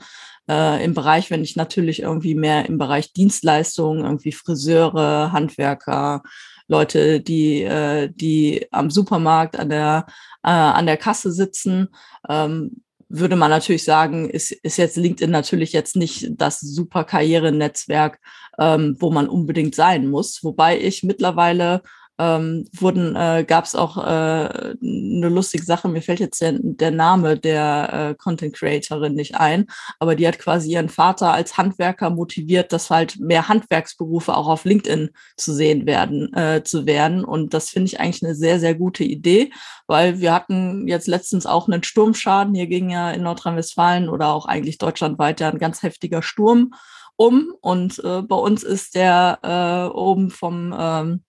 Äh, 0.48 0.84
Im 0.84 0.94
Bereich, 0.94 1.30
wenn 1.30 1.42
ich 1.42 1.56
natürlich 1.56 2.02
irgendwie 2.02 2.34
mehr 2.34 2.66
im 2.66 2.78
Bereich 2.78 3.12
Dienstleistungen, 3.12 4.04
irgendwie 4.04 4.32
Friseure, 4.32 5.32
Handwerker, 5.32 6.22
Leute, 6.68 7.20
die, 7.20 7.62
äh, 7.62 8.10
die 8.12 8.66
am 8.70 8.90
Supermarkt 8.90 9.58
an 9.58 9.68
der, 9.68 10.06
äh, 10.42 10.50
an 10.50 10.86
der 10.86 10.96
Kasse 10.96 11.32
sitzen, 11.32 11.88
ähm, 12.28 12.82
würde 13.08 13.36
man 13.36 13.50
natürlich 13.50 13.84
sagen, 13.84 14.28
ist, 14.28 14.50
ist 14.50 14.78
jetzt 14.78 14.96
LinkedIn 14.96 15.30
natürlich 15.30 15.72
jetzt 15.72 15.96
nicht 15.96 16.28
das 16.30 16.60
super 16.60 17.04
Karrierenetzwerk, 17.04 18.18
ähm, 18.58 18.96
wo 18.98 19.10
man 19.10 19.28
unbedingt 19.28 19.74
sein 19.74 20.08
muss. 20.08 20.42
Wobei 20.42 20.80
ich 20.80 21.02
mittlerweile 21.04 21.82
ähm, 22.18 22.66
wurden, 22.72 23.14
äh, 23.14 23.44
gab 23.46 23.64
es 23.64 23.74
auch 23.74 23.98
äh, 23.98 24.00
eine 24.00 25.28
lustige 25.28 25.64
Sache, 25.64 25.88
mir 25.88 26.02
fällt 26.02 26.20
jetzt 26.20 26.40
der, 26.40 26.54
der 26.58 26.90
Name 26.90 27.38
der 27.38 27.92
äh, 27.92 28.14
Content 28.14 28.54
Creatorin 28.54 29.14
nicht 29.14 29.34
ein, 29.34 29.66
aber 29.98 30.14
die 30.14 30.26
hat 30.26 30.38
quasi 30.38 30.72
ihren 30.72 30.88
Vater 30.88 31.32
als 31.32 31.58
Handwerker 31.58 32.10
motiviert, 32.10 32.72
dass 32.72 32.90
halt 32.90 33.18
mehr 33.20 33.48
Handwerksberufe 33.48 34.34
auch 34.36 34.48
auf 34.48 34.64
LinkedIn 34.64 35.10
zu 35.36 35.52
sehen 35.52 35.86
werden, 35.86 36.32
äh, 36.34 36.62
zu 36.64 36.86
werden. 36.86 37.24
Und 37.24 37.52
das 37.52 37.70
finde 37.70 37.86
ich 37.86 38.00
eigentlich 38.00 38.24
eine 38.24 38.34
sehr, 38.34 38.60
sehr 38.60 38.74
gute 38.74 39.04
Idee, 39.04 39.50
weil 39.86 40.20
wir 40.20 40.32
hatten 40.32 40.88
jetzt 40.88 41.08
letztens 41.08 41.46
auch 41.46 41.68
einen 41.68 41.82
Sturmschaden. 41.82 42.54
Hier 42.54 42.66
ging 42.66 42.90
ja 42.90 43.10
in 43.10 43.22
Nordrhein-Westfalen 43.22 44.08
oder 44.08 44.28
auch 44.28 44.46
eigentlich 44.46 44.78
deutschlandweit 44.78 45.40
ja 45.40 45.50
ein 45.50 45.58
ganz 45.58 45.82
heftiger 45.82 46.22
Sturm 46.22 46.72
um. 47.16 47.52
Und 47.60 48.02
äh, 48.04 48.22
bei 48.22 48.36
uns 48.36 48.62
ist 48.62 48.94
der 48.94 49.38
äh, 49.42 49.96
oben 49.96 50.30
vom 50.30 50.74
ähm, 50.78 51.22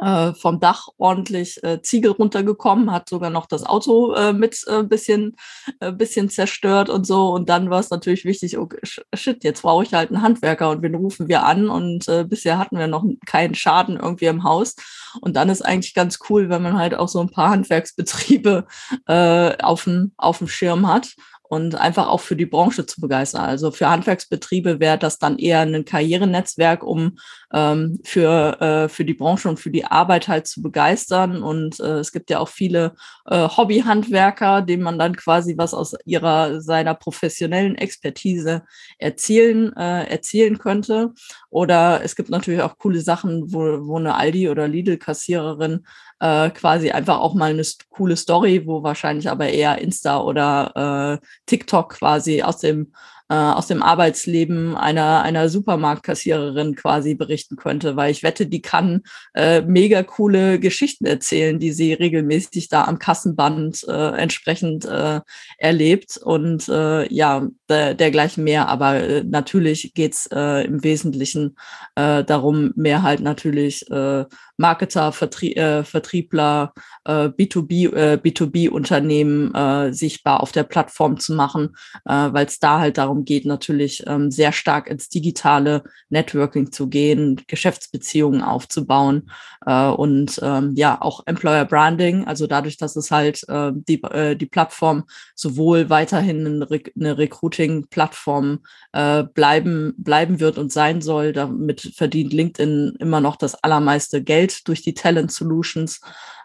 äh, 0.00 0.32
vom 0.34 0.60
Dach 0.60 0.88
ordentlich 0.98 1.62
äh, 1.62 1.80
Ziegel 1.82 2.12
runtergekommen, 2.12 2.92
hat 2.92 3.08
sogar 3.08 3.30
noch 3.30 3.46
das 3.46 3.64
Auto 3.64 4.14
äh, 4.14 4.32
mit 4.32 4.62
äh, 4.66 4.82
bisschen, 4.82 5.36
äh, 5.80 5.92
bisschen 5.92 6.28
zerstört 6.28 6.88
und 6.90 7.06
so. 7.06 7.30
Und 7.30 7.48
dann 7.48 7.70
war 7.70 7.80
es 7.80 7.90
natürlich 7.90 8.24
wichtig, 8.24 8.58
oh 8.58 8.68
shit, 9.14 9.42
jetzt 9.44 9.62
brauche 9.62 9.84
ich 9.84 9.94
halt 9.94 10.10
einen 10.10 10.22
Handwerker 10.22 10.70
und 10.70 10.82
wen 10.82 10.94
rufen 10.94 11.28
wir 11.28 11.44
an? 11.44 11.68
Und 11.68 12.08
äh, 12.08 12.24
bisher 12.24 12.58
hatten 12.58 12.78
wir 12.78 12.86
noch 12.86 13.04
keinen 13.26 13.54
Schaden 13.54 13.96
irgendwie 13.96 14.26
im 14.26 14.44
Haus. 14.44 14.76
Und 15.20 15.34
dann 15.34 15.48
ist 15.48 15.62
eigentlich 15.62 15.94
ganz 15.94 16.18
cool, 16.28 16.48
wenn 16.50 16.62
man 16.62 16.78
halt 16.78 16.94
auch 16.94 17.08
so 17.08 17.20
ein 17.20 17.30
paar 17.30 17.50
Handwerksbetriebe 17.50 18.66
äh, 19.06 19.56
dem 19.84 20.12
auf 20.16 20.38
dem 20.38 20.48
Schirm 20.48 20.86
hat 20.86 21.14
und 21.48 21.74
einfach 21.74 22.08
auch 22.08 22.20
für 22.20 22.36
die 22.36 22.46
Branche 22.46 22.86
zu 22.86 23.00
begeistern. 23.00 23.42
Also 23.42 23.70
für 23.70 23.88
Handwerksbetriebe 23.88 24.80
wäre 24.80 24.98
das 24.98 25.18
dann 25.18 25.38
eher 25.38 25.60
ein 25.60 25.84
Karrierenetzwerk, 25.84 26.82
um 26.82 27.18
ähm, 27.52 28.00
für, 28.04 28.60
äh, 28.60 28.88
für 28.88 29.04
die 29.04 29.14
Branche 29.14 29.48
und 29.48 29.60
für 29.60 29.70
die 29.70 29.84
Arbeit 29.84 30.28
halt 30.28 30.46
zu 30.46 30.62
begeistern. 30.62 31.42
Und 31.42 31.80
äh, 31.80 31.98
es 31.98 32.12
gibt 32.12 32.30
ja 32.30 32.40
auch 32.40 32.48
viele 32.48 32.94
äh, 33.26 33.48
Hobbyhandwerker, 33.48 34.62
denen 34.62 34.82
man 34.82 34.98
dann 34.98 35.16
quasi 35.16 35.56
was 35.56 35.74
aus 35.74 35.94
ihrer, 36.04 36.60
seiner 36.60 36.94
professionellen 36.94 37.76
Expertise 37.76 38.62
erzielen, 38.98 39.74
äh, 39.76 40.04
erzielen 40.10 40.58
könnte. 40.58 41.12
Oder 41.50 42.02
es 42.02 42.16
gibt 42.16 42.30
natürlich 42.30 42.62
auch 42.62 42.78
coole 42.78 43.00
Sachen, 43.00 43.52
wo, 43.52 43.86
wo 43.86 43.96
eine 43.96 44.18
Aldi- 44.18 44.50
oder 44.50 44.68
Lidl-Kassiererin 44.68 45.84
äh, 46.20 46.50
quasi 46.50 46.90
einfach 46.90 47.18
auch 47.18 47.34
mal 47.34 47.50
eine 47.50 47.62
coole 47.90 48.16
Story, 48.16 48.66
wo 48.66 48.82
wahrscheinlich 48.82 49.28
aber 49.28 49.48
eher 49.48 49.78
Insta 49.78 50.20
oder 50.20 51.20
äh, 51.20 51.26
TikTok 51.46 51.98
quasi 51.98 52.42
aus 52.42 52.58
dem 52.58 52.92
äh, 53.28 53.34
aus 53.34 53.66
dem 53.66 53.82
Arbeitsleben 53.82 54.76
einer, 54.76 55.22
einer 55.22 55.48
Supermarktkassiererin 55.48 56.74
quasi 56.74 57.14
berichten 57.14 57.56
könnte, 57.56 57.96
weil 57.96 58.10
ich 58.10 58.22
wette, 58.22 58.46
die 58.46 58.62
kann 58.62 59.02
äh, 59.34 59.62
mega 59.62 60.02
coole 60.02 60.60
Geschichten 60.60 61.06
erzählen, 61.06 61.58
die 61.58 61.72
sie 61.72 61.92
regelmäßig 61.92 62.68
da 62.68 62.84
am 62.84 62.98
Kassenband 62.98 63.84
äh, 63.88 64.16
entsprechend 64.16 64.84
äh, 64.84 65.20
erlebt 65.58 66.18
und 66.22 66.68
äh, 66.68 67.12
ja, 67.12 67.46
der, 67.68 67.94
dergleichen 67.94 68.44
mehr. 68.44 68.68
Aber 68.68 68.94
äh, 68.96 69.24
natürlich 69.24 69.92
geht's 69.94 70.28
äh, 70.32 70.64
im 70.64 70.84
Wesentlichen 70.84 71.56
äh, 71.94 72.24
darum, 72.24 72.72
mehr 72.76 73.02
halt 73.02 73.20
natürlich 73.20 73.90
äh, 73.90 74.24
Marketer, 74.56 75.12
Vertrie 75.12 75.54
äh, 75.54 75.84
Vertriebler, 75.84 76.72
äh, 77.04 77.28
B2B, 77.28 77.94
äh, 77.94 78.18
B2B-Unternehmen 78.22 79.54
äh, 79.54 79.92
sichtbar 79.92 80.42
auf 80.42 80.52
der 80.52 80.64
Plattform 80.64 81.18
zu 81.18 81.34
machen, 81.34 81.76
äh, 82.04 82.12
weil 82.32 82.46
es 82.46 82.58
da 82.58 82.78
halt 82.78 82.98
darum 82.98 83.15
geht, 83.24 83.46
natürlich 83.46 84.04
ähm, 84.06 84.30
sehr 84.30 84.52
stark 84.52 84.88
ins 84.88 85.08
digitale 85.08 85.84
Networking 86.08 86.72
zu 86.72 86.88
gehen, 86.88 87.40
Geschäftsbeziehungen 87.46 88.42
aufzubauen 88.42 89.30
äh, 89.66 89.88
und 89.88 90.38
ähm, 90.42 90.72
ja 90.74 91.00
auch 91.00 91.26
Employer 91.26 91.64
Branding, 91.64 92.24
also 92.26 92.46
dadurch, 92.46 92.76
dass 92.76 92.96
es 92.96 93.10
halt 93.10 93.44
äh, 93.48 93.72
die, 93.74 94.02
äh, 94.02 94.36
die 94.36 94.46
Plattform 94.46 95.04
sowohl 95.34 95.90
weiterhin 95.90 96.64
eine 96.64 97.18
Recruiting-Plattform 97.18 98.60
äh, 98.92 99.24
bleiben, 99.24 99.94
bleiben 99.96 100.40
wird 100.40 100.58
und 100.58 100.72
sein 100.72 101.00
soll. 101.00 101.32
Damit 101.32 101.92
verdient 101.94 102.32
LinkedIn 102.32 102.96
immer 102.98 103.20
noch 103.20 103.36
das 103.36 103.54
allermeiste 103.62 104.22
Geld 104.22 104.66
durch 104.68 104.82
die 104.82 104.94
Talent 104.94 105.32
Solutions. 105.32 106.00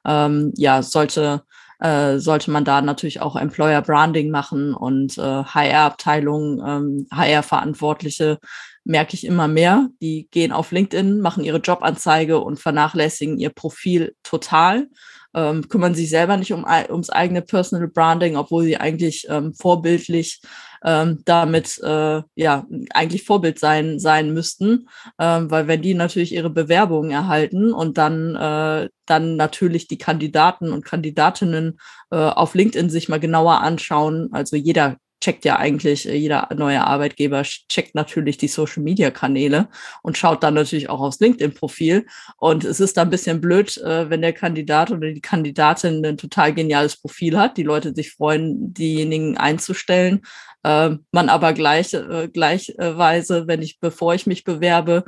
Ähm, 0.06 0.52
ja, 0.56 0.82
sollte 0.82 1.44
äh, 1.82 2.20
sollte 2.20 2.52
man 2.52 2.64
da 2.64 2.82
natürlich 2.82 3.22
auch 3.22 3.36
Employer 3.36 3.82
Branding 3.82 4.30
machen 4.30 4.74
und 4.74 5.18
äh, 5.18 5.22
HR-Abteilungen, 5.22 6.62
ähm, 6.66 7.08
HR-Verantwortliche 7.12 8.40
merke 8.84 9.16
ich 9.16 9.26
immer 9.26 9.48
mehr. 9.48 9.90
Die 10.02 10.28
gehen 10.32 10.52
auf 10.52 10.72
LinkedIn, 10.72 11.20
machen 11.20 11.44
ihre 11.44 11.60
Jobanzeige 11.60 12.40
und 12.40 12.60
vernachlässigen 12.60 13.38
ihr 13.38 13.50
Profil 13.50 14.16
total 14.24 14.88
ähm, 15.34 15.68
kümmern 15.70 15.96
sich 15.96 16.10
selber 16.10 16.38
nicht 16.38 16.52
um, 16.54 16.66
ums 16.90 17.10
eigene 17.10 17.42
Personal 17.42 17.88
Branding, 17.88 18.36
obwohl 18.36 18.64
sie 18.64 18.78
eigentlich 18.78 19.28
ähm, 19.30 19.54
vorbildlich 19.54 20.42
ähm, 20.84 21.22
damit 21.26 21.80
äh, 21.84 22.22
ja 22.36 22.66
eigentlich 22.94 23.24
Vorbild 23.24 23.60
sein 23.60 24.00
sein 24.00 24.34
müssten, 24.34 24.88
ähm, 25.20 25.52
weil 25.52 25.68
wenn 25.68 25.82
die 25.82 25.94
natürlich 25.94 26.34
ihre 26.34 26.50
Bewerbungen 26.50 27.12
erhalten 27.12 27.74
und 27.74 27.98
dann 27.98 28.36
äh, 28.36 28.90
dann 29.06 29.36
natürlich 29.36 29.88
die 29.88 29.98
Kandidaten 29.98 30.72
und 30.72 30.86
Kandidatinnen 30.86 31.80
äh, 32.12 32.16
auf 32.16 32.56
LinkedIn 32.56 32.90
sich 32.90 33.10
mal 33.10 33.20
genauer 33.20 33.62
anschauen. 33.62 34.30
Also 34.32 34.56
jeder 34.56 34.98
checkt 35.22 35.46
ja 35.46 35.58
eigentlich, 35.58 36.08
äh, 36.08 36.16
jeder 36.16 36.50
neue 36.56 36.86
Arbeitgeber 36.86 37.44
checkt 37.44 37.96
natürlich 37.96 38.38
die 38.38 38.48
Social 38.48 38.84
Media 38.84 39.12
Kanäle 39.12 39.70
und 40.02 40.18
schaut 40.18 40.44
dann 40.44 40.56
natürlich 40.56 40.90
auch 40.90 41.00
aufs 41.00 41.20
LinkedIn-Profil. 41.20 42.06
Und 42.38 42.66
es 42.66 42.80
ist 42.80 42.98
da 42.98 43.04
ein 43.04 43.10
bisschen 43.10 43.40
blöd, 43.40 43.78
äh, 43.78 44.10
wenn 44.10 44.22
der 44.22 44.34
Kandidat 44.34 44.92
oder 44.92 45.12
die 45.12 45.22
Kandidatin 45.22 46.06
ein 46.06 46.18
total 46.18 46.54
geniales 46.54 47.00
Profil 47.00 47.38
hat, 47.38 47.58
die 47.58 47.64
Leute 47.64 47.94
sich 47.96 48.12
freuen, 48.12 48.74
diejenigen 48.74 49.38
einzustellen. 49.38 50.22
Äh, 50.64 50.98
man 51.12 51.30
aber 51.30 51.54
gleich, 51.54 51.96
gleichweise, 52.34 53.48
wenn 53.48 53.62
ich, 53.62 53.80
bevor 53.80 54.14
ich 54.14 54.28
mich 54.28 54.44
bewerbe, 54.44 55.06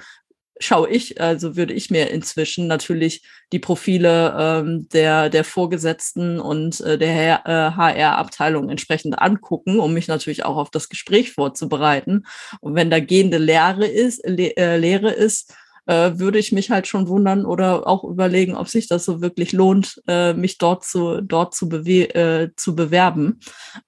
schaue 0.64 0.90
ich, 0.90 1.20
also 1.22 1.56
würde 1.56 1.74
ich 1.74 1.90
mir 1.90 2.10
inzwischen 2.10 2.68
natürlich 2.68 3.24
die 3.52 3.60
Profile 3.60 4.36
ähm, 4.38 4.88
der, 4.90 5.30
der 5.30 5.44
Vorgesetzten 5.44 6.40
und 6.40 6.82
äh, 6.82 6.98
der 6.98 7.46
äh, 7.46 7.76
HR-Abteilung 7.76 8.70
entsprechend 8.70 9.20
angucken, 9.20 9.80
um 9.80 9.94
mich 9.94 10.08
natürlich 10.08 10.46
auch 10.46 10.58
auf 10.58 10.72
das 10.72 10.90
Gespräch 10.90 11.32
vorzubereiten. 11.32 12.26
Und 12.62 12.76
wenn 12.76 12.90
da 12.90 13.00
gehende 13.00 13.38
Lehre 13.38 13.86
ist, 13.86 14.22
Le 14.26 14.56
äh, 14.58 14.78
Lehre 14.78 15.12
ist, 15.12 15.54
äh, 15.86 16.12
würde 16.16 16.40
ich 16.40 16.52
mich 16.52 16.72
halt 16.72 16.88
schon 16.88 17.08
wundern 17.08 17.46
oder 17.46 17.88
auch 17.88 18.04
überlegen, 18.04 18.56
ob 18.56 18.70
sich 18.70 18.88
das 18.88 19.06
so 19.06 19.22
wirklich 19.22 19.52
lohnt, 19.52 20.02
äh, 20.08 20.34
mich 20.34 20.58
dort 20.58 20.86
zu, 20.86 21.22
dort 21.22 21.54
zu, 21.54 21.70
äh, 21.70 22.50
zu 22.56 22.76
bewerben. 22.76 23.40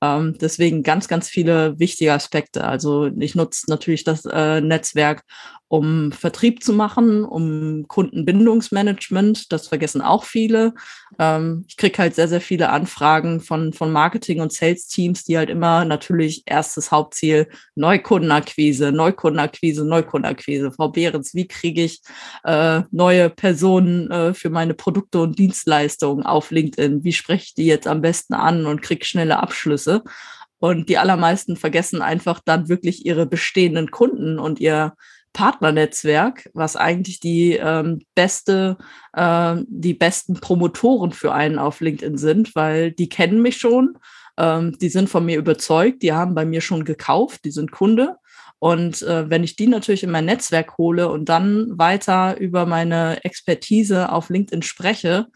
Ähm, 0.01 0.37
deswegen 0.39 0.83
ganz, 0.83 1.07
ganz 1.07 1.29
viele 1.29 1.79
wichtige 1.79 2.13
Aspekte. 2.13 2.65
Also 2.65 3.07
ich 3.07 3.35
nutze 3.35 3.69
natürlich 3.69 4.03
das 4.03 4.25
äh, 4.25 4.61
Netzwerk, 4.61 5.23
um 5.67 6.11
Vertrieb 6.11 6.63
zu 6.63 6.73
machen, 6.73 7.23
um 7.23 7.87
Kundenbindungsmanagement. 7.87 9.51
Das 9.51 9.67
vergessen 9.67 10.01
auch 10.01 10.23
viele. 10.23 10.73
Ähm, 11.17 11.65
ich 11.67 11.77
kriege 11.77 11.97
halt 11.97 12.13
sehr, 12.13 12.27
sehr 12.27 12.41
viele 12.41 12.69
Anfragen 12.69 13.41
von, 13.41 13.73
von 13.73 13.91
Marketing- 13.91 14.41
und 14.41 14.53
Sales-Teams, 14.53 15.23
die 15.23 15.37
halt 15.37 15.49
immer 15.49 15.83
natürlich 15.83 16.43
erstes 16.45 16.91
Hauptziel 16.91 17.47
Neukundenakquise, 17.73 18.91
Neukundenakquise, 18.91 19.85
Neukundenakquise. 19.85 20.71
Frau 20.71 20.89
Behrens, 20.89 21.33
wie 21.33 21.47
kriege 21.47 21.83
ich 21.83 22.01
äh, 22.43 22.83
neue 22.91 23.29
Personen 23.29 24.11
äh, 24.11 24.33
für 24.35 24.51
meine 24.51 24.75
Produkte 24.75 25.21
und 25.21 25.39
Dienstleistungen 25.39 26.25
auf 26.25 26.51
LinkedIn? 26.51 27.03
Wie 27.03 27.13
spreche 27.13 27.45
ich 27.45 27.53
die 27.55 27.65
jetzt 27.65 27.87
am 27.87 28.01
besten 28.01 28.35
an 28.35 28.67
und 28.67 28.83
kriege 28.83 29.03
schnelle 29.03 29.39
Abschlüsse? 29.39 30.03
Und 30.59 30.89
die 30.89 30.97
allermeisten 30.97 31.57
vergessen 31.57 32.01
einfach 32.01 32.39
dann 32.43 32.69
wirklich 32.69 33.05
ihre 33.05 33.25
bestehenden 33.25 33.91
Kunden 33.91 34.39
und 34.39 34.59
ihr 34.59 34.93
Partnernetzwerk, 35.35 36.49
was 36.53 36.77
eigentlich 36.77 37.19
die 37.19 37.53
ähm, 37.53 38.01
beste, 38.15 38.77
äh, 39.11 39.57
die 39.67 39.93
besten 39.93 40.35
Promotoren 40.35 41.11
für 41.11 41.33
einen 41.33 41.59
auf 41.59 41.81
LinkedIn 41.81 42.17
sind, 42.17 42.55
weil 42.55 42.93
die 42.93 43.09
kennen 43.09 43.41
mich 43.41 43.57
schon, 43.57 43.97
ähm, 44.37 44.77
die 44.79 44.87
sind 44.87 45.09
von 45.09 45.25
mir 45.25 45.37
überzeugt, 45.37 46.03
die 46.03 46.13
haben 46.13 46.35
bei 46.35 46.45
mir 46.45 46.61
schon 46.61 46.85
gekauft, 46.85 47.43
die 47.43 47.51
sind 47.51 47.71
Kunde. 47.71 48.15
Und 48.59 49.01
äh, 49.01 49.29
wenn 49.29 49.43
ich 49.43 49.57
die 49.57 49.67
natürlich 49.67 50.03
in 50.03 50.11
mein 50.11 50.23
Netzwerk 50.23 50.77
hole 50.77 51.09
und 51.09 51.27
dann 51.27 51.77
weiter 51.77 52.37
über 52.37 52.65
meine 52.65 53.23
Expertise 53.25 54.13
auf 54.13 54.29
LinkedIn 54.29 54.61
spreche, 54.61 55.27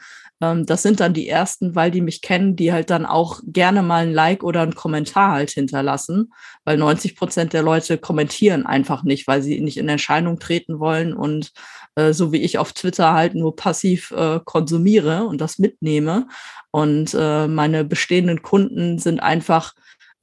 ähm, 0.41 0.65
das 0.65 0.82
sind 0.82 0.99
dann 0.99 1.13
die 1.13 1.28
ersten, 1.28 1.75
weil 1.75 1.91
die 1.91 2.02
mich 2.02 2.21
kennen, 2.21 2.56
die 2.56 2.71
halt 2.71 2.89
dann 2.89 3.06
auch 3.06 3.41
gerne 3.45 3.84
mal 3.84 4.04
ein 4.04 4.13
Like 4.13 4.43
oder 4.43 4.62
einen 4.62 4.75
Kommentar 4.75 5.34
halt 5.34 5.52
hinterlassen, 5.52 6.34
weil 6.63 6.78
90 6.78 7.15
Prozent 7.15 7.54
der 7.54 7.62
Leute 7.62 7.97
kommentieren 7.97 8.65
einfach 8.65 9.04
nicht, 9.04 9.28
weil 9.28 9.41
sie 9.41 9.60
nicht 9.60 9.78
in 9.78 9.89
Erscheinung 9.89 10.39
treten 10.39 10.80
wollen 10.80 11.13
und 11.13 11.52
äh, 11.95 12.13
so 12.13 12.32
wie 12.32 12.41
ich 12.41 12.58
auf 12.58 12.73
Twitter 12.73 13.13
halt 13.13 13.36
nur 13.36 13.56
passiv 13.56 14.12
äh, 14.12 14.39
konsumiere 14.43 15.25
und 15.25 15.41
das 15.41 15.60
mitnehme. 15.60 16.28
Und 16.71 17.15
äh, 17.17 17.47
meine 17.47 17.84
bestehenden 17.84 18.41
Kunden 18.41 18.99
sind 18.99 19.19
einfach 19.21 19.73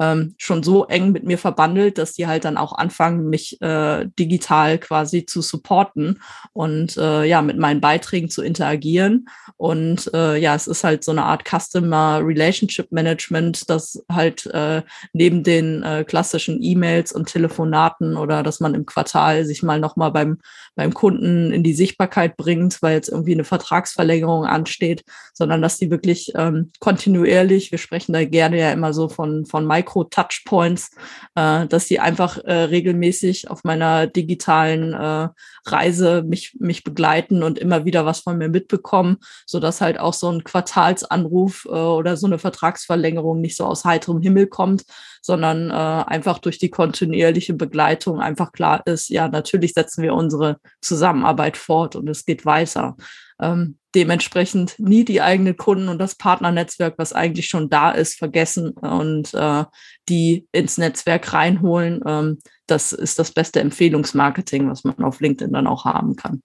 ähm, 0.01 0.35
schon 0.39 0.63
so 0.63 0.87
eng 0.87 1.13
mit 1.13 1.25
mir 1.25 1.39
verbandelt, 1.39 1.99
dass 1.99 2.13
die 2.13 2.27
halt 2.27 2.45
dann 2.45 2.57
auch 2.57 2.73
anfangen, 2.77 3.29
mich 3.29 3.61
äh, 3.63 4.07
digital 4.19 4.79
quasi 4.79 5.27
zu 5.27 5.41
supporten 5.41 6.21
und 6.53 6.97
äh, 6.97 7.25
ja, 7.25 7.43
mit 7.43 7.59
meinen 7.59 7.81
Beiträgen 7.81 8.29
zu 8.29 8.43
interagieren. 8.43 9.29
Und 9.57 10.11
äh, 10.15 10.37
ja, 10.37 10.55
es 10.55 10.67
ist 10.67 10.85
halt 10.85 11.03
so 11.03 11.13
eine 11.13 11.25
Art 11.25 11.45
Customer 11.49 12.21
Relationship 12.23 12.93
Management, 12.93 13.71
das 13.71 14.05
halt 14.13 14.47
äh, 14.47 14.83
neben 15.13 15.43
den 15.43 15.83
äh, 15.83 16.05
klassischen 16.05 16.63
E-Mails 16.63 17.13
und 17.13 17.29
Telefonaten 17.29 18.17
oder 18.17 18.43
dass 18.43 18.61
man 18.61 18.75
im 18.75 18.87
Quartal 18.87 19.45
sich 19.45 19.63
mal 19.63 19.81
nochmal 19.81 20.13
beim, 20.13 20.39
beim 20.75 20.93
Kunden 20.93 21.53
in 21.53 21.63
die 21.63 21.75
Sichtbarkeit 21.75 22.37
bringt, 22.37 22.83
weil 22.83 22.95
jetzt 22.95 23.09
irgendwie 23.09 23.33
eine 23.33 23.45
Vertragsverlängerung 23.45 24.45
ansteht, 24.45 25.05
sondern 25.33 25.63
dass 25.63 25.79
die 25.79 25.91
wirklich 25.91 26.33
ähm, 26.35 26.71
kontinuierlich, 26.81 27.71
wir 27.71 27.79
sprechen 27.79 28.13
da 28.13 28.25
gerne 28.25 28.59
ja 28.59 28.73
immer 28.73 28.93
so 28.93 29.09
von, 29.09 29.47
von 29.47 29.67
Micro 29.67 29.86
Micro-Touchpoints, 29.87 30.91
äh, 31.35 31.67
dass 31.67 31.87
die 31.87 32.01
einfach 32.01 32.39
äh, 32.39 32.53
regelmäßig 32.53 33.51
auf 33.51 33.65
meiner 33.65 34.07
digitalen 34.07 34.93
äh, 34.93 35.29
Reise 35.65 36.23
mich, 36.27 36.57
mich 36.59 36.85
begleiten 36.85 37.43
und 37.43 37.59
immer 37.59 37.85
wieder 37.85 38.05
was 38.05 38.21
von 38.21 38.39
mir 38.39 38.49
mitbekommen, 38.49 39.19
sodass 39.47 39.81
halt 39.81 39.99
auch 39.99 40.15
so 40.15 40.29
ein 40.31 40.45
Quartalsanruf 40.45 41.67
äh, 41.67 41.71
oder 41.71 42.17
so 42.17 42.27
eine 42.27 42.39
Vertragsverlängerung 42.39 43.41
nicht 43.41 43.57
so 43.57 43.65
aus 43.65 43.85
heiterem 43.85 44.21
Himmel 44.21 44.49
kommt, 44.49 44.85
sondern 45.23 45.71
äh, 45.71 45.75
einfach 45.75 46.39
durch 46.39 46.59
die 46.59 46.71
kontinuierliche 46.71 47.55
Begleitung 47.55 48.21
einfach 48.21 48.53
klar 48.53 48.83
ist, 48.87 49.09
ja, 49.09 49.29
natürlich 49.29 49.73
setzen 49.73 50.03
wir 50.03 50.15
unsere 50.15 50.59
Zusammenarbeit 50.81 51.57
fort 51.57 51.97
und 51.97 52.09
es 52.09 52.25
geht 52.25 52.45
weiter 52.47 52.97
ähm, 53.41 53.79
dementsprechend 53.95 54.79
nie 54.79 55.05
die 55.05 55.23
eigenen 55.23 55.57
Kunden 55.57 55.89
und 55.89 55.99
das 55.99 56.15
Partnernetzwerk, 56.15 56.95
was 56.99 57.13
eigentlich 57.13 57.49
schon 57.49 57.71
da 57.71 57.91
ist, 57.91 58.19
vergessen 58.19 58.73
und 58.73 59.33
äh, 59.35 59.65
die 60.09 60.47
ins 60.53 60.79
Netzwerk 60.79 61.33
reinholen. 61.33 62.03
Ähm, 62.07 62.39
das 62.67 62.93
ist 62.93 63.19
das 63.19 63.33
beste 63.33 63.61
Empfehlungsmarketing, 63.61 64.69
was 64.71 64.85
man 64.85 65.03
auf 65.03 65.21
LinkedIn 65.21 65.53
dann 65.53 65.67
auch 65.67 65.85
haben 65.85 66.17
kann. 66.17 66.43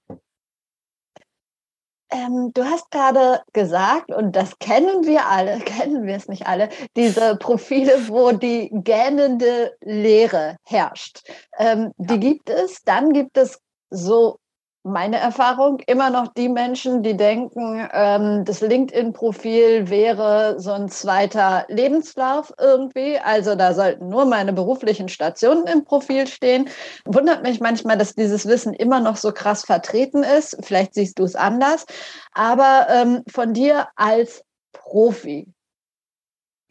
Ähm, 2.12 2.52
du 2.54 2.66
hast 2.66 2.92
gerade 2.92 3.42
gesagt, 3.54 4.12
und 4.12 4.36
das 4.36 4.60
kennen 4.60 5.06
wir 5.06 5.28
alle, 5.28 5.60
kennen 5.66 6.06
wir 6.06 6.16
es 6.16 6.28
nicht 6.28 6.46
alle, 6.46 6.70
diese 6.98 7.38
Profile, 7.38 8.08
wo 8.10 8.32
die 8.34 8.70
gähnende 8.72 9.76
Leere 9.82 10.58
herrscht. 10.66 11.22
Ähm, 11.58 11.92
ja. 11.98 12.06
Die 12.08 12.20
gibt 12.20 12.50
es. 12.50 12.84
Dann 12.84 13.14
gibt 13.14 13.38
es 13.38 13.60
so 13.90 14.40
meine 14.84 15.18
Erfahrung 15.18 15.80
immer 15.86 16.10
noch 16.10 16.28
die 16.34 16.50
Menschen, 16.50 17.04
die 17.04 17.16
denken, 17.16 17.88
ähm, 17.94 18.44
das 18.46 18.62
LinkedIn-Profil 18.62 19.90
wäre 19.90 20.60
so 20.60 20.72
ein 20.72 20.90
zweiter 20.90 21.66
Lebenslauf 21.68 22.52
irgendwie. 22.60 23.20
Also 23.20 23.56
da 23.56 23.74
sollten 23.74 24.10
nur 24.10 24.26
meine 24.26 24.54
beruflichen 24.54 25.08
Stationen 25.08 25.68
im 25.68 25.84
Profil 25.84 26.26
stehen. 26.26 26.70
Wundert 27.06 27.44
mich 27.44 27.60
manchmal, 27.60 27.98
dass 27.98 28.16
dieses 28.16 28.48
Wissen 28.48 28.74
immer 28.74 29.00
noch 29.00 29.18
so 29.18 29.32
krass 29.32 29.66
vertreten 29.66 30.24
ist. 30.24 30.58
Vielleicht 30.62 30.96
siehst 30.96 31.20
du 31.20 31.24
es 31.24 31.36
anders. 31.36 31.86
Aber 32.34 32.88
ähm, 32.90 33.24
von 33.30 33.54
dir 33.54 33.88
als 33.96 34.44
Profi, 34.74 35.48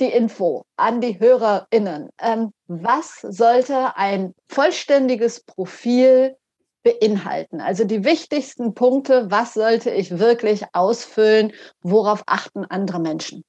die 0.00 0.06
Info 0.06 0.64
an 0.76 1.00
die 1.00 1.20
HörerInnen. 1.20 2.08
Ähm, 2.20 2.52
was 2.66 3.20
sollte 3.20 3.96
ein 3.96 4.34
vollständiges 4.48 5.44
Profil 5.44 6.36
beinhalten? 6.82 7.60
Also 7.60 7.84
die 7.84 8.04
wichtigsten 8.04 8.74
Punkte, 8.74 9.30
was 9.30 9.54
sollte 9.54 9.90
ich 9.90 10.18
wirklich 10.18 10.64
ausfüllen, 10.72 11.52
worauf 11.82 12.22
achten 12.26 12.64
andere 12.64 13.00
Menschen? 13.00 13.44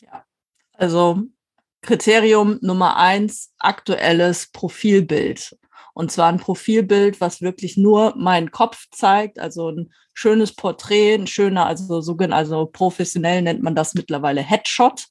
Ja, 0.00 0.24
also 0.74 1.22
Kriterium 1.82 2.58
Nummer 2.60 2.96
eins, 2.96 3.52
aktuelles 3.58 4.50
Profilbild. 4.52 5.56
Und 5.92 6.12
zwar 6.12 6.28
ein 6.28 6.38
Profilbild, 6.38 7.20
was 7.20 7.42
wirklich 7.42 7.76
nur 7.76 8.14
meinen 8.16 8.50
Kopf 8.52 8.86
zeigt, 8.90 9.38
also 9.38 9.70
ein 9.70 9.92
schönes 10.12 10.54
Porträt, 10.54 11.14
ein 11.14 11.26
schöner, 11.26 11.66
also 11.66 12.00
sogenannt, 12.00 12.38
also 12.38 12.66
professionell 12.66 13.42
nennt 13.42 13.62
man 13.62 13.74
das 13.74 13.94
mittlerweile 13.94 14.40
Headshot. 14.40 15.06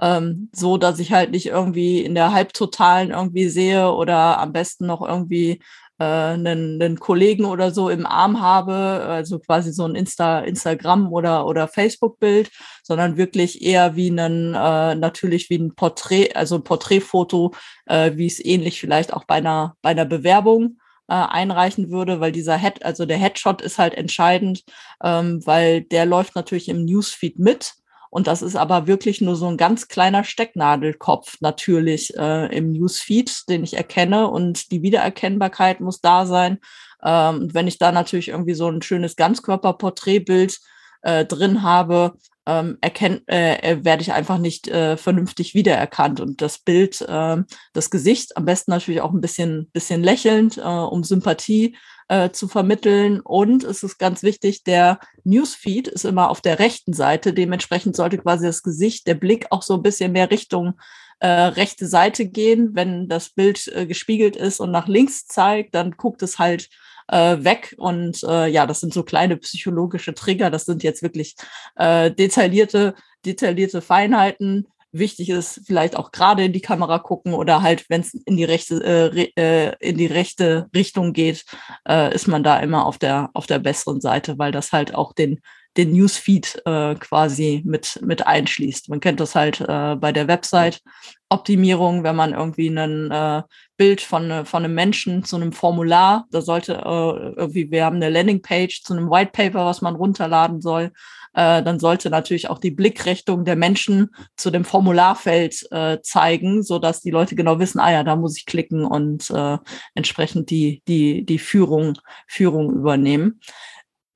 Ähm, 0.00 0.50
so 0.52 0.76
dass 0.76 0.98
ich 0.98 1.12
halt 1.12 1.30
nicht 1.30 1.46
irgendwie 1.46 2.04
in 2.04 2.14
der 2.14 2.32
Halbtotalen 2.32 3.10
irgendwie 3.10 3.48
sehe 3.48 3.92
oder 3.92 4.40
am 4.40 4.52
besten 4.52 4.86
noch 4.86 5.06
irgendwie 5.06 5.62
äh, 5.98 6.04
einen, 6.04 6.80
einen 6.82 6.98
Kollegen 6.98 7.44
oder 7.44 7.70
so 7.70 7.88
im 7.88 8.06
Arm 8.06 8.40
habe, 8.40 8.74
also 8.74 9.38
quasi 9.38 9.72
so 9.72 9.84
ein 9.84 9.94
Insta, 9.94 10.40
Instagram 10.40 11.12
oder, 11.12 11.46
oder 11.46 11.68
Facebook-Bild, 11.68 12.50
sondern 12.82 13.16
wirklich 13.16 13.62
eher 13.62 13.96
wie 13.96 14.10
ein, 14.10 14.54
äh, 14.54 14.94
natürlich 14.94 15.50
wie 15.50 15.58
ein 15.58 15.74
Porträt, 15.74 16.34
also 16.34 16.56
ein 16.56 16.64
Porträtfoto, 16.64 17.52
äh, 17.86 18.12
wie 18.16 18.26
es 18.26 18.44
ähnlich 18.44 18.80
vielleicht 18.80 19.12
auch 19.12 19.24
bei 19.24 19.36
einer, 19.36 19.76
bei 19.82 19.90
einer 19.90 20.04
Bewerbung 20.04 20.78
äh, 21.08 21.14
einreichen 21.14 21.90
würde, 21.90 22.20
weil 22.20 22.32
dieser 22.32 22.56
Head, 22.56 22.84
also 22.84 23.06
der 23.06 23.18
Headshot 23.18 23.60
ist 23.62 23.78
halt 23.78 23.94
entscheidend, 23.94 24.64
ähm, 25.02 25.46
weil 25.46 25.82
der 25.82 26.06
läuft 26.06 26.34
natürlich 26.34 26.68
im 26.68 26.84
Newsfeed 26.84 27.38
mit. 27.38 27.74
Und 28.14 28.28
das 28.28 28.42
ist 28.42 28.54
aber 28.54 28.86
wirklich 28.86 29.20
nur 29.20 29.34
so 29.34 29.48
ein 29.48 29.56
ganz 29.56 29.88
kleiner 29.88 30.22
Stecknadelkopf 30.22 31.38
natürlich 31.40 32.16
äh, 32.16 32.46
im 32.56 32.70
Newsfeed, 32.70 33.48
den 33.48 33.64
ich 33.64 33.76
erkenne. 33.76 34.30
Und 34.30 34.70
die 34.70 34.82
Wiedererkennbarkeit 34.82 35.80
muss 35.80 36.00
da 36.00 36.24
sein. 36.24 36.60
Ähm, 37.02 37.52
wenn 37.52 37.66
ich 37.66 37.78
da 37.78 37.90
natürlich 37.90 38.28
irgendwie 38.28 38.54
so 38.54 38.68
ein 38.68 38.82
schönes 38.82 39.16
Ganzkörperporträtbild 39.16 40.60
äh, 41.02 41.24
drin 41.24 41.64
habe, 41.64 42.12
ähm, 42.46 42.78
erkennt, 42.80 43.22
äh, 43.28 43.56
äh, 43.56 43.84
werde 43.84 44.02
ich 44.02 44.12
einfach 44.12 44.38
nicht 44.38 44.68
äh, 44.68 44.96
vernünftig 44.96 45.54
wiedererkannt. 45.54 46.20
Und 46.20 46.40
das 46.40 46.58
Bild, 46.58 47.00
äh, 47.00 47.38
das 47.72 47.90
Gesicht, 47.90 48.36
am 48.36 48.44
besten 48.44 48.70
natürlich 48.70 49.00
auch 49.00 49.12
ein 49.12 49.22
bisschen, 49.22 49.70
bisschen 49.72 50.04
lächelnd, 50.04 50.58
äh, 50.58 50.60
um 50.60 51.02
Sympathie 51.02 51.76
äh, 52.08 52.30
zu 52.30 52.48
vermitteln. 52.48 53.20
Und 53.20 53.64
es 53.64 53.82
ist 53.82 53.98
ganz 53.98 54.22
wichtig, 54.22 54.64
der 54.64 54.98
Newsfeed 55.24 55.88
ist 55.88 56.04
immer 56.04 56.30
auf 56.30 56.40
der 56.40 56.58
rechten 56.58 56.92
Seite. 56.92 57.32
Dementsprechend 57.32 57.96
sollte 57.96 58.18
quasi 58.18 58.46
das 58.46 58.62
Gesicht, 58.62 59.06
der 59.06 59.14
Blick 59.14 59.46
auch 59.50 59.62
so 59.62 59.74
ein 59.74 59.82
bisschen 59.82 60.12
mehr 60.12 60.30
Richtung 60.30 60.74
äh, 61.20 61.28
rechte 61.28 61.86
Seite 61.86 62.26
gehen. 62.26 62.70
Wenn 62.74 63.08
das 63.08 63.30
Bild 63.30 63.68
äh, 63.68 63.86
gespiegelt 63.86 64.36
ist 64.36 64.60
und 64.60 64.70
nach 64.70 64.88
links 64.88 65.26
zeigt, 65.26 65.74
dann 65.74 65.92
guckt 65.92 66.22
es 66.22 66.38
halt 66.38 66.68
äh, 67.08 67.38
weg. 67.40 67.74
Und 67.78 68.22
äh, 68.24 68.48
ja, 68.48 68.66
das 68.66 68.80
sind 68.80 68.92
so 68.92 69.02
kleine 69.02 69.36
psychologische 69.38 70.14
Trigger. 70.14 70.50
Das 70.50 70.64
sind 70.64 70.82
jetzt 70.82 71.02
wirklich 71.02 71.36
detaillierte, 71.76 72.94
detaillierte 73.24 73.80
Feinheiten, 73.80 74.66
wichtig 74.94 75.30
ist, 75.30 75.60
vielleicht 75.66 75.96
auch 75.96 76.12
gerade 76.12 76.44
in 76.44 76.52
die 76.52 76.60
Kamera 76.60 76.98
gucken 76.98 77.34
oder 77.34 77.62
halt, 77.62 77.84
wenn 77.88 78.00
es 78.00 78.14
in 78.14 78.36
die 78.36 78.44
rechte 78.44 78.82
äh, 78.84 79.30
äh, 79.36 79.76
in 79.80 79.98
die 79.98 80.06
rechte 80.06 80.68
Richtung 80.74 81.12
geht, 81.12 81.44
äh, 81.88 82.14
ist 82.14 82.28
man 82.28 82.42
da 82.42 82.58
immer 82.58 82.86
auf 82.86 82.98
der 82.98 83.30
auf 83.34 83.46
der 83.46 83.58
besseren 83.58 84.00
Seite, 84.00 84.38
weil 84.38 84.52
das 84.52 84.72
halt 84.72 84.94
auch 84.94 85.12
den 85.12 85.40
den 85.76 85.92
Newsfeed 85.92 86.62
äh, 86.66 86.94
quasi 86.94 87.62
mit 87.64 88.00
mit 88.02 88.26
einschließt. 88.26 88.88
Man 88.88 89.00
kennt 89.00 89.20
das 89.20 89.34
halt 89.34 89.60
äh, 89.60 89.96
bei 89.96 90.12
der 90.12 90.28
Website 90.28 90.80
Optimierung, 91.28 92.04
wenn 92.04 92.16
man 92.16 92.32
irgendwie 92.32 92.68
einen 92.70 93.10
äh, 93.10 93.42
Bild 93.76 94.00
von, 94.00 94.28
ne, 94.28 94.44
von 94.44 94.64
einem 94.64 94.74
Menschen 94.74 95.24
zu 95.24 95.36
einem 95.36 95.52
Formular. 95.52 96.26
Da 96.30 96.40
sollte 96.40 96.74
äh, 96.74 97.34
irgendwie, 97.36 97.70
wir 97.70 97.84
haben 97.84 97.96
eine 97.96 98.10
Landingpage 98.10 98.82
zu 98.82 98.92
einem 98.92 99.10
White 99.10 99.32
Paper, 99.32 99.66
was 99.66 99.82
man 99.82 99.96
runterladen 99.96 100.60
soll. 100.60 100.92
Äh, 101.34 101.62
dann 101.64 101.80
sollte 101.80 102.10
natürlich 102.10 102.48
auch 102.48 102.58
die 102.58 102.70
Blickrichtung 102.70 103.44
der 103.44 103.56
Menschen 103.56 104.10
zu 104.36 104.50
dem 104.50 104.64
Formularfeld 104.64 105.66
äh, 105.72 105.98
zeigen, 106.02 106.62
so 106.62 106.78
dass 106.78 107.00
die 107.00 107.10
Leute 107.10 107.34
genau 107.34 107.58
wissen, 107.58 107.80
ah 107.80 107.90
ja, 107.90 108.04
da 108.04 108.14
muss 108.14 108.38
ich 108.38 108.46
klicken 108.46 108.84
und 108.84 109.30
äh, 109.30 109.58
entsprechend 109.94 110.50
die, 110.50 110.82
die, 110.86 111.24
die 111.24 111.40
Führung, 111.40 111.98
Führung 112.28 112.72
übernehmen. 112.72 113.40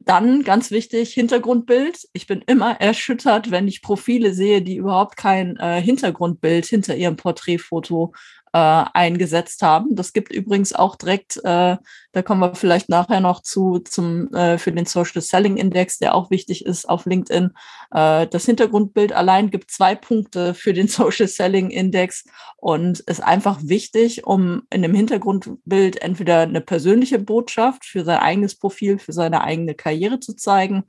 Dann 0.08 0.42
ganz 0.42 0.70
wichtig, 0.70 1.12
Hintergrundbild. 1.12 2.08
Ich 2.14 2.26
bin 2.26 2.40
immer 2.46 2.80
erschüttert, 2.80 3.50
wenn 3.50 3.68
ich 3.68 3.82
Profile 3.82 4.32
sehe, 4.32 4.62
die 4.62 4.76
überhaupt 4.76 5.18
kein 5.18 5.56
äh, 5.58 5.82
Hintergrundbild 5.82 6.64
hinter 6.64 6.96
ihrem 6.96 7.16
Porträtfoto 7.16 8.14
äh, 8.52 8.84
eingesetzt 8.92 9.62
haben. 9.62 9.94
Das 9.94 10.12
gibt 10.12 10.32
übrigens 10.32 10.72
auch 10.72 10.96
direkt, 10.96 11.36
äh, 11.38 11.76
da 12.12 12.22
kommen 12.22 12.40
wir 12.40 12.54
vielleicht 12.54 12.88
nachher 12.88 13.20
noch 13.20 13.42
zu, 13.42 13.78
zum, 13.80 14.32
äh, 14.34 14.58
für 14.58 14.72
den 14.72 14.86
Social 14.86 15.22
Selling 15.22 15.56
Index, 15.56 15.98
der 15.98 16.14
auch 16.14 16.30
wichtig 16.30 16.64
ist 16.64 16.88
auf 16.88 17.06
LinkedIn. 17.06 17.50
Äh, 17.90 18.26
das 18.26 18.46
Hintergrundbild 18.46 19.12
allein 19.12 19.50
gibt 19.50 19.70
zwei 19.70 19.94
Punkte 19.94 20.54
für 20.54 20.72
den 20.72 20.88
Social 20.88 21.28
Selling 21.28 21.70
Index 21.70 22.24
und 22.56 23.00
ist 23.00 23.22
einfach 23.22 23.58
wichtig, 23.62 24.26
um 24.26 24.62
in 24.70 24.82
dem 24.82 24.94
Hintergrundbild 24.94 26.02
entweder 26.02 26.40
eine 26.40 26.60
persönliche 26.60 27.18
Botschaft 27.18 27.84
für 27.84 28.04
sein 28.04 28.18
eigenes 28.18 28.56
Profil, 28.56 28.98
für 28.98 29.12
seine 29.12 29.42
eigene 29.42 29.74
Karriere 29.74 30.20
zu 30.20 30.34
zeigen 30.34 30.84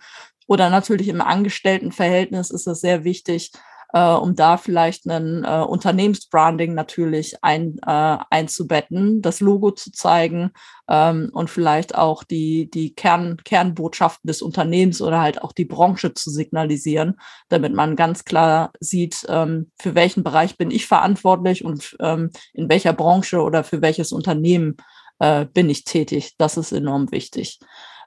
oder 0.49 0.71
natürlich 0.71 1.09
im 1.09 1.21
Angestelltenverhältnis 1.21 2.49
ist 2.49 2.65
es 2.65 2.81
sehr 2.81 3.03
wichtig, 3.03 3.51
äh, 3.93 4.13
um 4.13 4.35
da 4.35 4.57
vielleicht 4.57 5.07
ein 5.07 5.43
äh, 5.43 5.63
Unternehmensbranding 5.63 6.73
natürlich 6.73 7.43
ein, 7.43 7.77
äh, 7.85 8.17
einzubetten, 8.29 9.21
das 9.21 9.39
Logo 9.39 9.71
zu 9.71 9.91
zeigen 9.91 10.51
ähm, 10.87 11.29
und 11.33 11.49
vielleicht 11.49 11.95
auch 11.95 12.23
die, 12.23 12.69
die 12.69 12.93
Kern, 12.93 13.37
Kernbotschaften 13.43 14.27
des 14.27 14.41
Unternehmens 14.41 15.01
oder 15.01 15.21
halt 15.21 15.41
auch 15.41 15.51
die 15.51 15.65
Branche 15.65 16.13
zu 16.13 16.29
signalisieren, 16.29 17.19
damit 17.49 17.73
man 17.73 17.95
ganz 17.95 18.25
klar 18.25 18.71
sieht, 18.79 19.25
ähm, 19.27 19.71
für 19.79 19.95
welchen 19.95 20.23
Bereich 20.23 20.57
bin 20.57 20.71
ich 20.71 20.85
verantwortlich 20.85 21.65
und 21.65 21.97
ähm, 21.99 22.29
in 22.53 22.69
welcher 22.69 22.93
Branche 22.93 23.41
oder 23.41 23.63
für 23.63 23.81
welches 23.81 24.11
Unternehmen 24.11 24.77
äh, 25.19 25.45
bin 25.45 25.69
ich 25.69 25.83
tätig. 25.83 26.35
Das 26.37 26.57
ist 26.57 26.71
enorm 26.71 27.11
wichtig. 27.11 27.59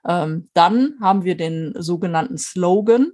Ähm, 0.07 0.49
dann 0.55 0.95
haben 1.01 1.25
wir 1.25 1.37
den 1.37 1.75
sogenannten 1.79 2.39
Slogan. 2.39 3.13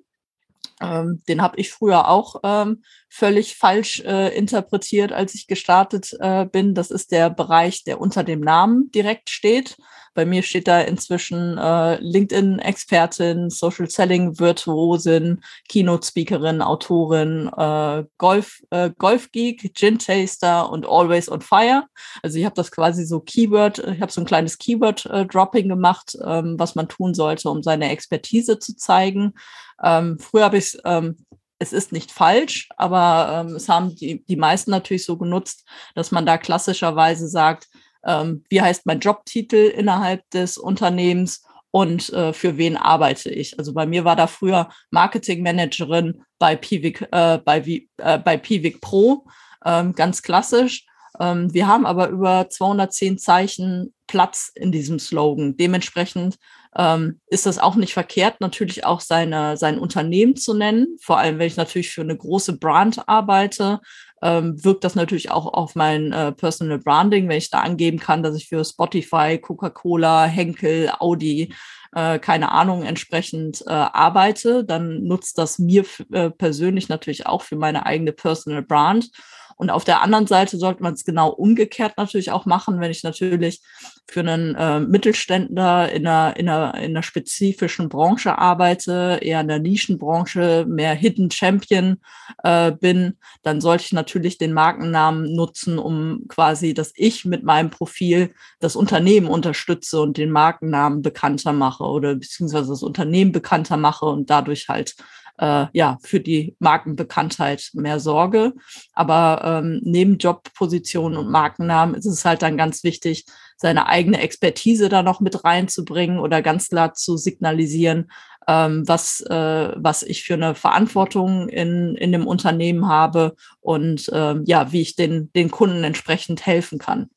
Ähm, 0.80 1.22
den 1.28 1.42
habe 1.42 1.58
ich 1.58 1.70
früher 1.70 2.08
auch 2.08 2.36
ähm, 2.44 2.82
völlig 3.08 3.56
falsch 3.56 4.00
äh, 4.00 4.36
interpretiert, 4.36 5.12
als 5.12 5.34
ich 5.34 5.46
gestartet 5.46 6.16
äh, 6.20 6.46
bin. 6.46 6.74
Das 6.74 6.90
ist 6.90 7.10
der 7.12 7.30
Bereich, 7.30 7.84
der 7.84 8.00
unter 8.00 8.24
dem 8.24 8.40
Namen 8.40 8.90
direkt 8.92 9.30
steht. 9.30 9.76
Bei 10.14 10.24
mir 10.24 10.42
steht 10.42 10.68
da 10.68 10.80
inzwischen 10.80 11.58
äh, 11.58 11.96
LinkedIn-Expertin, 12.00 13.50
Social 13.50 13.88
Selling-Virtuosin, 13.88 15.42
Keynote-Speakerin, 15.68 16.62
Autorin, 16.62 17.50
äh, 17.56 18.04
Golf, 18.18 18.62
äh, 18.70 18.90
Golf-Geek, 18.96 19.74
Gin-Taster 19.74 20.70
und 20.70 20.86
Always 20.86 21.30
on 21.30 21.40
Fire. 21.40 21.84
Also 22.22 22.38
ich 22.38 22.44
habe 22.44 22.54
das 22.54 22.70
quasi 22.70 23.04
so 23.04 23.20
Keyword, 23.20 23.78
ich 23.78 24.00
habe 24.00 24.12
so 24.12 24.20
ein 24.20 24.26
kleines 24.26 24.58
Keyword-Dropping 24.58 25.66
äh, 25.66 25.68
gemacht, 25.68 26.16
ähm, 26.24 26.56
was 26.58 26.74
man 26.74 26.88
tun 26.88 27.14
sollte, 27.14 27.50
um 27.50 27.62
seine 27.62 27.90
Expertise 27.90 28.58
zu 28.58 28.76
zeigen. 28.76 29.34
Ähm, 29.82 30.18
früher 30.18 30.44
habe 30.44 30.58
ich 30.58 30.76
ähm, 30.84 31.16
es 31.58 31.72
ist 31.72 31.92
nicht 31.92 32.12
falsch, 32.12 32.68
aber 32.76 33.44
ähm, 33.46 33.56
es 33.56 33.68
haben 33.68 33.94
die, 33.94 34.24
die 34.24 34.36
meisten 34.36 34.70
natürlich 34.70 35.04
so 35.04 35.16
genutzt, 35.16 35.64
dass 35.94 36.12
man 36.12 36.24
da 36.24 36.38
klassischerweise 36.38 37.28
sagt, 37.28 37.68
ähm, 38.04 38.44
wie 38.48 38.62
heißt 38.62 38.86
mein 38.86 39.00
Jobtitel 39.00 39.72
innerhalb 39.76 40.28
des 40.30 40.58
Unternehmens 40.58 41.42
und 41.70 42.12
äh, 42.12 42.32
für 42.32 42.56
wen 42.56 42.76
arbeite 42.76 43.30
ich. 43.30 43.58
Also 43.58 43.74
bei 43.74 43.86
mir 43.86 44.04
war 44.04 44.16
da 44.16 44.26
früher 44.26 44.68
Marketingmanagerin 44.90 46.22
bei 46.38 46.56
Piwik, 46.56 47.06
äh, 47.12 47.38
bei, 47.38 47.58
äh, 47.98 48.18
bei 48.18 48.36
Piwik 48.36 48.80
Pro, 48.80 49.26
ähm, 49.64 49.92
ganz 49.92 50.22
klassisch. 50.22 50.86
Ähm, 51.20 51.52
wir 51.52 51.66
haben 51.66 51.86
aber 51.86 52.08
über 52.08 52.48
210 52.48 53.18
Zeichen 53.18 53.94
Platz 54.06 54.50
in 54.54 54.72
diesem 54.72 54.98
Slogan. 54.98 55.56
Dementsprechend 55.56 56.36
ähm, 56.76 57.20
ist 57.26 57.46
das 57.46 57.58
auch 57.58 57.76
nicht 57.76 57.92
verkehrt, 57.92 58.40
natürlich 58.40 58.84
auch 58.84 59.00
seine, 59.00 59.56
sein 59.56 59.78
Unternehmen 59.78 60.36
zu 60.36 60.54
nennen. 60.54 60.96
Vor 61.00 61.18
allem, 61.18 61.38
wenn 61.38 61.46
ich 61.46 61.56
natürlich 61.56 61.90
für 61.90 62.02
eine 62.02 62.16
große 62.16 62.58
Brand 62.58 63.08
arbeite, 63.08 63.80
ähm, 64.22 64.62
wirkt 64.64 64.84
das 64.84 64.94
natürlich 64.94 65.30
auch 65.30 65.46
auf 65.46 65.74
mein 65.74 66.12
äh, 66.12 66.32
Personal 66.32 66.78
Branding, 66.78 67.28
wenn 67.28 67.38
ich 67.38 67.50
da 67.50 67.60
angeben 67.60 67.98
kann, 67.98 68.22
dass 68.22 68.36
ich 68.36 68.48
für 68.48 68.64
Spotify, 68.64 69.38
Coca-Cola, 69.38 70.24
Henkel, 70.26 70.90
Audi, 70.98 71.54
äh, 71.94 72.18
keine 72.18 72.52
Ahnung, 72.52 72.82
entsprechend 72.82 73.62
äh, 73.66 73.70
arbeite, 73.70 74.64
dann 74.64 75.04
nutzt 75.04 75.38
das 75.38 75.58
mir 75.58 75.84
äh, 76.12 76.30
persönlich 76.30 76.88
natürlich 76.88 77.26
auch 77.26 77.42
für 77.42 77.56
meine 77.56 77.86
eigene 77.86 78.12
Personal 78.12 78.62
Brand. 78.62 79.10
Und 79.58 79.70
auf 79.70 79.84
der 79.84 80.02
anderen 80.02 80.28
Seite 80.28 80.56
sollte 80.56 80.84
man 80.84 80.94
es 80.94 81.04
genau 81.04 81.30
umgekehrt 81.30 81.94
natürlich 81.96 82.30
auch 82.30 82.46
machen, 82.46 82.80
wenn 82.80 82.92
ich 82.92 83.02
natürlich 83.02 83.60
für 84.06 84.20
einen 84.20 84.54
äh, 84.54 84.78
Mittelständler 84.78 85.90
in 85.90 86.06
einer, 86.06 86.36
in, 86.36 86.48
einer, 86.48 86.74
in 86.76 86.92
einer 86.92 87.02
spezifischen 87.02 87.88
Branche 87.88 88.38
arbeite, 88.38 89.18
eher 89.20 89.40
in 89.40 89.48
der 89.48 89.58
Nischenbranche, 89.58 90.64
mehr 90.68 90.94
Hidden 90.94 91.32
Champion 91.32 91.98
äh, 92.44 92.70
bin, 92.70 93.16
dann 93.42 93.60
sollte 93.60 93.84
ich 93.84 93.92
natürlich 93.92 94.38
den 94.38 94.52
Markennamen 94.52 95.34
nutzen, 95.34 95.80
um 95.80 96.26
quasi, 96.28 96.72
dass 96.72 96.92
ich 96.94 97.24
mit 97.24 97.42
meinem 97.42 97.70
Profil 97.70 98.32
das 98.60 98.76
Unternehmen 98.76 99.26
unterstütze 99.26 100.00
und 100.00 100.18
den 100.18 100.30
Markennamen 100.30 101.02
bekannter 101.02 101.52
mache 101.52 101.82
oder 101.82 102.14
beziehungsweise 102.14 102.68
das 102.68 102.84
Unternehmen 102.84 103.32
bekannter 103.32 103.76
mache 103.76 104.06
und 104.06 104.30
dadurch 104.30 104.68
halt 104.68 104.94
äh, 105.38 105.66
ja, 105.72 105.98
für 106.02 106.20
die 106.20 106.56
Markenbekanntheit 106.58 107.70
mehr 107.74 108.00
Sorge. 108.00 108.54
Aber 108.92 109.42
ähm, 109.44 109.80
neben 109.84 110.18
Jobpositionen 110.18 111.18
und 111.18 111.30
Markennamen 111.30 111.94
ist 111.94 112.06
es 112.06 112.24
halt 112.24 112.42
dann 112.42 112.56
ganz 112.56 112.84
wichtig, 112.84 113.24
seine 113.56 113.86
eigene 113.86 114.20
Expertise 114.20 114.88
da 114.88 115.02
noch 115.02 115.20
mit 115.20 115.44
reinzubringen 115.44 116.18
oder 116.18 116.42
ganz 116.42 116.68
klar 116.68 116.94
zu 116.94 117.16
signalisieren, 117.16 118.10
ähm, 118.48 118.88
was, 118.88 119.20
äh, 119.20 119.72
was 119.76 120.02
ich 120.02 120.24
für 120.24 120.34
eine 120.34 120.54
Verantwortung 120.54 121.48
in, 121.50 121.94
in 121.96 122.12
dem 122.12 122.26
Unternehmen 122.26 122.88
habe 122.88 123.36
und 123.60 124.10
ähm, 124.12 124.42
ja, 124.46 124.72
wie 124.72 124.80
ich 124.80 124.96
den, 124.96 125.30
den 125.34 125.50
Kunden 125.50 125.84
entsprechend 125.84 126.46
helfen 126.46 126.78
kann. 126.78 127.10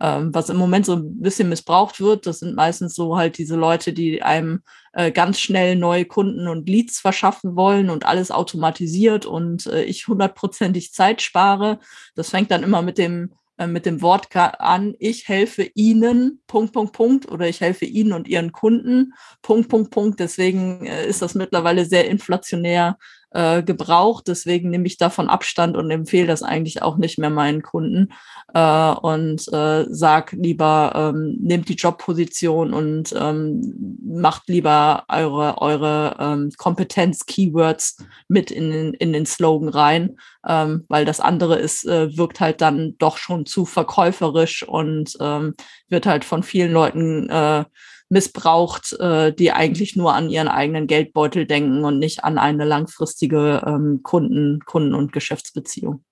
Ähm, 0.00 0.34
was 0.34 0.50
im 0.50 0.58
Moment 0.58 0.84
so 0.84 0.96
ein 0.96 1.20
bisschen 1.22 1.48
missbraucht 1.48 2.00
wird, 2.00 2.26
das 2.26 2.40
sind 2.40 2.54
meistens 2.54 2.94
so 2.94 3.16
halt 3.16 3.38
diese 3.38 3.56
Leute, 3.56 3.94
die 3.94 4.22
einem 4.22 4.60
äh, 4.92 5.10
ganz 5.10 5.40
schnell 5.40 5.74
neue 5.76 6.04
Kunden 6.04 6.48
und 6.48 6.68
Leads 6.68 7.00
verschaffen 7.00 7.56
wollen 7.56 7.88
und 7.88 8.04
alles 8.04 8.30
automatisiert 8.30 9.24
und 9.24 9.66
äh, 9.66 9.84
ich 9.84 10.06
hundertprozentig 10.06 10.92
Zeit 10.92 11.22
spare. 11.22 11.78
Das 12.14 12.30
fängt 12.30 12.50
dann 12.50 12.62
immer 12.62 12.82
mit 12.82 12.98
dem 12.98 13.32
äh, 13.56 13.66
mit 13.66 13.86
dem 13.86 14.02
Wort 14.02 14.34
an, 14.34 14.94
ich 14.98 15.28
helfe 15.28 15.70
Ihnen, 15.74 16.42
Punkt, 16.46 16.72
Punkt, 16.72 16.92
Punkt, 16.92 17.28
oder 17.30 17.48
ich 17.48 17.60
helfe 17.60 17.84
Ihnen 17.84 18.12
und 18.12 18.28
Ihren 18.28 18.52
Kunden, 18.52 19.14
Punkt, 19.42 19.68
Punkt, 19.68 19.90
Punkt. 19.90 20.20
Deswegen 20.20 20.86
äh, 20.86 21.06
ist 21.06 21.22
das 21.22 21.34
mittlerweile 21.34 21.84
sehr 21.84 22.08
inflationär 22.08 22.98
äh, 23.34 23.62
gebraucht. 23.62 24.28
Deswegen 24.28 24.70
nehme 24.70 24.86
ich 24.86 24.96
davon 24.96 25.28
Abstand 25.28 25.76
und 25.76 25.90
empfehle 25.90 26.26
das 26.26 26.42
eigentlich 26.42 26.82
auch 26.82 26.96
nicht 26.96 27.18
mehr 27.18 27.30
meinen 27.30 27.62
Kunden 27.62 28.12
äh, 28.54 28.92
und 28.92 29.46
äh, 29.52 29.84
sag 29.88 30.32
lieber, 30.32 30.92
ähm, 30.94 31.36
nehmt 31.40 31.68
die 31.68 31.74
Jobposition 31.74 32.72
und 32.72 33.12
ähm, 33.18 33.98
macht 34.04 34.48
lieber 34.48 35.04
eure, 35.08 35.60
eure 35.60 36.16
ähm, 36.18 36.50
Kompetenz-Keywords 36.56 37.98
mit 38.28 38.50
in 38.50 38.70
den, 38.70 38.94
in 38.94 39.12
den 39.12 39.26
Slogan 39.26 39.68
rein, 39.68 40.16
ähm, 40.46 40.84
weil 40.88 41.04
das 41.04 41.20
andere 41.20 41.56
ist, 41.56 41.84
äh, 41.86 42.16
wirkt 42.16 42.40
halt 42.40 42.60
dann 42.60 42.94
doch 42.98 43.16
schon 43.18 43.46
zu 43.46 43.66
verkäuferisch 43.66 44.62
und 44.66 45.16
ähm, 45.20 45.54
wird 45.88 46.06
halt 46.06 46.24
von 46.24 46.42
vielen 46.42 46.72
Leuten 46.72 47.28
äh, 47.28 47.64
missbraucht, 48.08 48.92
äh, 49.00 49.32
die 49.32 49.52
eigentlich 49.52 49.96
nur 49.96 50.14
an 50.14 50.28
ihren 50.28 50.48
eigenen 50.48 50.86
Geldbeutel 50.86 51.46
denken 51.46 51.84
und 51.84 51.98
nicht 51.98 52.24
an 52.24 52.38
eine 52.38 52.64
langfristige 52.64 53.62
ähm, 53.66 54.00
Kunden, 54.02 54.60
Kunden- 54.64 54.94
und 54.94 55.12
Geschäftsbeziehung. 55.12 56.04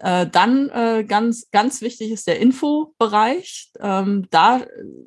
Äh, 0.00 0.28
dann 0.28 0.70
äh, 0.70 1.04
ganz, 1.04 1.50
ganz 1.50 1.82
wichtig 1.82 2.12
ist 2.12 2.28
der 2.28 2.38
Infobereich. 2.38 3.70
Ähm, 3.80 4.28
da 4.30 4.60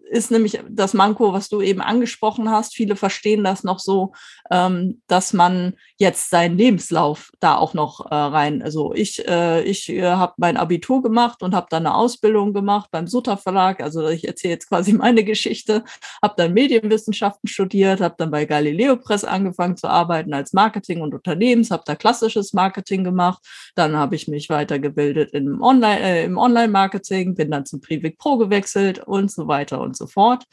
ist 0.10 0.32
nämlich 0.32 0.60
das 0.70 0.94
Manko, 0.94 1.32
was 1.32 1.48
du 1.48 1.62
eben 1.62 1.82
angesprochen 1.82 2.50
hast. 2.50 2.76
Viele 2.76 2.98
verstehen 2.98 3.44
das 3.44 3.64
noch 3.64 3.80
so, 3.80 4.12
ähm, 4.52 5.02
dass 5.08 5.32
man 5.32 5.78
jetzt 5.98 6.30
seinen 6.30 6.58
Lebenslauf 6.58 7.32
da 7.40 7.56
auch 7.56 7.74
noch 7.74 8.12
äh, 8.12 8.16
rein. 8.16 8.62
Also 8.62 8.94
ich, 8.94 9.26
äh, 9.28 9.64
ich 9.64 9.88
äh, 9.88 10.04
habe 10.04 10.34
mein 10.38 10.58
Abitur 10.58 11.02
gemacht 11.02 11.42
und 11.42 11.56
habe 11.56 11.68
dann 11.70 11.86
eine 11.86 11.96
Ausbildung 11.96 12.54
gemacht 12.54 12.90
beim 12.92 13.08
Sutter 13.08 13.38
Verlag. 13.38 13.82
Also 13.82 14.10
ich 14.10 14.28
erzähle 14.28 14.56
jetzt 14.56 14.68
quasi 14.68 14.92
meine 14.94 15.24
Geschichte. 15.24 15.86
Habe 16.22 16.34
dann 16.36 16.54
Medienwissenschaften 16.54 17.48
studiert, 17.48 18.02
habe 18.02 18.16
dann 18.18 18.32
bei 18.32 18.44
Galileo 18.44 18.98
Press 18.98 19.24
angefangen 19.24 19.78
zu 19.78 19.88
arbeiten 19.88 20.34
als 20.34 20.52
Marketing 20.52 21.00
und 21.00 21.14
Unternehmens, 21.14 21.72
habe 21.72 21.84
da 21.86 21.96
klassisches 21.96 22.52
Marketing 22.52 23.06
gemacht. 23.06 23.42
Dann 23.76 23.96
habe 23.96 24.16
ich 24.16 24.28
mich 24.28 24.50
weiter 24.50 24.81
weitergebildet 24.82 25.32
im 25.34 25.62
Online, 25.62 26.02
äh, 26.02 26.26
im 26.26 26.38
Online-Marketing, 26.38 27.36
bin 27.36 27.52
dann 27.52 27.66
zu 27.66 27.80
Privik 27.80 28.18
Pro 28.18 28.38
gewechselt 28.38 29.00
und 29.00 29.32
so 29.32 29.48
weiter 29.48 29.82
und 29.82 29.96
so 29.96 30.08
fort. 30.08 30.46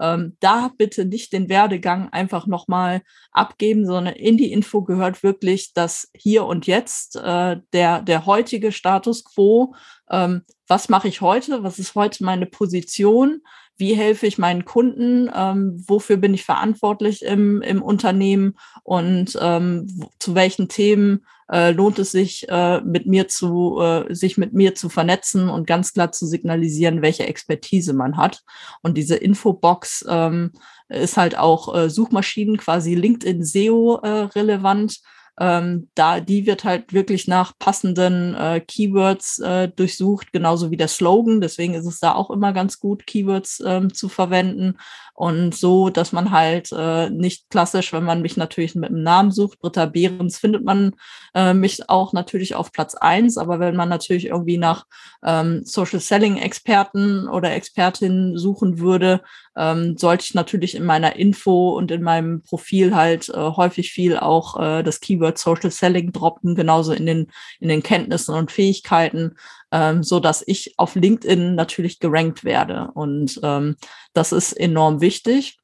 Ähm, 0.00 0.36
da 0.40 0.70
bitte 0.76 1.04
nicht 1.04 1.32
den 1.32 1.48
Werdegang 1.48 2.08
einfach 2.10 2.46
nochmal 2.46 3.02
abgeben, 3.32 3.86
sondern 3.86 4.14
in 4.14 4.36
die 4.36 4.52
Info 4.52 4.82
gehört 4.82 5.22
wirklich 5.22 5.72
das 5.72 6.10
Hier 6.14 6.44
und 6.44 6.66
Jetzt, 6.66 7.16
äh, 7.16 7.56
der, 7.72 8.02
der 8.02 8.26
heutige 8.26 8.72
Status 8.72 9.24
quo. 9.24 9.74
Ähm, 10.10 10.42
was 10.68 10.88
mache 10.88 11.08
ich 11.08 11.20
heute? 11.20 11.62
Was 11.62 11.78
ist 11.78 11.94
heute 11.94 12.24
meine 12.24 12.46
Position? 12.46 13.42
Wie 13.76 13.94
helfe 13.94 14.26
ich 14.26 14.38
meinen 14.38 14.64
Kunden, 14.64 15.30
ähm, 15.34 15.82
wofür 15.86 16.16
bin 16.16 16.34
ich 16.34 16.44
verantwortlich 16.44 17.22
im, 17.22 17.62
im 17.62 17.82
Unternehmen 17.82 18.56
und 18.82 19.38
ähm, 19.40 19.86
zu 20.18 20.34
welchen 20.34 20.68
Themen 20.68 21.26
äh, 21.50 21.70
lohnt 21.70 21.98
es 21.98 22.10
sich, 22.10 22.48
äh, 22.48 22.80
mit 22.80 23.06
mir 23.06 23.28
zu, 23.28 23.80
äh, 23.80 24.12
sich 24.14 24.36
mit 24.36 24.52
mir 24.52 24.74
zu 24.74 24.88
vernetzen 24.88 25.48
und 25.48 25.66
ganz 25.66 25.92
klar 25.92 26.12
zu 26.12 26.26
signalisieren, 26.26 27.02
welche 27.02 27.26
Expertise 27.26 27.92
man 27.92 28.16
hat. 28.16 28.42
Und 28.82 28.96
diese 28.96 29.16
Infobox 29.16 30.04
ähm, 30.08 30.52
ist 30.88 31.16
halt 31.16 31.38
auch 31.38 31.74
äh, 31.74 31.90
Suchmaschinen, 31.90 32.56
quasi 32.56 32.94
LinkedIn 32.94 33.44
SEO 33.44 34.00
äh, 34.02 34.08
relevant 34.34 35.00
ähm, 35.38 35.88
da, 35.94 36.20
die 36.20 36.46
wird 36.46 36.64
halt 36.64 36.92
wirklich 36.92 37.28
nach 37.28 37.52
passenden 37.58 38.34
äh, 38.34 38.60
Keywords 38.60 39.38
äh, 39.40 39.68
durchsucht, 39.68 40.32
genauso 40.32 40.70
wie 40.70 40.76
der 40.76 40.88
Slogan. 40.88 41.40
Deswegen 41.40 41.74
ist 41.74 41.86
es 41.86 42.00
da 42.00 42.14
auch 42.14 42.30
immer 42.30 42.52
ganz 42.52 42.80
gut, 42.80 43.06
Keywords 43.06 43.62
ähm, 43.64 43.92
zu 43.92 44.08
verwenden. 44.08 44.78
Und 45.16 45.54
so, 45.54 45.88
dass 45.88 46.12
man 46.12 46.30
halt 46.30 46.70
äh, 46.72 47.08
nicht 47.08 47.48
klassisch, 47.48 47.94
wenn 47.94 48.04
man 48.04 48.20
mich 48.20 48.36
natürlich 48.36 48.74
mit 48.74 48.90
dem 48.90 49.02
Namen 49.02 49.30
sucht, 49.30 49.58
Britta 49.60 49.86
Behrens, 49.86 50.36
findet 50.36 50.62
man 50.62 50.92
äh, 51.34 51.54
mich 51.54 51.88
auch 51.88 52.12
natürlich 52.12 52.54
auf 52.54 52.70
Platz 52.70 52.94
eins. 52.94 53.38
Aber 53.38 53.58
wenn 53.58 53.76
man 53.76 53.88
natürlich 53.88 54.26
irgendwie 54.26 54.58
nach 54.58 54.84
ähm, 55.24 55.62
Social 55.64 56.00
Selling 56.00 56.36
Experten 56.36 57.28
oder 57.28 57.52
Expertinnen 57.52 58.36
suchen 58.36 58.78
würde, 58.78 59.22
ähm, 59.56 59.96
sollte 59.96 60.26
ich 60.26 60.34
natürlich 60.34 60.74
in 60.74 60.84
meiner 60.84 61.16
Info 61.16 61.70
und 61.70 61.90
in 61.90 62.02
meinem 62.02 62.42
Profil 62.42 62.94
halt 62.94 63.30
äh, 63.30 63.36
häufig 63.38 63.92
viel 63.92 64.18
auch 64.18 64.60
äh, 64.60 64.82
das 64.82 65.00
Keyword 65.00 65.38
Social 65.38 65.70
Selling 65.70 66.12
droppen, 66.12 66.54
genauso 66.54 66.92
in 66.92 67.06
den, 67.06 67.32
in 67.58 67.68
den 67.68 67.82
Kenntnissen 67.82 68.34
und 68.34 68.52
Fähigkeiten, 68.52 69.34
ähm, 69.76 70.02
so 70.02 70.20
dass 70.20 70.42
ich 70.46 70.74
auf 70.78 70.94
LinkedIn 70.94 71.54
natürlich 71.54 72.00
gerankt 72.00 72.44
werde. 72.44 72.90
Und 72.94 73.38
ähm, 73.42 73.76
das 74.14 74.32
ist 74.32 74.54
enorm 74.54 75.02
wichtig. 75.02 75.58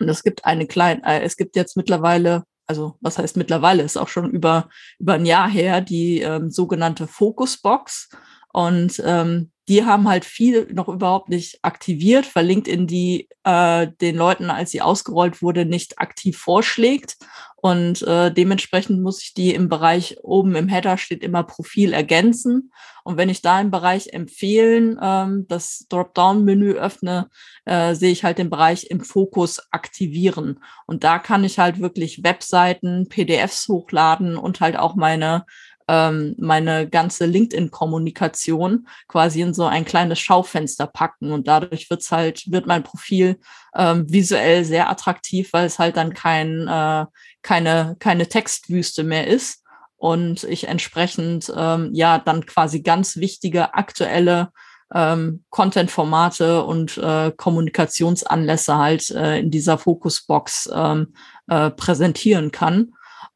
Und 0.00 0.08
es 0.08 0.22
gibt 0.22 0.46
eine 0.46 0.66
kleine, 0.66 1.02
äh, 1.04 1.20
es 1.20 1.36
gibt 1.36 1.54
jetzt 1.54 1.76
mittlerweile 1.76 2.44
also 2.66 2.96
was 3.00 3.18
heißt 3.18 3.36
mittlerweile, 3.36 3.82
ist 3.82 3.98
auch 3.98 4.08
schon 4.08 4.30
über, 4.30 4.70
über 4.98 5.14
ein 5.14 5.26
Jahr 5.26 5.50
her, 5.50 5.82
die 5.82 6.20
ähm, 6.22 6.50
sogenannte 6.50 7.06
Focusbox. 7.06 8.08
Und 8.50 9.02
ähm, 9.04 9.51
die 9.68 9.84
haben 9.84 10.08
halt 10.08 10.24
viel 10.24 10.72
noch 10.72 10.88
überhaupt 10.88 11.28
nicht 11.28 11.58
aktiviert, 11.62 12.34
weil 12.34 12.46
LinkedIn 12.46 12.86
die 12.86 13.28
äh, 13.44 13.88
den 14.00 14.16
Leuten, 14.16 14.50
als 14.50 14.72
sie 14.72 14.82
ausgerollt 14.82 15.40
wurde, 15.40 15.64
nicht 15.64 15.98
aktiv 15.98 16.36
vorschlägt. 16.36 17.16
Und 17.56 18.02
äh, 18.02 18.32
dementsprechend 18.32 19.00
muss 19.02 19.22
ich 19.22 19.34
die 19.34 19.54
im 19.54 19.68
Bereich 19.68 20.16
oben 20.22 20.56
im 20.56 20.66
Header 20.66 20.98
steht 20.98 21.22
immer 21.22 21.44
Profil 21.44 21.92
ergänzen. 21.92 22.72
Und 23.04 23.16
wenn 23.16 23.28
ich 23.28 23.40
da 23.40 23.60
im 23.60 23.70
Bereich 23.70 24.08
empfehlen 24.12 24.98
ähm, 25.00 25.46
das 25.48 25.86
Dropdown-Menü 25.88 26.72
öffne, 26.72 27.28
äh, 27.64 27.94
sehe 27.94 28.10
ich 28.10 28.24
halt 28.24 28.38
den 28.38 28.50
Bereich 28.50 28.90
im 28.90 29.00
Fokus 29.00 29.60
aktivieren. 29.70 30.58
Und 30.86 31.04
da 31.04 31.20
kann 31.20 31.44
ich 31.44 31.60
halt 31.60 31.78
wirklich 31.78 32.24
Webseiten, 32.24 33.08
PDFs 33.08 33.68
hochladen 33.68 34.36
und 34.36 34.60
halt 34.60 34.76
auch 34.76 34.96
meine 34.96 35.44
ähm, 35.92 36.34
meine 36.38 36.88
ganze 36.88 37.26
LinkedIn-Kommunikation 37.26 38.88
quasi 39.08 39.42
in 39.42 39.52
so 39.52 39.66
ein 39.66 39.84
kleines 39.84 40.18
Schaufenster 40.20 40.86
packen. 40.86 41.32
Und 41.32 41.46
dadurch 41.46 41.90
wird's 41.90 42.10
halt, 42.10 42.50
wird 42.50 42.66
mein 42.66 42.82
Profil 42.82 43.38
ähm, 43.76 44.10
visuell 44.10 44.64
sehr 44.64 44.88
attraktiv, 44.88 45.52
weil 45.52 45.66
es 45.66 45.78
halt 45.78 45.98
dann 45.98 46.14
kein, 46.14 46.66
äh, 46.66 47.04
keine, 47.42 47.96
keine 47.98 48.26
Textwüste 48.26 49.04
mehr 49.04 49.26
ist. 49.26 49.62
Und 49.96 50.44
ich 50.44 50.66
entsprechend 50.66 51.52
ähm, 51.54 51.90
ja 51.92 52.18
dann 52.18 52.46
quasi 52.46 52.80
ganz 52.82 53.18
wichtige 53.18 53.74
aktuelle 53.74 54.48
ähm, 54.94 55.44
Content-Formate 55.50 56.64
und 56.64 56.96
äh, 56.96 57.32
Kommunikationsanlässe 57.36 58.78
halt 58.78 59.10
äh, 59.10 59.40
in 59.40 59.50
dieser 59.50 59.76
Fokusbox 59.76 60.70
ähm, 60.74 61.14
äh, 61.48 61.70
präsentieren 61.70 62.50
kann. 62.50 62.94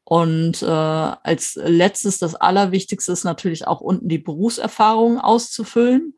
Und 0.09 0.63
äh, 0.63 0.65
als 0.65 1.59
letztes, 1.61 2.17
das 2.17 2.33
Allerwichtigste 2.33 3.11
ist 3.11 3.25
natürlich 3.25 3.67
auch 3.67 3.81
unten 3.81 4.07
die 4.07 4.19
Berufserfahrung 4.19 5.19
auszufüllen. 5.19 6.13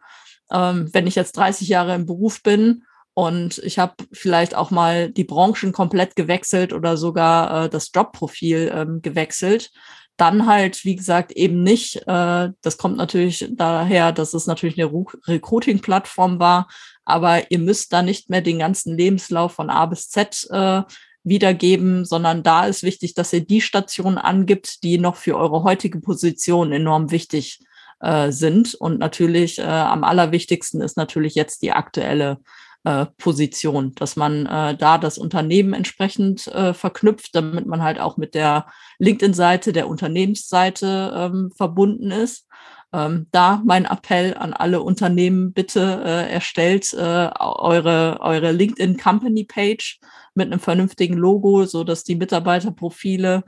Ähm, 0.51 0.91
wenn 0.93 1.07
ich 1.07 1.15
jetzt 1.15 1.35
30 1.37 1.67
Jahre 1.67 1.95
im 1.95 2.05
Beruf 2.05 2.43
bin 2.43 2.83
und 3.15 3.57
ich 3.57 3.79
habe 3.79 3.95
vielleicht 4.11 4.53
auch 4.53 4.69
mal 4.69 5.09
die 5.09 5.23
Branchen 5.23 5.71
komplett 5.71 6.15
gewechselt 6.15 6.71
oder 6.71 6.97
sogar 6.97 7.65
äh, 7.65 7.69
das 7.69 7.89
Jobprofil 7.91 8.71
ähm, 8.71 9.01
gewechselt, 9.01 9.71
dann 10.17 10.45
halt, 10.45 10.85
wie 10.85 10.95
gesagt, 10.95 11.31
eben 11.31 11.63
nicht. 11.63 11.95
Äh, 12.05 12.49
das 12.61 12.77
kommt 12.77 12.97
natürlich 12.97 13.49
daher, 13.55 14.11
dass 14.11 14.35
es 14.35 14.45
natürlich 14.45 14.79
eine 14.79 14.93
Recruiting-Plattform 15.27 16.39
war, 16.39 16.67
aber 17.05 17.49
ihr 17.49 17.57
müsst 17.57 17.91
da 17.91 18.03
nicht 18.03 18.29
mehr 18.29 18.41
den 18.41 18.59
ganzen 18.59 18.95
Lebenslauf 18.95 19.53
von 19.53 19.71
A 19.71 19.87
bis 19.87 20.09
Z 20.09 20.47
äh, 20.51 20.83
wiedergeben, 21.23 22.05
sondern 22.05 22.43
da 22.43 22.65
ist 22.65 22.83
wichtig, 22.83 23.13
dass 23.13 23.33
ihr 23.33 23.45
die 23.45 23.61
Stationen 23.61 24.17
angibt, 24.17 24.83
die 24.83 24.97
noch 24.97 25.15
für 25.15 25.37
eure 25.37 25.63
heutige 25.63 25.99
Position 25.99 26.71
enorm 26.71 27.11
wichtig 27.11 27.59
äh, 27.99 28.31
sind. 28.31 28.75
Und 28.75 28.99
natürlich 28.99 29.59
äh, 29.59 29.63
am 29.63 30.03
allerwichtigsten 30.03 30.81
ist 30.81 30.97
natürlich 30.97 31.35
jetzt 31.35 31.61
die 31.61 31.71
aktuelle 31.71 32.39
äh, 32.85 33.07
Position, 33.17 33.93
dass 33.95 34.15
man 34.15 34.45
äh, 34.45 34.77
da 34.77 34.97
das 34.97 35.17
Unternehmen 35.17 35.73
entsprechend 35.73 36.47
äh, 36.47 36.73
verknüpft, 36.73 37.35
damit 37.35 37.65
man 37.65 37.83
halt 37.83 37.99
auch 37.99 38.15
mit 38.15 38.35
der 38.35 38.67
LinkedIn-Seite, 38.99 39.73
der 39.73 39.89
Unternehmensseite 39.89 41.13
ähm, 41.13 41.51
verbunden 41.55 42.11
ist. 42.11 42.47
Ähm, 42.91 43.27
da 43.31 43.61
mein 43.65 43.85
Appell 43.85 44.35
an 44.35 44.53
alle 44.53 44.81
Unternehmen, 44.81 45.53
bitte 45.53 46.01
äh, 46.03 46.31
erstellt 46.31 46.91
äh, 46.93 47.29
eure, 47.39 48.17
eure 48.19 48.51
LinkedIn 48.51 48.97
Company 48.97 49.43
Page 49.43 49.99
mit 50.33 50.47
einem 50.47 50.59
vernünftigen 50.59 51.15
Logo, 51.15 51.65
so 51.65 51.83
dass 51.83 52.03
die 52.03 52.15
Mitarbeiterprofile 52.15 53.43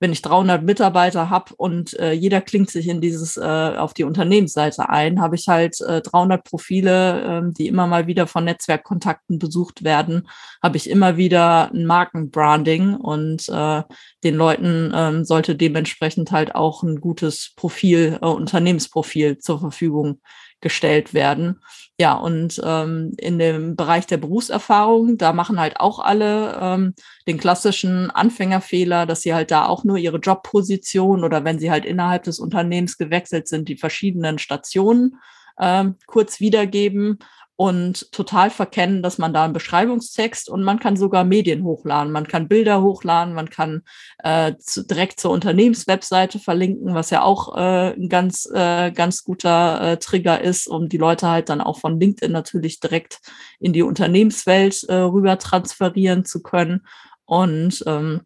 wenn 0.00 0.12
ich 0.12 0.22
300 0.22 0.62
Mitarbeiter 0.62 1.30
habe 1.30 1.54
und 1.56 1.98
äh, 1.98 2.12
jeder 2.12 2.40
klingt 2.40 2.70
sich 2.70 2.88
in 2.88 3.00
dieses 3.00 3.36
äh, 3.36 3.40
auf 3.40 3.94
die 3.94 4.04
Unternehmensseite 4.04 4.88
ein, 4.88 5.20
habe 5.20 5.36
ich 5.36 5.48
halt 5.48 5.80
äh, 5.80 6.00
300 6.00 6.44
Profile, 6.44 7.42
äh, 7.48 7.52
die 7.52 7.68
immer 7.68 7.86
mal 7.86 8.06
wieder 8.06 8.26
von 8.26 8.44
Netzwerkkontakten 8.44 9.38
besucht 9.38 9.84
werden, 9.84 10.28
habe 10.62 10.76
ich 10.76 10.90
immer 10.90 11.16
wieder 11.16 11.70
ein 11.72 11.86
Markenbranding 11.86 12.96
und 12.96 13.48
äh, 13.48 13.82
den 14.24 14.34
Leuten 14.34 14.92
äh, 14.92 15.24
sollte 15.24 15.56
dementsprechend 15.56 16.32
halt 16.32 16.54
auch 16.54 16.82
ein 16.82 17.00
gutes 17.00 17.52
Profil, 17.56 18.18
äh, 18.20 18.26
Unternehmensprofil 18.26 19.38
zur 19.38 19.60
Verfügung 19.60 20.20
gestellt 20.60 21.14
werden. 21.14 21.60
Ja, 21.98 22.14
und 22.14 22.60
ähm, 22.64 23.12
in 23.18 23.38
dem 23.38 23.76
Bereich 23.76 24.06
der 24.06 24.16
Berufserfahrung, 24.16 25.16
da 25.16 25.32
machen 25.32 25.60
halt 25.60 25.78
auch 25.78 26.00
alle 26.00 26.58
ähm, 26.60 26.94
den 27.28 27.38
klassischen 27.38 28.10
Anfängerfehler, 28.10 29.06
dass 29.06 29.22
sie 29.22 29.34
halt 29.34 29.50
da 29.50 29.66
auch 29.66 29.84
nur 29.84 29.96
ihre 29.96 30.18
Jobposition 30.18 31.22
oder 31.22 31.44
wenn 31.44 31.58
sie 31.58 31.70
halt 31.70 31.84
innerhalb 31.84 32.24
des 32.24 32.40
Unternehmens 32.40 32.98
gewechselt 32.98 33.46
sind, 33.46 33.68
die 33.68 33.76
verschiedenen 33.76 34.38
Stationen 34.38 35.20
ähm, 35.60 35.96
kurz 36.06 36.40
wiedergeben 36.40 37.18
und 37.56 38.10
total 38.10 38.50
verkennen, 38.50 39.02
dass 39.02 39.18
man 39.18 39.32
da 39.32 39.44
einen 39.44 39.52
Beschreibungstext 39.52 40.48
und 40.48 40.64
man 40.64 40.80
kann 40.80 40.96
sogar 40.96 41.22
Medien 41.22 41.62
hochladen, 41.62 42.12
man 42.12 42.26
kann 42.26 42.48
Bilder 42.48 42.82
hochladen, 42.82 43.32
man 43.32 43.48
kann 43.48 43.82
äh, 44.18 44.54
zu, 44.58 44.84
direkt 44.84 45.20
zur 45.20 45.30
Unternehmenswebseite 45.30 46.40
verlinken, 46.40 46.94
was 46.94 47.10
ja 47.10 47.22
auch 47.22 47.56
äh, 47.56 47.94
ein 47.94 48.08
ganz, 48.08 48.48
äh, 48.52 48.90
ganz 48.90 49.22
guter 49.22 49.80
äh, 49.92 49.96
Trigger 49.98 50.40
ist, 50.40 50.66
um 50.66 50.88
die 50.88 50.98
Leute 50.98 51.28
halt 51.28 51.48
dann 51.48 51.60
auch 51.60 51.78
von 51.78 52.00
LinkedIn 52.00 52.32
natürlich 52.32 52.80
direkt 52.80 53.20
in 53.60 53.72
die 53.72 53.82
Unternehmenswelt 53.82 54.82
äh, 54.88 54.94
rüber 54.94 55.38
transferieren 55.38 56.24
zu 56.24 56.42
können. 56.42 56.84
Und 57.24 57.84
ähm, 57.86 58.22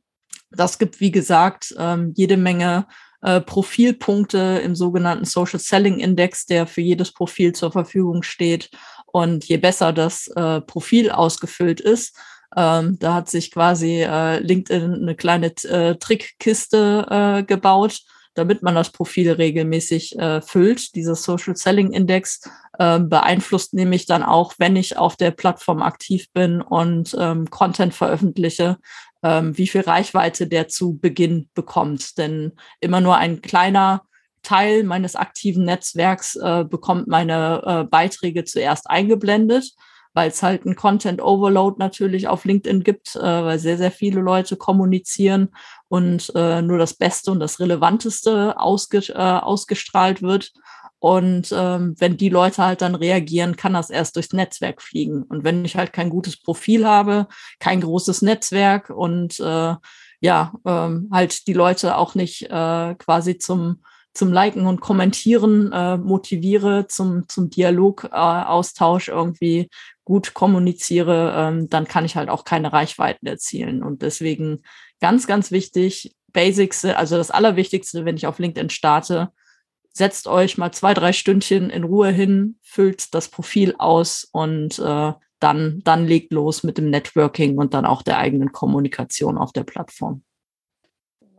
das 0.50 0.78
gibt, 0.78 1.00
wie 1.00 1.10
gesagt, 1.10 1.74
ähm, 1.78 2.14
jede 2.16 2.38
Menge 2.38 2.86
äh, 3.20 3.40
Profilpunkte 3.40 4.60
im 4.64 4.74
sogenannten 4.74 5.24
Social 5.24 5.58
Selling 5.58 5.98
Index, 5.98 6.46
der 6.46 6.66
für 6.66 6.80
jedes 6.80 7.12
Profil 7.12 7.52
zur 7.52 7.72
Verfügung 7.72 8.22
steht. 8.22 8.70
Und 9.12 9.44
je 9.46 9.56
besser 9.56 9.92
das 9.92 10.28
äh, 10.28 10.60
Profil 10.60 11.10
ausgefüllt 11.10 11.80
ist, 11.80 12.16
ähm, 12.56 12.98
da 12.98 13.14
hat 13.14 13.28
sich 13.28 13.50
quasi 13.50 14.02
äh, 14.02 14.38
LinkedIn 14.38 14.94
eine 14.94 15.14
kleine 15.14 15.52
äh, 15.64 15.96
Trickkiste 15.96 17.06
äh, 17.10 17.42
gebaut, 17.42 18.00
damit 18.34 18.62
man 18.62 18.74
das 18.74 18.90
Profil 18.90 19.32
regelmäßig 19.32 20.18
äh, 20.18 20.40
füllt. 20.40 20.94
Dieser 20.94 21.14
Social 21.14 21.56
Selling 21.56 21.92
Index 21.92 22.40
äh, 22.78 23.00
beeinflusst 23.00 23.74
nämlich 23.74 24.06
dann 24.06 24.22
auch, 24.22 24.54
wenn 24.58 24.76
ich 24.76 24.96
auf 24.96 25.16
der 25.16 25.30
Plattform 25.30 25.82
aktiv 25.82 26.26
bin 26.32 26.62
und 26.62 27.16
ähm, 27.18 27.50
Content 27.50 27.94
veröffentliche, 27.94 28.78
ähm, 29.22 29.58
wie 29.58 29.66
viel 29.66 29.82
Reichweite 29.82 30.46
der 30.46 30.68
zu 30.68 30.98
Beginn 30.98 31.48
bekommt. 31.54 32.16
Denn 32.16 32.52
immer 32.80 33.00
nur 33.00 33.16
ein 33.16 33.42
kleiner 33.42 34.02
Teil 34.42 34.84
meines 34.84 35.16
aktiven 35.16 35.64
Netzwerks 35.64 36.36
äh, 36.36 36.64
bekommt 36.64 37.08
meine 37.08 37.62
äh, 37.64 37.84
Beiträge 37.84 38.44
zuerst 38.44 38.88
eingeblendet, 38.88 39.72
weil 40.14 40.30
es 40.30 40.42
halt 40.42 40.64
ein 40.64 40.76
Content 40.76 41.22
Overload 41.22 41.76
natürlich 41.78 42.28
auf 42.28 42.44
LinkedIn 42.44 42.82
gibt, 42.82 43.16
äh, 43.16 43.20
weil 43.20 43.58
sehr, 43.58 43.78
sehr 43.78 43.92
viele 43.92 44.20
Leute 44.20 44.56
kommunizieren 44.56 45.50
und 45.88 46.32
äh, 46.34 46.62
nur 46.62 46.78
das 46.78 46.94
Beste 46.94 47.30
und 47.30 47.40
das 47.40 47.60
Relevanteste 47.60 48.58
ausge 48.58 48.98
äh, 49.08 49.14
ausgestrahlt 49.14 50.22
wird. 50.22 50.52
Und 51.00 51.54
ähm, 51.56 51.94
wenn 51.98 52.16
die 52.16 52.28
Leute 52.28 52.64
halt 52.64 52.82
dann 52.82 52.96
reagieren, 52.96 53.54
kann 53.54 53.74
das 53.74 53.88
erst 53.88 54.16
durchs 54.16 54.32
Netzwerk 54.32 54.82
fliegen. 54.82 55.22
Und 55.22 55.44
wenn 55.44 55.64
ich 55.64 55.76
halt 55.76 55.92
kein 55.92 56.10
gutes 56.10 56.40
Profil 56.40 56.86
habe, 56.86 57.28
kein 57.60 57.80
großes 57.80 58.22
Netzwerk 58.22 58.90
und 58.90 59.38
äh, 59.38 59.74
ja, 60.20 60.52
ähm, 60.66 61.08
halt 61.12 61.46
die 61.46 61.52
Leute 61.52 61.96
auch 61.96 62.16
nicht 62.16 62.50
äh, 62.50 62.94
quasi 62.96 63.38
zum 63.38 63.82
zum 64.18 64.32
Liken 64.32 64.66
und 64.66 64.80
Kommentieren 64.80 65.70
äh, 65.70 65.96
motiviere, 65.96 66.88
zum, 66.88 67.28
zum 67.28 67.50
Dialogaustausch 67.50 69.08
äh, 69.08 69.12
irgendwie 69.12 69.70
gut 70.04 70.34
kommuniziere, 70.34 71.34
ähm, 71.36 71.68
dann 71.68 71.86
kann 71.86 72.04
ich 72.04 72.16
halt 72.16 72.28
auch 72.28 72.44
keine 72.44 72.72
Reichweiten 72.72 73.28
erzielen. 73.28 73.80
Und 73.80 74.02
deswegen 74.02 74.64
ganz, 75.00 75.28
ganz 75.28 75.52
wichtig, 75.52 76.16
Basics, 76.32 76.84
also 76.84 77.16
das 77.16 77.30
Allerwichtigste, 77.30 78.04
wenn 78.04 78.16
ich 78.16 78.26
auf 78.26 78.40
LinkedIn 78.40 78.70
starte, 78.70 79.28
setzt 79.92 80.26
euch 80.26 80.58
mal 80.58 80.72
zwei, 80.72 80.94
drei 80.94 81.12
Stündchen 81.12 81.70
in 81.70 81.84
Ruhe 81.84 82.10
hin, 82.10 82.58
füllt 82.62 83.14
das 83.14 83.28
Profil 83.28 83.76
aus 83.78 84.28
und 84.32 84.80
äh, 84.80 85.12
dann, 85.38 85.80
dann 85.84 86.06
legt 86.08 86.32
los 86.32 86.64
mit 86.64 86.76
dem 86.76 86.90
Networking 86.90 87.56
und 87.56 87.72
dann 87.72 87.86
auch 87.86 88.02
der 88.02 88.18
eigenen 88.18 88.50
Kommunikation 88.50 89.38
auf 89.38 89.52
der 89.52 89.62
Plattform. 89.62 90.24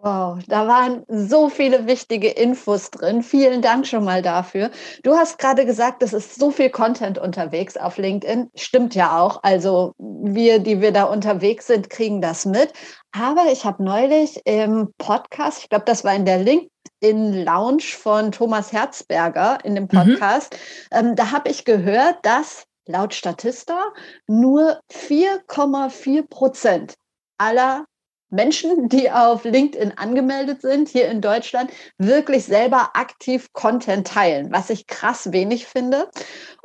Wow, 0.01 0.39
da 0.47 0.65
waren 0.65 1.03
so 1.09 1.49
viele 1.49 1.85
wichtige 1.85 2.29
Infos 2.29 2.89
drin. 2.89 3.21
Vielen 3.21 3.61
Dank 3.61 3.85
schon 3.85 4.05
mal 4.05 4.21
dafür. 4.21 4.71
Du 5.03 5.15
hast 5.15 5.37
gerade 5.39 5.65
gesagt, 5.65 6.01
es 6.03 6.13
ist 6.13 6.35
so 6.35 6.51
viel 6.51 6.69
Content 6.69 7.17
unterwegs 7.17 7.75
auf 7.75 7.97
LinkedIn. 7.97 8.49
Stimmt 8.55 8.95
ja 8.95 9.19
auch. 9.19 9.43
Also 9.43 9.93
wir, 9.97 10.59
die 10.59 10.79
wir 10.79 10.93
da 10.93 11.03
unterwegs 11.03 11.67
sind, 11.67 11.89
kriegen 11.89 12.21
das 12.21 12.45
mit. 12.45 12.71
Aber 13.11 13.51
ich 13.51 13.65
habe 13.65 13.83
neulich 13.83 14.39
im 14.45 14.93
Podcast, 14.97 15.63
ich 15.63 15.69
glaube, 15.69 15.85
das 15.85 16.05
war 16.05 16.15
in 16.15 16.25
der 16.25 16.37
LinkedIn 16.37 17.43
Lounge 17.43 17.83
von 17.83 18.31
Thomas 18.31 18.71
Herzberger 18.71 19.57
in 19.65 19.75
dem 19.75 19.85
mhm. 19.85 19.87
Podcast, 19.89 20.53
mhm. 20.91 20.97
ähm, 20.97 21.15
da 21.17 21.31
habe 21.31 21.49
ich 21.49 21.65
gehört, 21.65 22.19
dass 22.23 22.63
laut 22.85 23.13
Statista 23.13 23.91
nur 24.27 24.79
4,4 24.91 26.27
Prozent 26.29 26.95
aller 27.37 27.85
Menschen, 28.29 28.89
die 28.89 29.11
auf 29.11 29.43
LinkedIn 29.43 29.93
angemeldet 29.97 30.61
sind, 30.61 30.89
hier 30.89 31.07
in 31.07 31.21
Deutschland, 31.21 31.71
wirklich 31.97 32.45
selber 32.45 32.91
aktiv 32.93 33.51
Content 33.53 34.07
teilen, 34.07 34.51
was 34.51 34.69
ich 34.69 34.87
krass 34.87 35.31
wenig 35.31 35.65
finde. 35.65 36.09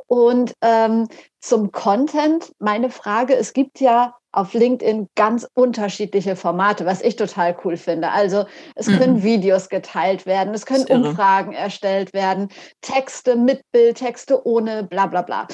Und 0.07 0.53
ähm, 0.61 1.07
zum 1.39 1.71
Content, 1.71 2.51
meine 2.59 2.89
Frage, 2.89 3.35
es 3.35 3.53
gibt 3.53 3.79
ja 3.79 4.15
auf 4.31 4.53
LinkedIn 4.53 5.09
ganz 5.15 5.47
unterschiedliche 5.53 6.35
Formate, 6.35 6.85
was 6.85 7.01
ich 7.01 7.15
total 7.15 7.55
cool 7.63 7.77
finde. 7.77 8.11
Also 8.11 8.45
es 8.75 8.87
mhm. 8.87 8.97
können 8.97 9.23
Videos 9.23 9.69
geteilt 9.69 10.25
werden, 10.25 10.53
es 10.53 10.65
können 10.65 10.85
Umfragen 10.85 11.53
erstellt 11.53 12.13
werden, 12.13 12.49
Texte 12.81 13.35
mit 13.35 13.61
Bild, 13.71 13.97
Texte 13.97 14.45
ohne, 14.45 14.83
bla 14.83 15.07
bla 15.07 15.21
bla. 15.21 15.47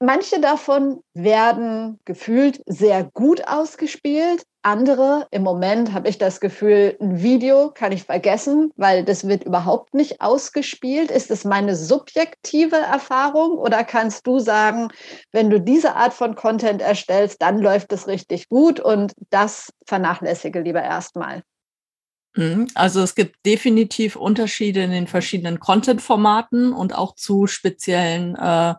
Manche 0.00 0.40
davon 0.40 1.00
werden 1.12 1.98
gefühlt 2.04 2.62
sehr 2.66 3.02
gut 3.02 3.48
ausgespielt. 3.48 4.44
Andere, 4.62 5.26
im 5.32 5.42
Moment 5.42 5.92
habe 5.92 6.08
ich 6.08 6.18
das 6.18 6.38
Gefühl, 6.38 6.96
ein 7.00 7.20
Video 7.20 7.72
kann 7.74 7.90
ich 7.90 8.04
vergessen, 8.04 8.70
weil 8.76 9.04
das 9.04 9.26
wird 9.26 9.42
überhaupt 9.42 9.94
nicht 9.94 10.20
ausgespielt. 10.20 11.10
Ist 11.10 11.32
es 11.32 11.44
meine 11.44 11.74
subjektive 11.74 12.76
Erfahrung 12.76 13.58
oder 13.58 13.82
kannst 13.82 14.24
du 14.28 14.38
sagen, 14.38 14.88
wenn 15.32 15.50
du 15.50 15.60
diese 15.60 15.96
Art 15.96 16.14
von 16.14 16.36
Content 16.36 16.80
erstellst, 16.80 17.42
dann 17.42 17.58
läuft 17.58 17.92
es 17.92 18.06
richtig 18.06 18.48
gut 18.48 18.78
und 18.78 19.14
das 19.30 19.72
vernachlässige 19.84 20.60
lieber 20.60 20.82
erstmal? 20.82 21.42
Mhm. 22.36 22.68
Also 22.74 23.00
es 23.00 23.16
gibt 23.16 23.44
definitiv 23.44 24.14
Unterschiede 24.14 24.82
in 24.82 24.92
den 24.92 25.08
verschiedenen 25.08 25.58
Content-Formaten 25.58 26.72
und 26.72 26.94
auch 26.94 27.16
zu 27.16 27.48
speziellen 27.48 28.36
äh, 28.36 28.74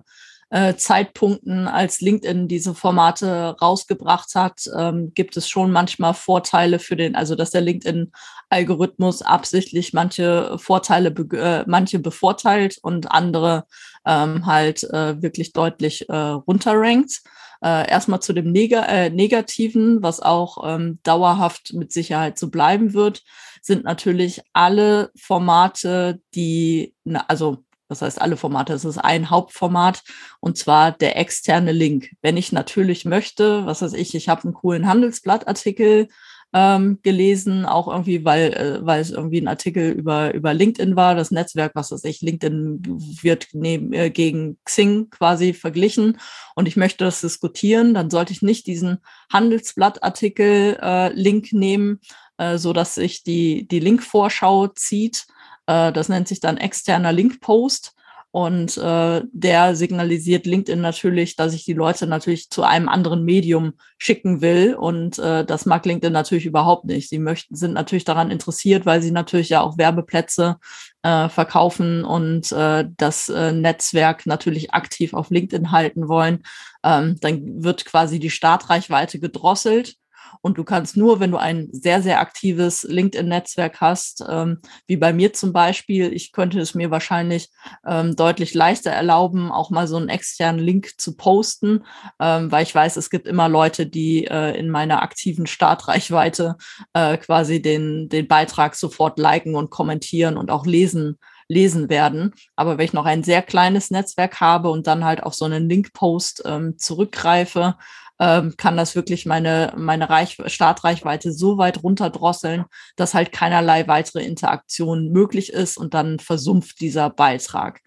äh, 0.51 0.75
Zeitpunkten, 0.75 1.67
als 1.67 2.01
LinkedIn 2.01 2.47
diese 2.47 2.73
Formate 2.73 3.55
rausgebracht 3.61 4.33
hat, 4.35 4.61
ähm, 4.75 5.11
gibt 5.13 5.37
es 5.37 5.47
schon 5.47 5.71
manchmal 5.71 6.13
Vorteile 6.13 6.79
für 6.79 6.95
den, 6.95 7.15
also 7.15 7.35
dass 7.35 7.51
der 7.51 7.61
LinkedIn-Algorithmus 7.61 9.21
absichtlich 9.21 9.93
manche 9.93 10.57
Vorteile, 10.57 11.09
äh, 11.33 11.63
manche 11.67 11.99
bevorteilt 11.99 12.79
und 12.81 13.11
andere 13.11 13.65
ähm, 14.05 14.45
halt 14.45 14.83
äh, 14.85 15.21
wirklich 15.21 15.53
deutlich 15.53 16.09
äh, 16.09 16.15
runterrankt. 16.15 17.21
Äh, 17.61 17.89
erstmal 17.89 18.21
zu 18.21 18.33
dem 18.33 18.51
Neg 18.51 18.71
äh, 18.71 19.09
Negativen, 19.09 20.01
was 20.01 20.21
auch 20.21 20.63
ähm, 20.65 20.99
dauerhaft 21.03 21.73
mit 21.73 21.91
Sicherheit 21.91 22.39
so 22.39 22.49
bleiben 22.49 22.93
wird, 22.93 23.21
sind 23.61 23.83
natürlich 23.83 24.41
alle 24.53 25.11
Formate, 25.15 26.21
die, 26.33 26.95
na, 27.03 27.25
also 27.27 27.65
das 27.89 28.01
heißt, 28.01 28.21
alle 28.21 28.37
Formate. 28.37 28.73
Es 28.73 28.85
ist 28.85 28.99
ein 28.99 29.29
Hauptformat 29.29 30.03
und 30.39 30.57
zwar 30.57 30.93
der 30.93 31.17
externe 31.17 31.73
Link. 31.73 32.11
Wenn 32.21 32.37
ich 32.37 32.51
natürlich 32.51 33.03
möchte, 33.03 33.65
was 33.65 33.81
weiß 33.81 33.93
ich, 33.93 34.13
ich 34.15 34.29
habe 34.29 34.43
einen 34.43 34.53
coolen 34.53 34.87
Handelsblattartikel 34.87 36.07
ähm, 36.53 36.99
gelesen, 37.03 37.65
auch 37.65 37.87
irgendwie, 37.87 38.25
weil, 38.25 38.53
äh, 38.53 38.85
weil 38.85 39.01
es 39.01 39.11
irgendwie 39.11 39.39
ein 39.39 39.47
Artikel 39.47 39.91
über, 39.91 40.33
über 40.33 40.53
LinkedIn 40.53 40.95
war, 40.95 41.15
das 41.15 41.31
Netzwerk, 41.31 41.73
was 41.75 41.91
weiß 41.91 42.03
ich, 42.05 42.21
LinkedIn 42.21 42.81
wird 43.21 43.49
neben, 43.53 43.93
äh, 43.93 44.09
gegen 44.09 44.57
Xing 44.65 45.11
quasi 45.11 45.53
verglichen 45.53 46.17
und 46.55 46.67
ich 46.67 46.75
möchte 46.75 47.03
das 47.03 47.21
diskutieren, 47.21 47.93
dann 47.93 48.09
sollte 48.09 48.33
ich 48.33 48.41
nicht 48.41 48.65
diesen 48.65 48.97
Handelsblattartikel-Link 49.31 51.53
äh, 51.53 51.55
nehmen, 51.55 51.99
äh, 52.37 52.57
so 52.57 52.73
dass 52.73 52.95
sich 52.95 53.21
die, 53.23 53.67
die 53.67 53.79
Link-Vorschau 53.79 54.69
zieht, 54.69 55.27
äh, 55.69 55.93
das 55.93 56.09
nennt 56.09 56.27
sich 56.27 56.39
dann 56.39 56.57
externer 56.57 57.11
Link-Post. 57.11 57.93
Und 58.31 58.77
äh, 58.77 59.23
der 59.31 59.75
signalisiert 59.75 60.45
LinkedIn 60.45 60.79
natürlich, 60.79 61.35
dass 61.35 61.55
ich 61.55 61.65
die 61.65 61.73
Leute 61.73 62.05
natürlich 62.05 62.51
zu 62.51 62.61
einem 62.61 62.87
anderen 62.87 63.25
Medium 63.25 63.73
schicken 63.97 64.41
will. 64.41 64.75
Und 64.75 65.17
äh, 65.17 65.43
das 65.43 65.65
mag 65.65 65.83
LinkedIn 65.83 66.13
natürlich 66.13 66.45
überhaupt 66.45 66.85
nicht. 66.85 67.09
Sie 67.09 67.17
möchten, 67.17 67.55
sind 67.55 67.73
natürlich 67.73 68.05
daran 68.05 68.29
interessiert, 68.29 68.85
weil 68.85 69.01
sie 69.01 69.09
natürlich 69.09 69.49
ja 69.49 69.61
auch 69.61 69.79
Werbeplätze 69.79 70.57
äh, 71.01 71.27
verkaufen 71.27 72.05
und 72.05 72.51
äh, 72.51 72.85
das 72.97 73.29
äh, 73.29 73.51
Netzwerk 73.51 74.27
natürlich 74.27 74.73
aktiv 74.75 75.15
auf 75.15 75.31
LinkedIn 75.31 75.71
halten 75.71 76.07
wollen. 76.07 76.43
Ähm, 76.83 77.17
dann 77.21 77.63
wird 77.63 77.85
quasi 77.85 78.19
die 78.19 78.29
Startreichweite 78.29 79.19
gedrosselt 79.19 79.95
und 80.41 80.57
du 80.57 80.63
kannst 80.63 80.97
nur, 80.97 81.19
wenn 81.19 81.31
du 81.31 81.37
ein 81.37 81.69
sehr, 81.71 82.01
sehr 82.01 82.19
aktives 82.19 82.83
LinkedIn-Netzwerk 82.83 83.81
hast, 83.81 84.23
ähm, 84.27 84.59
wie 84.87 84.97
bei 84.97 85.13
mir 85.13 85.33
zum 85.33 85.53
Beispiel, 85.53 86.13
ich 86.13 86.31
könnte 86.31 86.59
es 86.59 86.75
mir 86.75 86.91
wahrscheinlich 86.91 87.49
ähm, 87.85 88.15
deutlich 88.15 88.53
leichter 88.53 88.91
erlauben, 88.91 89.51
auch 89.51 89.69
mal 89.69 89.87
so 89.87 89.97
einen 89.97 90.09
externen 90.09 90.63
Link 90.63 90.99
zu 90.99 91.15
posten, 91.15 91.83
ähm, 92.19 92.51
weil 92.51 92.63
ich 92.63 92.73
weiß, 92.73 92.97
es 92.97 93.09
gibt 93.09 93.27
immer 93.27 93.49
Leute, 93.49 93.85
die 93.85 94.25
äh, 94.25 94.57
in 94.57 94.69
meiner 94.69 95.01
aktiven 95.01 95.47
Startreichweite 95.47 96.55
äh, 96.93 97.17
quasi 97.17 97.61
den, 97.61 98.09
den 98.09 98.27
Beitrag 98.27 98.75
sofort 98.75 99.19
liken 99.19 99.55
und 99.55 99.69
kommentieren 99.69 100.37
und 100.37 100.51
auch 100.51 100.65
lesen 100.65 101.17
lesen 101.49 101.89
werden. 101.89 102.33
Aber 102.55 102.77
wenn 102.77 102.85
ich 102.85 102.93
noch 102.93 103.05
ein 103.05 103.23
sehr 103.23 103.41
kleines 103.41 103.89
Netzwerk 103.89 104.39
habe 104.39 104.69
und 104.69 104.87
dann 104.87 105.03
halt 105.03 105.23
auf 105.23 105.33
so 105.33 105.45
einen 105.45 105.67
Link-Post 105.67 106.43
ähm, 106.45 106.77
zurückgreife, 106.77 107.75
ähm, 108.19 108.55
kann 108.57 108.75
das 108.75 108.95
wirklich 108.95 109.25
meine, 109.25 109.73
meine 109.77 110.09
Reich 110.09 110.37
Startreichweite 110.45 111.31
so 111.31 111.57
weit 111.57 111.83
runterdrosseln, 111.83 112.65
dass 112.97 113.13
halt 113.13 113.31
keinerlei 113.31 113.87
weitere 113.87 114.23
Interaktion 114.23 115.11
möglich 115.11 115.53
ist 115.53 115.77
und 115.77 115.93
dann 115.93 116.19
versumpft 116.19 116.81
dieser 116.81 117.09
Beitrag. 117.09 117.81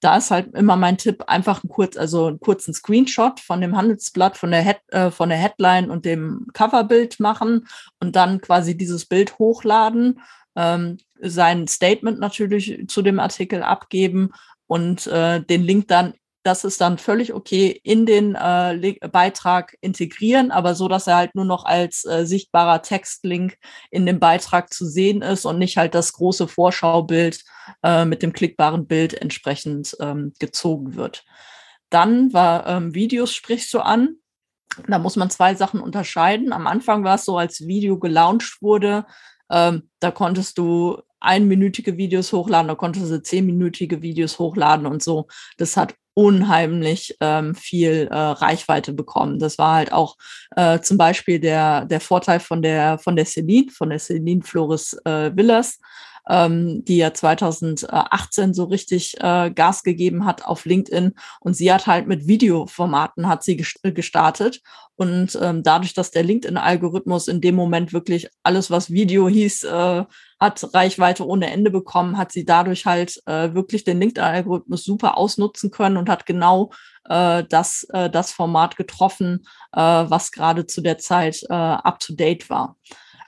Da 0.00 0.18
ist 0.18 0.30
halt 0.30 0.54
immer 0.54 0.76
mein 0.76 0.98
Tipp, 0.98 1.24
einfach 1.26 1.64
ein 1.64 1.68
kurz, 1.68 1.96
also 1.96 2.26
einen 2.26 2.38
kurzen 2.40 2.74
Screenshot 2.74 3.40
von 3.40 3.60
dem 3.60 3.76
Handelsblatt, 3.76 4.36
von 4.36 4.50
der, 4.50 4.62
Head, 4.62 4.78
äh, 4.88 5.10
von 5.10 5.30
der 5.30 5.38
Headline 5.38 5.90
und 5.90 6.04
dem 6.04 6.46
Coverbild 6.52 7.18
machen 7.18 7.66
und 7.98 8.14
dann 8.14 8.40
quasi 8.40 8.76
dieses 8.76 9.06
Bild 9.06 9.38
hochladen, 9.38 10.20
ähm, 10.54 10.98
sein 11.20 11.66
Statement 11.66 12.20
natürlich 12.20 12.84
zu 12.88 13.02
dem 13.02 13.18
Artikel 13.18 13.62
abgeben 13.62 14.30
und 14.66 15.06
äh, 15.06 15.40
den 15.42 15.62
Link 15.62 15.88
dann 15.88 16.12
das 16.48 16.64
ist 16.64 16.80
dann 16.80 16.96
völlig 16.96 17.34
okay 17.34 17.78
in 17.84 18.06
den 18.06 18.34
äh, 18.34 18.96
Beitrag 19.12 19.76
integrieren, 19.82 20.50
aber 20.50 20.74
so, 20.74 20.88
dass 20.88 21.06
er 21.06 21.16
halt 21.16 21.34
nur 21.34 21.44
noch 21.44 21.66
als 21.66 22.06
äh, 22.06 22.24
sichtbarer 22.24 22.80
Textlink 22.80 23.58
in 23.90 24.06
dem 24.06 24.18
Beitrag 24.18 24.72
zu 24.72 24.86
sehen 24.86 25.20
ist 25.20 25.44
und 25.44 25.58
nicht 25.58 25.76
halt 25.76 25.94
das 25.94 26.14
große 26.14 26.48
Vorschaubild 26.48 27.44
äh, 27.82 28.06
mit 28.06 28.22
dem 28.22 28.32
klickbaren 28.32 28.86
Bild 28.86 29.12
entsprechend 29.12 29.94
ähm, 30.00 30.32
gezogen 30.38 30.94
wird. 30.94 31.26
Dann 31.90 32.32
war 32.32 32.66
ähm, 32.66 32.94
Videos 32.94 33.34
sprichst 33.34 33.74
du 33.74 33.80
an. 33.80 34.16
Da 34.86 34.98
muss 34.98 35.16
man 35.16 35.28
zwei 35.28 35.54
Sachen 35.54 35.80
unterscheiden. 35.80 36.54
Am 36.54 36.66
Anfang 36.66 37.04
war 37.04 37.16
es 37.16 37.26
so, 37.26 37.36
als 37.36 37.66
Video 37.66 37.98
gelauncht 37.98 38.62
wurde, 38.62 39.04
ähm, 39.50 39.90
da 40.00 40.10
konntest 40.10 40.56
du 40.56 41.02
einminütige 41.20 41.96
Videos 41.96 42.32
hochladen, 42.32 42.68
da 42.68 42.74
konnte 42.74 43.04
sie 43.04 43.22
zehnminütige 43.22 44.02
Videos 44.02 44.38
hochladen 44.38 44.86
und 44.86 45.02
so. 45.02 45.26
Das 45.56 45.76
hat 45.76 45.94
unheimlich 46.14 47.16
ähm, 47.20 47.54
viel 47.54 48.08
äh, 48.10 48.16
Reichweite 48.16 48.92
bekommen. 48.92 49.38
Das 49.38 49.56
war 49.56 49.76
halt 49.76 49.92
auch 49.92 50.16
äh, 50.56 50.80
zum 50.80 50.98
Beispiel 50.98 51.38
der, 51.38 51.84
der 51.84 52.00
Vorteil 52.00 52.40
von 52.40 52.60
der, 52.60 52.98
von 52.98 53.14
der 53.14 53.24
Celine, 53.24 53.70
von 53.70 53.90
der 53.90 54.00
Celine 54.00 54.42
Flores 54.42 54.94
äh, 55.04 55.30
Villas, 55.36 55.78
ähm, 56.28 56.84
die 56.84 56.98
ja 56.98 57.14
2018 57.14 58.54
so 58.54 58.64
richtig 58.64 59.16
äh, 59.20 59.50
Gas 59.50 59.82
gegeben 59.82 60.24
hat 60.24 60.44
auf 60.44 60.64
LinkedIn. 60.64 61.14
Und 61.40 61.54
sie 61.54 61.72
hat 61.72 61.86
halt 61.86 62.06
mit 62.06 62.26
Videoformaten 62.26 63.28
hat 63.28 63.42
sie 63.42 63.56
gestartet. 63.56 64.60
Und 64.96 65.38
ähm, 65.40 65.62
dadurch, 65.62 65.94
dass 65.94 66.10
der 66.10 66.24
LinkedIn-Algorithmus 66.24 67.28
in 67.28 67.40
dem 67.40 67.54
Moment 67.54 67.92
wirklich 67.92 68.28
alles, 68.42 68.70
was 68.70 68.90
Video 68.90 69.28
hieß, 69.28 69.64
äh, 69.64 70.04
hat 70.40 70.74
Reichweite 70.74 71.26
ohne 71.26 71.50
Ende 71.50 71.70
bekommen, 71.70 72.18
hat 72.18 72.32
sie 72.32 72.44
dadurch 72.44 72.84
halt 72.84 73.20
äh, 73.26 73.54
wirklich 73.54 73.84
den 73.84 74.00
LinkedIn-Algorithmus 74.00 74.84
super 74.84 75.16
ausnutzen 75.16 75.70
können 75.70 75.96
und 75.96 76.08
hat 76.08 76.26
genau 76.26 76.72
äh, 77.08 77.44
das, 77.48 77.84
äh, 77.92 78.10
das 78.10 78.32
Format 78.32 78.76
getroffen, 78.76 79.46
äh, 79.72 79.80
was 79.80 80.32
gerade 80.32 80.66
zu 80.66 80.80
der 80.80 80.98
Zeit 80.98 81.42
äh, 81.48 81.54
up-to-date 81.54 82.50
war. 82.50 82.76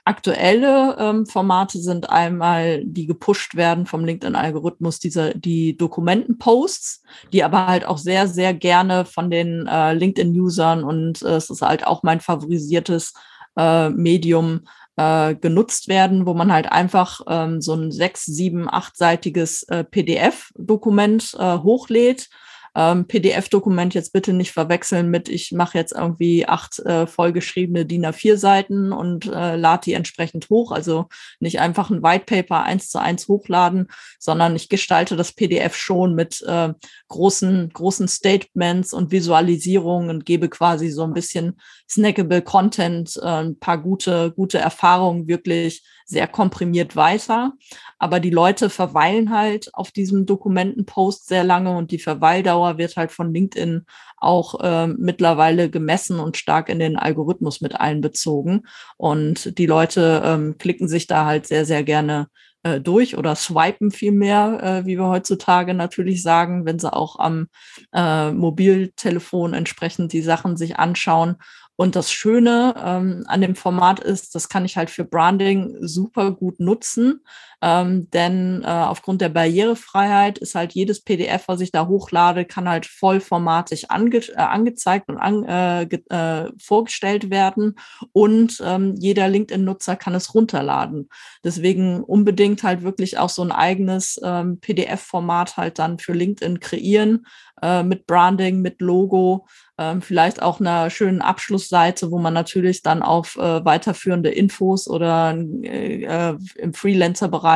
Aktuelle 0.03 0.95
ähm, 0.99 1.25
Formate 1.27 1.79
sind 1.79 2.09
einmal, 2.09 2.83
die 2.83 3.05
gepusht 3.05 3.55
werden 3.55 3.85
vom 3.85 4.03
LinkedIn-Algorithmus, 4.03 4.99
diese, 4.99 5.37
die 5.37 5.77
Dokumentenposts, 5.77 7.03
die 7.31 7.43
aber 7.43 7.67
halt 7.67 7.85
auch 7.85 7.97
sehr, 7.97 8.27
sehr 8.27 8.53
gerne 8.53 9.05
von 9.05 9.29
den 9.29 9.67
äh, 9.67 9.93
LinkedIn-Usern 9.93 10.83
und 10.83 11.21
äh, 11.21 11.35
es 11.35 11.49
ist 11.49 11.61
halt 11.61 11.85
auch 11.85 12.01
mein 12.03 12.19
favorisiertes 12.19 13.13
äh, 13.55 13.89
Medium, 13.89 14.61
äh, 14.97 15.35
genutzt 15.35 15.87
werden, 15.87 16.25
wo 16.25 16.33
man 16.33 16.51
halt 16.51 16.71
einfach 16.71 17.21
ähm, 17.27 17.61
so 17.61 17.73
ein 17.73 17.91
sechs, 17.91 18.25
sieben, 18.25 18.69
achtseitiges 18.69 19.63
äh, 19.63 19.83
PDF-Dokument 19.83 21.35
äh, 21.39 21.57
hochlädt 21.59 22.29
ähm, 22.73 23.05
PDF-Dokument 23.05 23.93
jetzt 23.93 24.13
bitte 24.13 24.31
nicht 24.33 24.51
verwechseln 24.51 25.09
mit, 25.09 25.27
ich 25.27 25.51
mache 25.51 25.77
jetzt 25.77 25.91
irgendwie 25.91 26.47
acht 26.47 26.79
äh, 26.79 27.05
vollgeschriebene 27.05 27.85
DIN 27.85 28.05
A4-Seiten 28.05 28.93
und 28.93 29.25
äh, 29.25 29.55
lade 29.57 29.81
die 29.85 29.93
entsprechend 29.93 30.49
hoch. 30.49 30.71
Also 30.71 31.07
nicht 31.39 31.59
einfach 31.59 31.89
ein 31.89 32.01
White 32.01 32.25
Paper 32.25 32.63
eins 32.63 32.89
zu 32.89 32.99
eins 32.99 33.27
hochladen, 33.27 33.87
sondern 34.19 34.55
ich 34.55 34.69
gestalte 34.69 35.15
das 35.15 35.33
PDF 35.33 35.75
schon 35.75 36.15
mit 36.15 36.41
äh, 36.47 36.73
großen, 37.09 37.71
großen 37.73 38.07
Statements 38.07 38.93
und 38.93 39.11
Visualisierungen 39.11 40.09
und 40.09 40.25
gebe 40.25 40.47
quasi 40.47 40.89
so 40.89 41.03
ein 41.03 41.13
bisschen 41.13 41.59
snackable 41.89 42.41
Content, 42.41 43.19
äh, 43.21 43.27
ein 43.27 43.59
paar 43.59 43.81
gute, 43.81 44.31
gute 44.31 44.59
Erfahrungen 44.59 45.27
wirklich 45.27 45.83
sehr 46.11 46.27
komprimiert 46.27 46.95
weiter. 46.95 47.53
Aber 47.97 48.19
die 48.19 48.29
Leute 48.29 48.69
verweilen 48.69 49.31
halt 49.31 49.73
auf 49.73 49.91
diesem 49.91 50.27
Dokumentenpost 50.27 51.27
sehr 51.27 51.43
lange 51.43 51.75
und 51.75 51.89
die 51.91 51.99
Verweildauer 51.99 52.77
wird 52.77 52.97
halt 52.97 53.11
von 53.11 53.33
LinkedIn 53.33 53.85
auch 54.17 54.59
äh, 54.59 54.87
mittlerweile 54.87 55.69
gemessen 55.69 56.19
und 56.19 56.37
stark 56.37 56.69
in 56.69 56.77
den 56.77 56.97
Algorithmus 56.97 57.61
mit 57.61 57.79
einbezogen. 57.79 58.67
Und 58.97 59.57
die 59.57 59.65
Leute 59.65 60.21
ähm, 60.23 60.57
klicken 60.59 60.87
sich 60.87 61.07
da 61.07 61.25
halt 61.25 61.47
sehr, 61.47 61.65
sehr 61.65 61.83
gerne 61.83 62.27
äh, 62.63 62.79
durch 62.79 63.17
oder 63.17 63.35
swipen 63.35 63.89
vielmehr, 63.89 64.59
äh, 64.61 64.85
wie 64.85 64.97
wir 64.97 65.07
heutzutage 65.07 65.73
natürlich 65.73 66.21
sagen, 66.21 66.65
wenn 66.65 66.77
sie 66.77 66.93
auch 66.93 67.17
am 67.17 67.47
äh, 67.93 68.31
Mobiltelefon 68.31 69.53
entsprechend 69.53 70.13
die 70.13 70.21
Sachen 70.21 70.57
sich 70.57 70.77
anschauen. 70.77 71.37
Und 71.75 71.95
das 71.95 72.11
Schöne 72.11 72.75
ähm, 72.77 73.23
an 73.27 73.41
dem 73.41 73.55
Format 73.55 73.99
ist, 73.99 74.35
das 74.35 74.49
kann 74.49 74.65
ich 74.65 74.77
halt 74.77 74.89
für 74.89 75.03
Branding 75.03 75.77
super 75.81 76.31
gut 76.31 76.59
nutzen, 76.59 77.23
ähm, 77.61 78.09
denn 78.09 78.63
äh, 78.63 78.67
aufgrund 78.67 79.21
der 79.21 79.29
Barrierefreiheit 79.29 80.39
ist 80.39 80.55
halt 80.55 80.73
jedes 80.73 81.03
PDF, 81.03 81.47
was 81.47 81.61
ich 81.61 81.71
da 81.71 81.87
hochlade, 81.87 82.45
kann 82.45 82.67
halt 82.67 82.87
vollformatig 82.87 83.91
ange 83.91 84.17
äh, 84.17 84.35
angezeigt 84.35 85.09
und 85.09 85.17
an, 85.17 85.43
äh, 85.45 85.83
äh, 85.83 86.51
vorgestellt 86.59 87.29
werden 87.29 87.77
und 88.13 88.61
ähm, 88.65 88.95
jeder 88.97 89.27
LinkedIn-Nutzer 89.27 89.95
kann 89.95 90.15
es 90.15 90.33
runterladen. 90.33 91.09
Deswegen 91.43 92.03
unbedingt 92.03 92.63
halt 92.63 92.81
wirklich 92.81 93.19
auch 93.19 93.29
so 93.29 93.43
ein 93.43 93.51
eigenes 93.51 94.19
ähm, 94.23 94.59
PDF-Format 94.59 95.57
halt 95.57 95.77
dann 95.77 95.99
für 95.99 96.13
LinkedIn 96.13 96.59
kreieren 96.59 97.27
äh, 97.61 97.83
mit 97.83 98.07
Branding, 98.07 98.61
mit 98.61 98.81
Logo, 98.81 99.45
ähm, 99.77 100.01
vielleicht 100.01 100.41
auch 100.41 100.59
einer 100.59 100.89
schönen 100.89 101.21
Abschlussseite, 101.21 102.11
wo 102.11 102.17
man 102.17 102.33
natürlich 102.33 102.81
dann 102.81 103.03
auf 103.03 103.37
äh, 103.37 103.63
weiterführende 103.63 104.29
Infos 104.29 104.87
oder 104.87 105.31
im 105.31 106.73
Freelancer-Bereich 106.73 107.50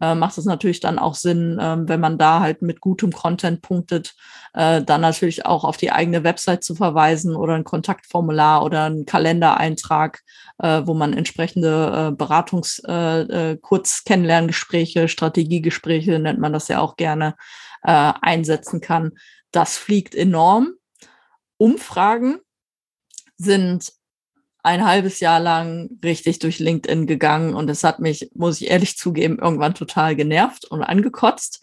äh, 0.00 0.14
macht 0.14 0.38
es 0.38 0.44
natürlich 0.44 0.80
dann 0.80 0.98
auch 0.98 1.14
Sinn, 1.14 1.58
äh, 1.58 1.76
wenn 1.88 2.00
man 2.00 2.18
da 2.18 2.40
halt 2.40 2.62
mit 2.62 2.80
gutem 2.80 3.12
Content 3.12 3.62
punktet, 3.62 4.14
äh, 4.54 4.82
dann 4.82 5.00
natürlich 5.00 5.46
auch 5.46 5.64
auf 5.64 5.76
die 5.76 5.92
eigene 5.92 6.24
Website 6.24 6.64
zu 6.64 6.74
verweisen 6.74 7.34
oder 7.36 7.54
ein 7.54 7.64
Kontaktformular 7.64 8.64
oder 8.64 8.88
ein 8.88 9.06
Kalendereintrag, 9.06 10.20
äh, 10.58 10.82
wo 10.84 10.94
man 10.94 11.12
entsprechende 11.12 12.12
äh, 12.12 12.22
Beratungs-, 12.22 12.82
äh, 12.86 13.52
äh, 13.52 13.56
Kurz-Kennenlerngespräche, 13.56 15.08
Strategiegespräche 15.08 16.18
nennt 16.18 16.40
man 16.40 16.52
das 16.52 16.68
ja 16.68 16.80
auch 16.80 16.96
gerne, 16.96 17.34
einsetzen 17.84 18.80
kann. 18.80 19.10
Das 19.50 19.76
fliegt 19.76 20.14
enorm. 20.14 20.74
Umfragen 21.56 22.38
sind 23.36 23.92
ein 24.62 24.86
halbes 24.86 25.20
Jahr 25.20 25.40
lang 25.40 25.90
richtig 26.04 26.38
durch 26.38 26.58
LinkedIn 26.58 27.06
gegangen 27.06 27.54
und 27.54 27.68
es 27.68 27.82
hat 27.82 27.98
mich, 27.98 28.30
muss 28.34 28.60
ich 28.60 28.70
ehrlich 28.70 28.96
zugeben, 28.96 29.38
irgendwann 29.40 29.74
total 29.74 30.14
genervt 30.14 30.64
und 30.64 30.82
angekotzt, 30.82 31.62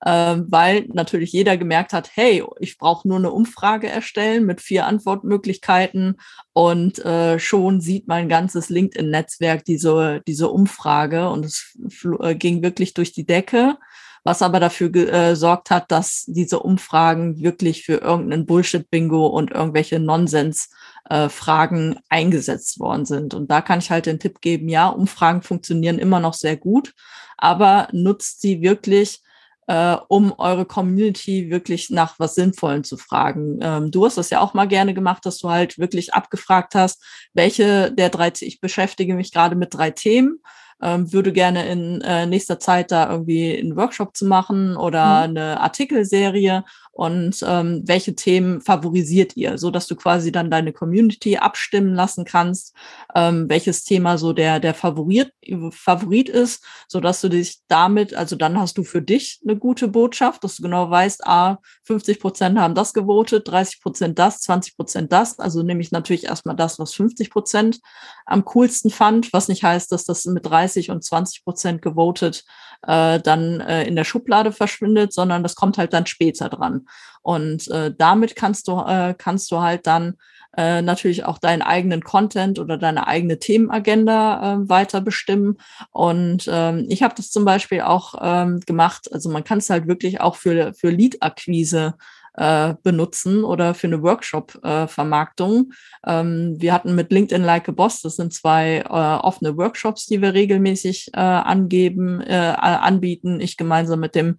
äh, 0.00 0.36
weil 0.38 0.86
natürlich 0.92 1.32
jeder 1.32 1.56
gemerkt 1.56 1.92
hat, 1.92 2.10
hey, 2.14 2.42
ich 2.58 2.76
brauche 2.76 3.06
nur 3.06 3.18
eine 3.18 3.30
Umfrage 3.30 3.88
erstellen 3.88 4.46
mit 4.46 4.60
vier 4.60 4.86
Antwortmöglichkeiten 4.86 6.16
und 6.52 6.98
äh, 7.04 7.38
schon 7.38 7.80
sieht 7.80 8.08
mein 8.08 8.28
ganzes 8.28 8.68
LinkedIn-Netzwerk 8.68 9.64
diese, 9.64 10.20
diese 10.26 10.48
Umfrage 10.48 11.28
und 11.28 11.44
es 11.44 11.78
äh, 12.20 12.34
ging 12.34 12.62
wirklich 12.62 12.94
durch 12.94 13.12
die 13.12 13.26
Decke 13.26 13.78
was 14.24 14.42
aber 14.42 14.60
dafür 14.60 14.90
gesorgt 14.90 15.70
äh, 15.70 15.74
hat, 15.74 15.90
dass 15.90 16.24
diese 16.26 16.60
Umfragen 16.60 17.40
wirklich 17.40 17.84
für 17.84 17.96
irgendeinen 17.96 18.46
Bullshit-Bingo 18.46 19.26
und 19.26 19.50
irgendwelche 19.50 19.98
Nonsens-Fragen 19.98 21.92
äh, 21.92 22.00
eingesetzt 22.08 22.78
worden 22.80 23.06
sind. 23.06 23.34
Und 23.34 23.50
da 23.50 23.60
kann 23.60 23.78
ich 23.78 23.90
halt 23.90 24.06
den 24.06 24.18
Tipp 24.18 24.40
geben, 24.40 24.68
ja, 24.68 24.88
Umfragen 24.88 25.42
funktionieren 25.42 25.98
immer 25.98 26.20
noch 26.20 26.34
sehr 26.34 26.56
gut, 26.56 26.94
aber 27.36 27.88
nutzt 27.92 28.42
sie 28.42 28.60
wirklich, 28.60 29.22
äh, 29.66 29.96
um 30.08 30.34
eure 30.36 30.66
Community 30.66 31.48
wirklich 31.50 31.90
nach 31.90 32.18
was 32.18 32.34
Sinnvollen 32.34 32.84
zu 32.84 32.96
fragen. 32.96 33.60
Ähm, 33.62 33.90
du 33.90 34.04
hast 34.04 34.18
das 34.18 34.30
ja 34.30 34.40
auch 34.40 34.52
mal 34.52 34.68
gerne 34.68 34.94
gemacht, 34.94 35.24
dass 35.24 35.38
du 35.38 35.48
halt 35.48 35.78
wirklich 35.78 36.12
abgefragt 36.12 36.74
hast, 36.74 37.02
welche 37.34 37.92
der 37.92 38.10
drei, 38.10 38.32
ich 38.40 38.60
beschäftige 38.60 39.14
mich 39.14 39.32
gerade 39.32 39.56
mit 39.56 39.72
drei 39.72 39.90
Themen 39.90 40.40
ähm, 40.82 41.12
würde 41.12 41.32
gerne 41.32 41.68
in 41.68 42.00
äh, 42.00 42.26
nächster 42.26 42.58
Zeit 42.58 42.90
da 42.90 43.10
irgendwie 43.10 43.56
einen 43.58 43.76
Workshop 43.76 44.16
zu 44.16 44.26
machen 44.26 44.76
oder 44.76 45.04
mhm. 45.04 45.36
eine 45.36 45.60
Artikelserie. 45.60 46.64
Und 46.92 47.42
ähm, 47.46 47.82
welche 47.86 48.14
Themen 48.14 48.60
favorisiert 48.60 49.36
ihr, 49.36 49.56
so 49.56 49.70
dass 49.70 49.86
du 49.86 49.96
quasi 49.96 50.32
dann 50.32 50.50
deine 50.50 50.72
Community 50.72 51.36
abstimmen 51.38 51.94
lassen 51.94 52.24
kannst, 52.24 52.74
ähm, 53.14 53.48
welches 53.48 53.84
Thema 53.84 54.18
so 54.18 54.32
der 54.32 54.60
der 54.60 54.74
Favorit 54.74 55.32
Favorit 55.70 56.28
ist, 56.28 56.62
so 56.88 57.00
dass 57.00 57.20
du 57.20 57.28
dich 57.28 57.60
damit, 57.68 58.14
also 58.14 58.36
dann 58.36 58.58
hast 58.58 58.76
du 58.76 58.82
für 58.82 59.00
dich 59.00 59.40
eine 59.44 59.56
gute 59.56 59.88
Botschaft, 59.88 60.44
dass 60.44 60.56
du 60.56 60.62
genau 60.62 60.90
weißt, 60.90 61.26
ah 61.26 61.58
50 61.84 62.20
Prozent 62.20 62.58
haben 62.58 62.74
das 62.74 62.92
gewotet, 62.92 63.48
30 63.48 63.80
Prozent 63.80 64.18
das, 64.18 64.40
20 64.40 64.76
Prozent 64.76 65.12
das, 65.12 65.38
also 65.38 65.62
nehme 65.62 65.80
ich 65.80 65.92
natürlich 65.92 66.24
erstmal 66.24 66.56
das, 66.56 66.78
was 66.78 66.92
50 66.94 67.30
Prozent 67.30 67.80
am 68.26 68.44
coolsten 68.44 68.90
fand, 68.90 69.32
was 69.32 69.48
nicht 69.48 69.64
heißt, 69.64 69.90
dass 69.90 70.04
das 70.04 70.26
mit 70.26 70.44
30 70.44 70.69
und 70.90 71.02
20 71.02 71.44
Prozent 71.44 71.82
gewotet 71.82 72.44
äh, 72.86 73.20
dann 73.20 73.60
äh, 73.60 73.84
in 73.84 73.96
der 73.96 74.04
Schublade 74.04 74.52
verschwindet, 74.52 75.12
sondern 75.12 75.42
das 75.42 75.54
kommt 75.54 75.78
halt 75.78 75.92
dann 75.92 76.06
später 76.06 76.48
dran. 76.48 76.86
Und 77.22 77.68
äh, 77.68 77.92
damit 77.96 78.36
kannst 78.36 78.68
du, 78.68 78.80
äh, 78.80 79.14
kannst 79.16 79.50
du 79.50 79.60
halt 79.60 79.86
dann 79.86 80.14
äh, 80.56 80.82
natürlich 80.82 81.24
auch 81.24 81.38
deinen 81.38 81.62
eigenen 81.62 82.02
Content 82.02 82.58
oder 82.58 82.76
deine 82.76 83.06
eigene 83.06 83.38
Themenagenda 83.38 84.54
äh, 84.54 84.68
weiter 84.68 85.00
bestimmen. 85.00 85.58
Und 85.90 86.48
ähm, 86.50 86.86
ich 86.88 87.02
habe 87.02 87.14
das 87.14 87.30
zum 87.30 87.44
Beispiel 87.44 87.82
auch 87.82 88.14
ähm, 88.20 88.60
gemacht. 88.60 89.12
Also 89.12 89.28
man 89.30 89.44
kann 89.44 89.58
es 89.58 89.70
halt 89.70 89.86
wirklich 89.86 90.20
auch 90.20 90.36
für, 90.36 90.72
für 90.74 90.90
Lead-Akquise 90.90 91.94
äh, 92.34 92.74
benutzen 92.82 93.44
oder 93.44 93.74
für 93.74 93.86
eine 93.86 94.02
Workshop-Vermarktung. 94.02 95.72
Äh, 96.02 96.20
ähm, 96.20 96.56
wir 96.58 96.72
hatten 96.72 96.94
mit 96.94 97.12
LinkedIn 97.12 97.42
Like 97.42 97.68
a 97.68 97.72
Boss, 97.72 98.02
das 98.02 98.16
sind 98.16 98.32
zwei 98.32 98.78
äh, 98.78 98.88
offene 98.88 99.56
Workshops, 99.56 100.06
die 100.06 100.22
wir 100.22 100.34
regelmäßig 100.34 101.10
angeben, 101.14 102.22
anbieten. 102.22 103.40
Ich 103.40 103.56
gemeinsam 103.56 104.00
mit 104.00 104.14
dem 104.14 104.36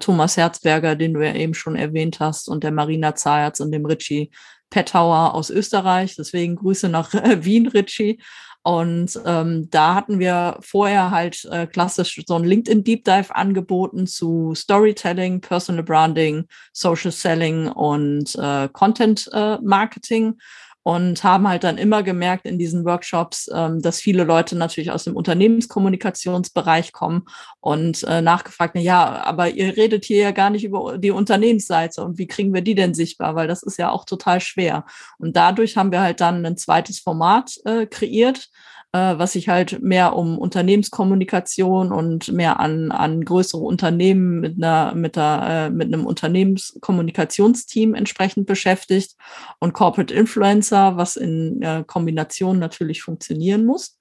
Thomas 0.00 0.36
Herzberger, 0.36 0.96
den 0.96 1.14
du 1.14 1.24
ja 1.24 1.34
eben 1.34 1.54
schon 1.54 1.76
erwähnt 1.76 2.20
hast, 2.20 2.48
und 2.48 2.64
der 2.64 2.72
Marina 2.72 3.14
Zayatz 3.14 3.60
und 3.60 3.72
dem 3.72 3.84
Richie 3.84 4.30
Pettauer 4.70 5.34
aus 5.34 5.50
Österreich. 5.50 6.16
Deswegen 6.16 6.56
Grüße 6.56 6.88
nach 6.88 7.12
Wien, 7.12 7.66
Richie. 7.66 8.20
Und 8.68 9.18
ähm, 9.24 9.70
da 9.70 9.94
hatten 9.94 10.18
wir 10.18 10.58
vorher 10.60 11.10
halt 11.10 11.42
äh, 11.50 11.66
klassisch 11.66 12.20
so 12.26 12.34
ein 12.34 12.44
LinkedIn 12.44 12.84
Deep 12.84 13.02
Dive 13.02 13.34
angeboten 13.34 14.06
zu 14.06 14.52
Storytelling, 14.54 15.40
Personal 15.40 15.82
Branding, 15.82 16.44
Social 16.74 17.10
Selling 17.10 17.68
und 17.68 18.34
äh, 18.36 18.68
Content 18.70 19.26
äh, 19.32 19.56
Marketing 19.62 20.34
und 20.82 21.22
haben 21.24 21.48
halt 21.48 21.64
dann 21.64 21.78
immer 21.78 22.02
gemerkt 22.02 22.46
in 22.46 22.58
diesen 22.58 22.84
Workshops, 22.84 23.50
ähm, 23.54 23.82
dass 23.82 24.00
viele 24.00 24.24
Leute 24.24 24.56
natürlich 24.56 24.90
aus 24.90 25.04
dem 25.04 25.16
Unternehmenskommunikationsbereich 25.16 26.92
kommen 26.92 27.24
und 27.60 28.04
äh, 28.04 28.22
nachgefragt, 28.22 28.74
na 28.74 28.80
ja, 28.80 29.22
aber 29.24 29.50
ihr 29.50 29.76
redet 29.76 30.04
hier 30.04 30.22
ja 30.22 30.30
gar 30.30 30.50
nicht 30.50 30.64
über 30.64 30.98
die 30.98 31.10
Unternehmensseite 31.10 32.02
und 32.02 32.18
wie 32.18 32.26
kriegen 32.26 32.54
wir 32.54 32.62
die 32.62 32.74
denn 32.74 32.94
sichtbar, 32.94 33.34
weil 33.34 33.48
das 33.48 33.62
ist 33.62 33.78
ja 33.78 33.90
auch 33.90 34.04
total 34.04 34.40
schwer. 34.40 34.84
Und 35.18 35.36
dadurch 35.36 35.76
haben 35.76 35.92
wir 35.92 36.00
halt 36.00 36.20
dann 36.20 36.46
ein 36.46 36.56
zweites 36.56 37.00
Format 37.00 37.52
äh, 37.64 37.86
kreiert, 37.86 38.48
äh, 38.92 39.18
was 39.18 39.32
sich 39.32 39.48
halt 39.48 39.82
mehr 39.82 40.16
um 40.16 40.38
Unternehmenskommunikation 40.38 41.92
und 41.92 42.32
mehr 42.32 42.58
an, 42.60 42.90
an 42.90 43.24
größere 43.24 43.60
Unternehmen 43.60 44.40
mit 44.40 44.56
einer, 44.56 44.94
mit 44.94 45.16
der, 45.16 45.42
äh, 45.66 45.70
mit 45.70 45.92
einem 45.92 46.06
Unternehmenskommunikationsteam 46.06 47.94
entsprechend 47.94 48.46
beschäftigt 48.46 49.16
und 49.58 49.74
Corporate 49.74 50.14
Influencer, 50.14 50.96
was 50.96 51.16
in 51.16 51.60
äh, 51.62 51.84
Kombination 51.86 52.58
natürlich 52.58 53.02
funktionieren 53.02 53.66
muss. 53.66 53.98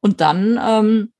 Und 0.00 0.20
dann 0.20 0.60
ähm, 0.62 1.12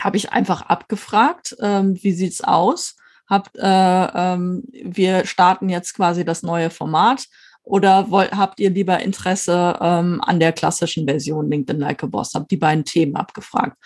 habe 0.00 0.16
ich 0.16 0.32
einfach 0.32 0.62
abgefragt, 0.62 1.56
ähm, 1.60 1.96
wie 2.02 2.12
sieht's 2.12 2.42
aus? 2.42 2.96
Habt, 3.28 3.56
äh, 3.56 3.62
ähm, 3.62 4.64
wir 4.70 5.26
starten 5.26 5.68
jetzt 5.68 5.94
quasi 5.94 6.24
das 6.24 6.42
neue 6.42 6.70
Format 6.70 7.26
oder 7.68 8.10
wollt, 8.10 8.32
habt 8.32 8.60
ihr 8.60 8.70
lieber 8.70 8.98
Interesse 9.00 9.76
ähm, 9.80 10.20
an 10.22 10.40
der 10.40 10.52
klassischen 10.52 11.06
Version 11.06 11.50
LinkedIn 11.50 11.80
Like 11.80 12.02
a 12.02 12.06
Boss? 12.06 12.34
Habt 12.34 12.50
die 12.50 12.56
beiden 12.56 12.84
Themen 12.84 13.14
abgefragt. 13.14 13.76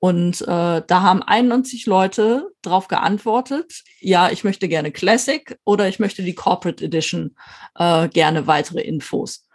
Und 0.00 0.42
äh, 0.42 0.82
da 0.86 1.02
haben 1.02 1.22
91 1.22 1.86
Leute 1.86 2.50
darauf 2.62 2.88
geantwortet, 2.88 3.82
ja, 4.00 4.30
ich 4.30 4.44
möchte 4.44 4.68
gerne 4.68 4.92
Classic 4.92 5.58
oder 5.64 5.88
ich 5.88 5.98
möchte 5.98 6.22
die 6.22 6.34
Corporate 6.34 6.84
Edition 6.84 7.36
äh, 7.76 8.08
gerne 8.08 8.46
weitere 8.46 8.80
Infos. 8.80 9.46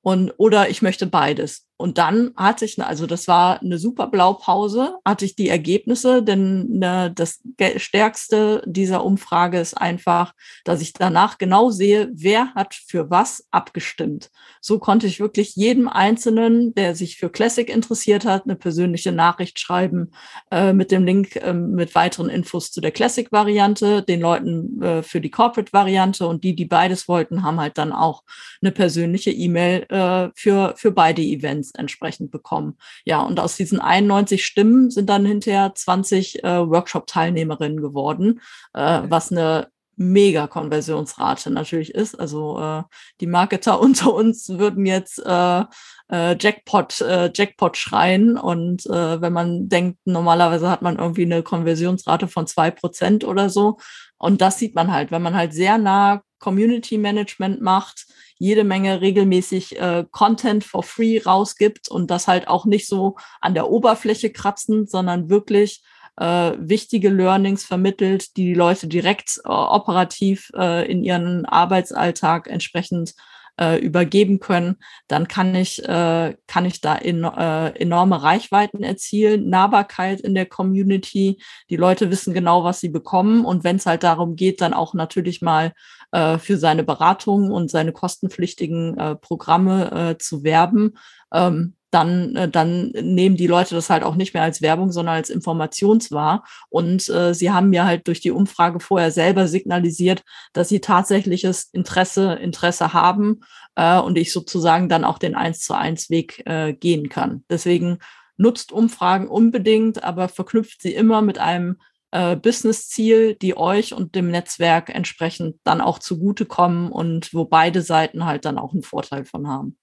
Und, 0.00 0.32
oder 0.36 0.68
ich 0.68 0.82
möchte 0.82 1.06
beides. 1.06 1.66
Und 1.82 1.98
dann 1.98 2.30
hatte 2.36 2.64
ich, 2.64 2.80
also 2.80 3.06
das 3.06 3.26
war 3.26 3.60
eine 3.60 3.76
super 3.76 4.06
Blaupause, 4.06 4.98
hatte 5.04 5.24
ich 5.24 5.34
die 5.34 5.48
Ergebnisse, 5.48 6.22
denn 6.22 6.68
ne, 6.68 7.12
das 7.12 7.40
Stärkste 7.76 8.62
dieser 8.66 9.04
Umfrage 9.04 9.58
ist 9.58 9.74
einfach, 9.74 10.32
dass 10.64 10.80
ich 10.80 10.92
danach 10.92 11.38
genau 11.38 11.70
sehe, 11.70 12.08
wer 12.12 12.54
hat 12.54 12.74
für 12.74 13.10
was 13.10 13.48
abgestimmt. 13.50 14.30
So 14.60 14.78
konnte 14.78 15.08
ich 15.08 15.18
wirklich 15.18 15.56
jedem 15.56 15.88
Einzelnen, 15.88 16.72
der 16.74 16.94
sich 16.94 17.16
für 17.16 17.30
Classic 17.30 17.68
interessiert 17.68 18.24
hat, 18.24 18.44
eine 18.44 18.54
persönliche 18.54 19.10
Nachricht 19.10 19.58
schreiben 19.58 20.12
äh, 20.52 20.72
mit 20.72 20.92
dem 20.92 21.04
Link 21.04 21.34
äh, 21.34 21.52
mit 21.52 21.96
weiteren 21.96 22.30
Infos 22.30 22.70
zu 22.70 22.80
der 22.80 22.92
Classic-Variante, 22.92 24.02
den 24.02 24.20
Leuten 24.20 24.80
äh, 24.80 25.02
für 25.02 25.20
die 25.20 25.32
Corporate-Variante 25.32 26.28
und 26.28 26.44
die, 26.44 26.54
die 26.54 26.66
beides 26.66 27.08
wollten, 27.08 27.42
haben 27.42 27.58
halt 27.58 27.76
dann 27.76 27.90
auch 27.90 28.22
eine 28.60 28.70
persönliche 28.70 29.32
E-Mail 29.32 29.84
äh, 29.88 30.28
für, 30.36 30.74
für 30.76 30.92
beide 30.92 31.22
Events 31.22 31.71
entsprechend 31.78 32.30
bekommen. 32.30 32.78
Ja, 33.04 33.22
und 33.22 33.40
aus 33.40 33.56
diesen 33.56 33.80
91 33.80 34.44
Stimmen 34.44 34.90
sind 34.90 35.08
dann 35.08 35.24
hinterher 35.24 35.74
20 35.74 36.44
äh, 36.44 36.68
Workshop-Teilnehmerinnen 36.68 37.80
geworden, 37.80 38.40
äh, 38.74 39.02
was 39.04 39.32
eine 39.32 39.68
mega 39.96 40.46
Konversionsrate 40.46 41.50
natürlich 41.50 41.94
ist. 41.94 42.18
Also 42.18 42.58
äh, 42.60 42.82
die 43.20 43.26
Marketer 43.26 43.80
unter 43.80 44.14
uns 44.14 44.48
würden 44.48 44.86
jetzt 44.86 45.18
äh, 45.24 45.64
äh, 46.10 46.36
Jackpot, 46.38 47.00
äh, 47.00 47.30
Jackpot 47.34 47.76
schreien. 47.76 48.36
Und 48.36 48.86
äh, 48.86 49.20
wenn 49.20 49.32
man 49.32 49.68
denkt, 49.68 49.98
normalerweise 50.04 50.70
hat 50.70 50.82
man 50.82 50.98
irgendwie 50.98 51.24
eine 51.24 51.42
Konversionsrate 51.42 52.28
von 52.28 52.46
zwei 52.46 52.70
Prozent 52.70 53.24
oder 53.24 53.48
so. 53.50 53.78
Und 54.18 54.40
das 54.40 54.58
sieht 54.58 54.74
man 54.74 54.92
halt, 54.92 55.10
wenn 55.10 55.22
man 55.22 55.34
halt 55.34 55.52
sehr 55.52 55.78
nah 55.78 56.22
Community 56.42 56.98
Management 56.98 57.62
macht, 57.62 58.06
jede 58.36 58.64
Menge 58.64 59.00
regelmäßig 59.00 59.78
äh, 59.78 60.04
Content 60.10 60.64
for 60.64 60.82
free 60.82 61.20
rausgibt 61.24 61.88
und 61.88 62.10
das 62.10 62.26
halt 62.26 62.48
auch 62.48 62.66
nicht 62.66 62.88
so 62.88 63.16
an 63.40 63.54
der 63.54 63.70
Oberfläche 63.70 64.30
kratzend, 64.30 64.90
sondern 64.90 65.30
wirklich 65.30 65.82
äh, 66.16 66.52
wichtige 66.58 67.08
Learnings 67.08 67.64
vermittelt, 67.64 68.36
die 68.36 68.46
die 68.46 68.54
Leute 68.54 68.88
direkt 68.88 69.40
äh, 69.44 69.48
operativ 69.48 70.50
äh, 70.56 70.90
in 70.90 71.04
ihren 71.04 71.46
Arbeitsalltag 71.46 72.48
entsprechend 72.48 73.14
äh, 73.60 73.78
übergeben 73.78 74.40
können, 74.40 74.76
dann 75.08 75.28
kann 75.28 75.54
ich, 75.54 75.82
äh, 75.86 76.36
kann 76.46 76.64
ich 76.64 76.80
da 76.80 76.94
in, 76.94 77.24
äh, 77.24 77.68
enorme 77.78 78.22
Reichweiten 78.22 78.82
erzielen, 78.82 79.48
Nahbarkeit 79.48 80.20
in 80.20 80.34
der 80.34 80.46
Community. 80.46 81.40
Die 81.70 81.76
Leute 81.76 82.10
wissen 82.10 82.34
genau, 82.34 82.64
was 82.64 82.80
sie 82.80 82.88
bekommen. 82.88 83.44
Und 83.44 83.64
wenn 83.64 83.76
es 83.76 83.86
halt 83.86 84.02
darum 84.02 84.36
geht, 84.36 84.60
dann 84.60 84.74
auch 84.74 84.94
natürlich 84.94 85.42
mal 85.42 85.72
äh, 86.12 86.38
für 86.38 86.56
seine 86.56 86.84
Beratung 86.84 87.50
und 87.50 87.70
seine 87.70 87.92
kostenpflichtigen 87.92 88.98
äh, 88.98 89.16
Programme 89.16 90.10
äh, 90.10 90.18
zu 90.18 90.44
werben, 90.44 90.98
ähm, 91.32 91.74
dann, 91.92 92.34
äh, 92.34 92.48
dann 92.48 92.88
nehmen 92.90 93.36
die 93.36 93.46
Leute 93.46 93.74
das 93.74 93.90
halt 93.90 94.02
auch 94.02 94.16
nicht 94.16 94.34
mehr 94.34 94.42
als 94.42 94.62
Werbung, 94.62 94.90
sondern 94.90 95.16
als 95.16 95.30
Informationswahr. 95.30 96.44
Und 96.70 97.08
äh, 97.10 97.34
sie 97.34 97.50
haben 97.50 97.68
mir 97.68 97.84
halt 97.84 98.08
durch 98.08 98.20
die 98.20 98.30
Umfrage 98.30 98.80
vorher 98.80 99.10
selber 99.10 99.46
signalisiert, 99.46 100.22
dass 100.52 100.68
sie 100.68 100.80
tatsächliches 100.80 101.68
Interesse, 101.72 102.32
Interesse 102.34 102.92
haben 102.92 103.40
äh, 103.76 103.98
und 103.98 104.16
ich 104.16 104.32
sozusagen 104.32 104.88
dann 104.88 105.04
auch 105.04 105.18
den 105.18 105.34
eins 105.34 105.60
zu 105.60 105.74
eins 105.74 106.10
Weg 106.10 106.42
äh, 106.46 106.72
gehen 106.72 107.08
kann. 107.10 107.44
Deswegen 107.50 107.98
nutzt 108.38 108.72
Umfragen 108.72 109.28
unbedingt, 109.28 110.02
aber 110.02 110.28
verknüpft 110.28 110.80
sie 110.82 110.94
immer 110.94 111.20
mit 111.20 111.38
einem 111.38 111.76
äh, 112.10 112.36
Business-Ziel, 112.36 113.34
die 113.34 113.56
euch 113.56 113.92
und 113.92 114.14
dem 114.14 114.30
Netzwerk 114.30 114.88
entsprechend 114.88 115.56
dann 115.64 115.82
auch 115.82 115.98
zugutekommen 115.98 116.90
und 116.90 117.34
wo 117.34 117.44
beide 117.44 117.82
Seiten 117.82 118.24
halt 118.24 118.46
dann 118.46 118.58
auch 118.58 118.72
einen 118.72 118.82
Vorteil 118.82 119.26
von 119.26 119.46
haben. 119.46 119.76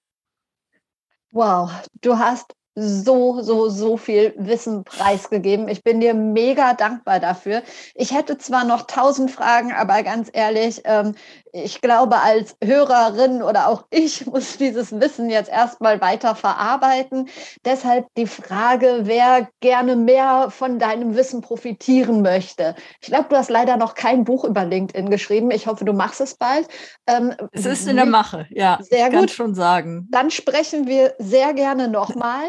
Wow, 1.31 1.69
du 2.01 2.17
hast 2.17 2.55
so, 2.79 3.41
so, 3.41 3.69
so 3.69 3.97
viel 3.97 4.33
Wissen 4.37 4.83
preisgegeben. 4.83 5.67
Ich 5.67 5.83
bin 5.83 5.99
dir 5.99 6.13
mega 6.13 6.73
dankbar 6.73 7.19
dafür. 7.19 7.61
Ich 7.95 8.13
hätte 8.13 8.37
zwar 8.37 8.63
noch 8.63 8.83
tausend 8.83 9.31
Fragen, 9.31 9.71
aber 9.71 10.03
ganz 10.03 10.29
ehrlich, 10.31 10.81
ähm, 10.85 11.15
ich 11.51 11.81
glaube, 11.81 12.17
als 12.17 12.55
Hörerin 12.63 13.41
oder 13.41 13.67
auch 13.67 13.85
ich 13.89 14.25
muss 14.25 14.57
dieses 14.57 14.91
Wissen 14.99 15.29
jetzt 15.29 15.49
erstmal 15.49 16.01
weiter 16.01 16.35
verarbeiten. 16.35 17.29
Deshalb 17.65 18.07
die 18.15 18.27
Frage, 18.27 19.01
wer 19.03 19.49
gerne 19.59 19.95
mehr 19.95 20.47
von 20.49 20.79
deinem 20.79 21.15
Wissen 21.15 21.41
profitieren 21.41 22.21
möchte. 22.21 22.75
Ich 23.01 23.07
glaube, 23.07 23.27
du 23.29 23.37
hast 23.37 23.49
leider 23.49 23.77
noch 23.77 23.95
kein 23.95 24.23
Buch 24.23 24.43
über 24.43 24.65
LinkedIn 24.65 25.09
geschrieben. 25.09 25.51
Ich 25.51 25.67
hoffe, 25.67 25.85
du 25.85 25.93
machst 25.93 26.21
es 26.21 26.35
bald. 26.35 26.67
Ähm, 27.07 27.33
es 27.51 27.65
ist 27.65 27.87
in 27.87 27.95
der 27.95 28.05
Mache, 28.05 28.47
ja. 28.51 28.79
Sehr 28.81 29.09
gut. 29.09 29.31
schon 29.31 29.55
sagen. 29.55 30.07
Dann 30.11 30.31
sprechen 30.31 30.87
wir 30.87 31.13
sehr 31.17 31.53
gerne 31.53 31.87
nochmal. 31.87 32.45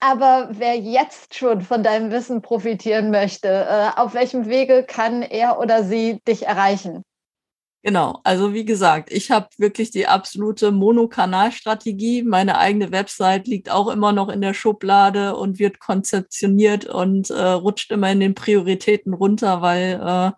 Aber 0.00 0.48
wer 0.52 0.76
jetzt 0.76 1.34
schon 1.34 1.60
von 1.62 1.82
deinem 1.82 2.10
Wissen 2.10 2.42
profitieren 2.42 3.10
möchte, 3.10 3.48
äh, 3.48 3.90
auf 3.96 4.14
welchem 4.14 4.46
Wege 4.48 4.84
kann 4.86 5.22
er 5.22 5.58
oder 5.58 5.84
sie 5.84 6.20
dich 6.26 6.46
erreichen? 6.46 7.02
Genau, 7.86 8.18
also 8.24 8.52
wie 8.52 8.64
gesagt, 8.64 9.12
ich 9.12 9.30
habe 9.30 9.46
wirklich 9.58 9.92
die 9.92 10.08
absolute 10.08 10.72
Monokanalstrategie. 10.72 12.24
Meine 12.24 12.58
eigene 12.58 12.90
Website 12.90 13.46
liegt 13.46 13.70
auch 13.70 13.86
immer 13.86 14.10
noch 14.10 14.28
in 14.28 14.40
der 14.40 14.54
Schublade 14.54 15.36
und 15.36 15.60
wird 15.60 15.78
konzeptioniert 15.78 16.86
und 16.86 17.30
äh, 17.30 17.40
rutscht 17.40 17.92
immer 17.92 18.10
in 18.10 18.18
den 18.18 18.34
Prioritäten 18.34 19.14
runter, 19.14 19.62
weil 19.62 20.00
äh, 20.04 20.32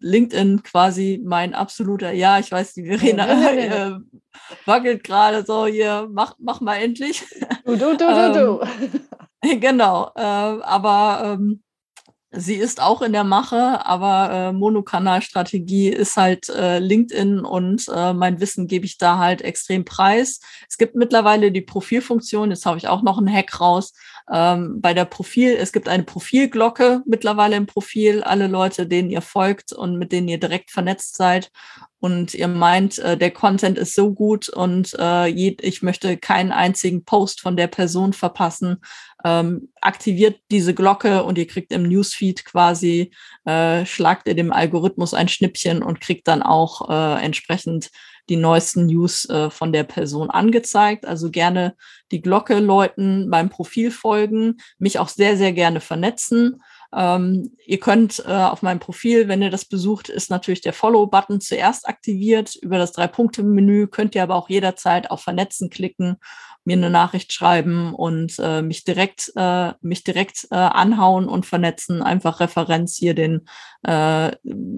LinkedIn 0.00 0.62
quasi 0.62 1.20
mein 1.24 1.54
absoluter, 1.54 2.12
ja, 2.12 2.38
ich 2.38 2.50
weiß, 2.50 2.74
die 2.74 2.84
Verena 2.84 3.50
äh, 3.52 3.92
wackelt 4.64 5.04
gerade 5.04 5.44
so, 5.44 5.66
hier, 5.66 6.08
mach, 6.10 6.34
mach 6.38 6.60
mal 6.60 6.76
endlich. 6.76 7.24
Du, 7.64 7.76
du, 7.76 7.96
du, 7.96 8.06
du, 8.06 8.32
du. 8.32 8.60
Ähm, 9.40 9.60
genau, 9.60 10.10
äh, 10.16 10.20
aber 10.20 11.36
ähm, 11.38 11.62
Sie 12.30 12.56
ist 12.56 12.82
auch 12.82 13.00
in 13.00 13.12
der 13.12 13.24
Mache, 13.24 13.86
aber 13.86 14.30
äh, 14.30 14.52
Monokanalstrategie 14.52 15.88
ist 15.88 16.18
halt 16.18 16.50
äh, 16.50 16.78
LinkedIn 16.78 17.40
und 17.40 17.86
äh, 17.88 18.12
mein 18.12 18.38
Wissen 18.38 18.66
gebe 18.66 18.84
ich 18.84 18.98
da 18.98 19.16
halt 19.16 19.40
extrem 19.40 19.86
preis. 19.86 20.40
Es 20.68 20.76
gibt 20.76 20.94
mittlerweile 20.94 21.50
die 21.50 21.62
Profilfunktion, 21.62 22.50
jetzt 22.50 22.66
habe 22.66 22.76
ich 22.76 22.86
auch 22.86 23.02
noch 23.02 23.16
einen 23.16 23.32
Hack 23.32 23.58
raus. 23.62 23.94
Ähm, 24.30 24.82
bei 24.82 24.92
der 24.92 25.06
Profil, 25.06 25.56
es 25.58 25.72
gibt 25.72 25.88
eine 25.88 26.02
Profilglocke 26.02 27.02
mittlerweile 27.06 27.56
im 27.56 27.66
Profil, 27.66 28.22
alle 28.22 28.46
Leute, 28.46 28.86
denen 28.86 29.08
ihr 29.08 29.22
folgt 29.22 29.72
und 29.72 29.96
mit 29.96 30.12
denen 30.12 30.28
ihr 30.28 30.38
direkt 30.38 30.70
vernetzt 30.70 31.16
seid 31.16 31.50
und 32.00 32.34
ihr 32.34 32.48
meint, 32.48 32.98
äh, 32.98 33.16
der 33.16 33.30
Content 33.30 33.76
ist 33.78 33.94
so 33.94 34.12
gut 34.12 34.48
und 34.48 34.94
äh, 34.98 35.28
ich 35.28 35.82
möchte 35.82 36.16
keinen 36.16 36.52
einzigen 36.52 37.04
Post 37.04 37.40
von 37.40 37.56
der 37.56 37.66
Person 37.66 38.12
verpassen, 38.12 38.78
ähm, 39.24 39.68
aktiviert 39.80 40.40
diese 40.50 40.74
Glocke 40.74 41.24
und 41.24 41.38
ihr 41.38 41.46
kriegt 41.46 41.72
im 41.72 41.82
Newsfeed 41.82 42.44
quasi, 42.44 43.10
äh, 43.44 43.84
schlagt 43.84 44.28
ihr 44.28 44.34
dem 44.34 44.52
Algorithmus 44.52 45.12
ein 45.12 45.28
Schnippchen 45.28 45.82
und 45.82 46.00
kriegt 46.00 46.28
dann 46.28 46.42
auch 46.42 46.88
äh, 46.88 47.24
entsprechend 47.24 47.90
die 48.28 48.36
neuesten 48.36 48.86
News 48.86 49.28
äh, 49.28 49.50
von 49.50 49.72
der 49.72 49.84
Person 49.84 50.30
angezeigt. 50.30 51.06
Also 51.06 51.30
gerne 51.30 51.74
die 52.12 52.20
Glocke 52.20 52.58
läuten, 52.58 53.30
beim 53.30 53.48
Profil 53.48 53.90
folgen, 53.90 54.58
mich 54.78 54.98
auch 54.98 55.08
sehr, 55.08 55.36
sehr 55.36 55.52
gerne 55.52 55.80
vernetzen. 55.80 56.62
Ähm, 56.94 57.52
ihr 57.66 57.80
könnt 57.80 58.22
äh, 58.26 58.32
auf 58.32 58.62
meinem 58.62 58.80
Profil, 58.80 59.28
wenn 59.28 59.42
ihr 59.42 59.50
das 59.50 59.66
besucht, 59.66 60.08
ist 60.08 60.30
natürlich 60.30 60.62
der 60.62 60.72
Follow-Button 60.72 61.40
zuerst 61.40 61.86
aktiviert. 61.86 62.56
Über 62.56 62.78
das 62.78 62.92
Drei-Punkte-Menü 62.92 63.88
könnt 63.88 64.14
ihr 64.14 64.22
aber 64.22 64.36
auch 64.36 64.48
jederzeit 64.48 65.10
auf 65.10 65.22
Vernetzen 65.22 65.68
klicken, 65.68 66.16
mir 66.64 66.76
eine 66.76 66.90
Nachricht 66.90 67.32
schreiben 67.32 67.94
und 67.94 68.36
äh, 68.38 68.62
mich 68.62 68.84
direkt, 68.84 69.32
äh, 69.36 69.72
mich 69.80 70.04
direkt 70.04 70.48
äh, 70.50 70.56
anhauen 70.56 71.28
und 71.28 71.46
vernetzen. 71.46 72.02
Einfach 72.02 72.40
Referenz 72.40 72.96
hier 72.96 73.14
den 73.14 73.46
äh, 73.82 74.32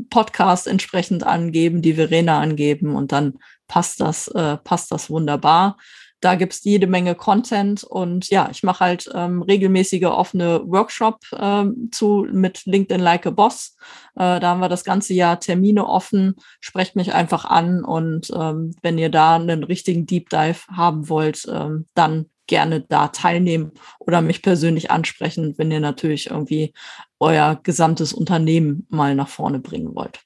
Podcast 0.09 0.67
entsprechend 0.67 1.25
angeben, 1.25 1.83
die 1.83 1.95
Verena 1.95 2.41
angeben 2.41 2.97
und 2.97 3.13
dann 3.13 3.39
passt 3.69 4.01
das, 4.01 4.29
äh, 4.29 4.57
passt 4.57 4.91
das 4.91 5.11
wunderbar. 5.11 5.77
Da 6.21 6.35
gibt's 6.35 6.65
jede 6.65 6.87
Menge 6.87 7.15
Content 7.15 7.83
und 7.83 8.29
ja, 8.29 8.49
ich 8.51 8.63
mache 8.63 8.85
halt 8.85 9.11
ähm, 9.15 9.43
regelmäßige 9.43 10.05
offene 10.05 10.63
Workshop 10.67 11.21
ähm, 11.39 11.89
zu 11.93 12.27
mit 12.31 12.67
LinkedIn 12.67 13.01
Like 13.01 13.27
a 13.27 13.31
Boss. 13.31 13.77
Äh, 14.17 14.41
da 14.41 14.43
haben 14.43 14.61
wir 14.61 14.69
das 14.69 14.85
ganze 14.85 15.15
Jahr 15.15 15.41
Termine 15.41 15.87
offen. 15.87 16.37
Sprecht 16.61 16.95
mich 16.95 17.15
einfach 17.15 17.45
an 17.45 17.85
und 17.85 18.31
ähm, 18.35 18.75
wenn 18.83 18.99
ihr 18.99 19.09
da 19.09 19.37
einen 19.37 19.65
richtigen 19.65 20.07
Deep 20.07 20.29
Dive 20.29 20.67
haben 20.69 21.09
wollt, 21.09 21.47
ähm, 21.51 21.87
dann 21.95 22.27
gerne 22.47 22.83
da 22.83 23.09
teilnehmen 23.09 23.73
oder 23.99 24.21
mich 24.21 24.43
persönlich 24.43 24.91
ansprechen, 24.91 25.55
wenn 25.57 25.71
ihr 25.71 25.81
natürlich 25.81 26.31
irgendwie 26.31 26.75
euer 27.19 27.61
gesamtes 27.63 28.13
Unternehmen 28.13 28.87
mal 28.91 29.15
nach 29.15 29.29
vorne 29.29 29.61
bringen 29.61 29.95
wollt. 29.95 30.21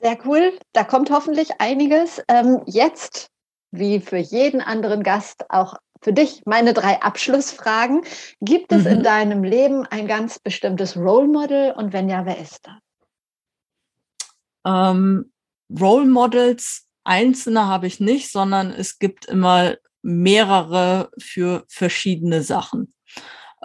Sehr 0.00 0.18
cool. 0.26 0.52
Da 0.72 0.82
kommt 0.82 1.10
hoffentlich 1.10 1.60
einiges. 1.60 2.20
Ähm, 2.26 2.60
jetzt 2.66 3.31
wie 3.72 4.00
für 4.00 4.18
jeden 4.18 4.60
anderen 4.60 5.02
Gast 5.02 5.50
auch 5.50 5.74
für 6.02 6.12
dich 6.12 6.42
meine 6.44 6.74
drei 6.74 7.00
Abschlussfragen. 7.00 8.04
Gibt 8.40 8.72
es 8.72 8.84
mhm. 8.84 8.90
in 8.90 9.02
deinem 9.02 9.44
Leben 9.44 9.86
ein 9.86 10.06
ganz 10.06 10.38
bestimmtes 10.38 10.96
Role 10.96 11.28
Model 11.28 11.72
und 11.72 11.92
wenn 11.92 12.08
ja, 12.08 12.26
wer 12.26 12.38
ist 12.38 12.60
das? 12.66 12.74
Ähm, 14.64 15.32
Role 15.80 16.06
Models 16.06 16.86
einzelne 17.04 17.66
habe 17.66 17.86
ich 17.86 17.98
nicht, 17.98 18.30
sondern 18.30 18.70
es 18.70 18.98
gibt 18.98 19.24
immer 19.24 19.76
mehrere 20.02 21.10
für 21.18 21.64
verschiedene 21.68 22.42
Sachen. 22.42 22.92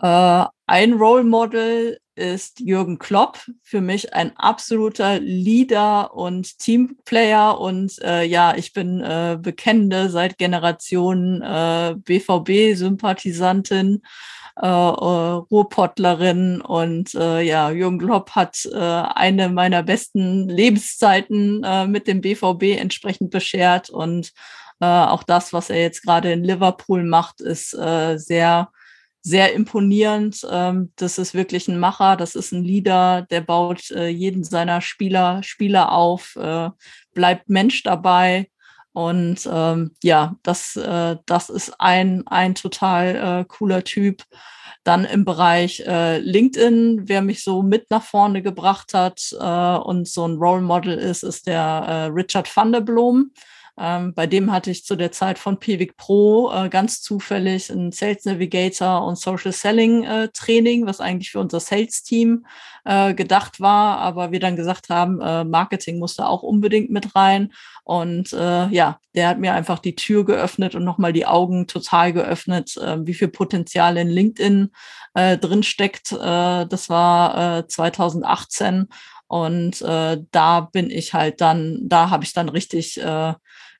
Äh, 0.02 0.46
ein 0.68 0.94
Role 0.94 1.24
Model 1.24 2.00
ist 2.18 2.60
Jürgen 2.60 3.00
Klopp, 3.00 3.40
für 3.62 3.82
mich 3.82 4.14
ein 4.14 4.36
absoluter 4.36 5.20
Leader 5.20 6.14
und 6.14 6.60
Teamplayer 6.60 7.60
und 7.60 8.00
äh, 8.02 8.24
ja, 8.24 8.56
ich 8.56 8.74
bin 8.74 9.02
äh, 9.02 9.38
bekennende 9.40 10.10
seit 10.10 10.38
Generationen 10.38 11.42
äh, 11.42 11.96
BVB-Sympathisantin, 11.98 14.02
äh, 14.62 14.68
äh, 14.68 14.68
Ruhrpottlerin 14.68 16.62
und 16.62 17.14
äh, 17.14 17.42
ja, 17.42 17.70
Jürgen 17.70 18.00
Klopp 18.00 18.32
hat 18.32 18.66
äh, 18.66 18.78
eine 18.78 19.50
meiner 19.50 19.84
besten 19.84 20.50
Lebenszeiten 20.50 21.64
äh, 21.64 21.88
mit 21.88 22.08
dem 22.08 22.22
BVB 22.22 22.80
entsprechend 22.80 23.30
beschert 23.30 23.90
und 23.90 24.34
äh, 24.80 24.86
auch 24.86 25.24
das, 25.24 25.54
was 25.54 25.70
er 25.70 25.82
jetzt 25.82 26.04
gerade 26.04 26.32
in 26.32 26.44
Liverpool 26.44 27.04
macht, 27.04 27.42
ist 27.42 27.74
äh, 27.74 28.18
sehr 28.18 28.70
sehr 29.28 29.54
imponierend. 29.54 30.48
Ähm, 30.50 30.94
das 30.96 31.18
ist 31.18 31.34
wirklich 31.34 31.68
ein 31.68 31.80
Macher, 31.80 32.16
das 32.16 32.34
ist 32.34 32.54
ein 32.54 32.64
Leader, 32.64 33.28
der 33.30 33.42
baut 33.42 33.92
äh, 33.92 34.08
jeden 34.08 34.46
seiner 34.46 34.80
Spieler, 34.80 35.44
Spieler 35.44 35.92
auf, 35.92 36.38
äh, 36.38 36.70
bleibt 37.14 37.50
Mensch 37.50 37.84
dabei. 37.84 38.50
Und 38.94 39.48
ähm, 39.52 39.92
ja, 40.02 40.36
das, 40.44 40.78
äh, 40.78 41.18
das 41.26 41.50
ist 41.50 41.74
ein, 41.78 42.26
ein 42.28 42.56
total 42.56 43.16
äh, 43.42 43.46
cooler 43.46 43.84
Typ. 43.84 44.24
Dann 44.86 45.04
im 45.04 45.26
Bereich 45.26 45.82
äh, 45.82 46.20
LinkedIn, 46.20 47.10
wer 47.10 47.22
mich 47.22 47.44
so 47.44 47.62
mit 47.62 47.92
nach 47.92 48.04
vorne 48.04 48.42
gebracht 48.42 48.94
hat 48.94 49.36
äh, 49.38 49.78
und 49.78 50.08
so 50.08 50.26
ein 50.26 50.38
Role 50.38 50.62
Model 50.62 50.98
ist, 50.98 51.24
ist 51.24 51.48
der 51.48 52.10
Richard 52.16 52.56
van 52.56 52.72
der 52.72 52.82
Blom. 52.82 53.32
Ähm, 53.80 54.14
bei 54.16 54.26
dem 54.26 54.52
hatte 54.52 54.72
ich 54.72 54.86
zu 54.86 54.96
der 54.96 55.12
Zeit 55.12 55.38
von 55.38 55.60
Pivik 55.60 55.98
Pro 55.98 56.52
äh, 56.52 56.68
ganz 56.68 57.02
zufällig 57.02 57.70
ein 57.70 57.92
Sales 57.92 58.26
Navigator 58.26 59.06
und 59.06 59.20
Social 59.20 59.52
Selling 59.52 60.04
äh, 60.04 60.30
Training, 60.30 60.88
was 60.88 61.00
eigentlich 61.00 61.30
für 61.30 61.40
unser 61.40 61.60
Sales 61.60 62.02
Team 62.02 62.48
äh, 62.86 63.14
gedacht 63.14 63.60
war, 63.60 64.00
aber 64.00 64.32
wir 64.32 64.40
dann 64.40 64.56
gesagt 64.56 64.90
haben, 64.90 65.22
äh, 65.22 65.44
Marketing 65.44 66.00
musste 66.00 66.28
auch 66.28 66.42
unbedingt 66.42 66.90
mit 66.90 67.16
rein. 67.16 67.54
Und 67.84 68.34
äh, 68.34 68.68
ja, 68.70 69.00
der 69.14 69.28
hat 69.30 69.40
mir 69.40 69.54
einfach 69.54 69.78
die 69.80 69.96
Tür 69.96 70.26
geöffnet 70.26 70.74
und 70.74 70.84
nochmal 70.84 71.14
die 71.14 71.28
Augen 71.28 71.68
total 71.68 72.14
geöffnet, 72.14 72.78
äh, 72.78 72.98
wie 73.06 73.14
viel 73.14 73.28
Potenzial 73.30 73.98
in 73.98 74.08
LinkedIn 74.08 74.72
drin 75.14 75.64
steckt. 75.64 76.12
Das 76.12 76.90
war 76.90 77.58
äh, 77.58 77.68
2018. 77.68 78.88
Und 79.28 79.82
äh, 79.82 80.20
da 80.32 80.62
bin 80.62 80.90
ich 80.90 81.14
halt 81.14 81.42
dann, 81.42 81.80
da 81.82 82.10
habe 82.10 82.24
ich 82.24 82.34
dann 82.34 82.50
richtig 82.50 83.02
äh, 83.02 83.34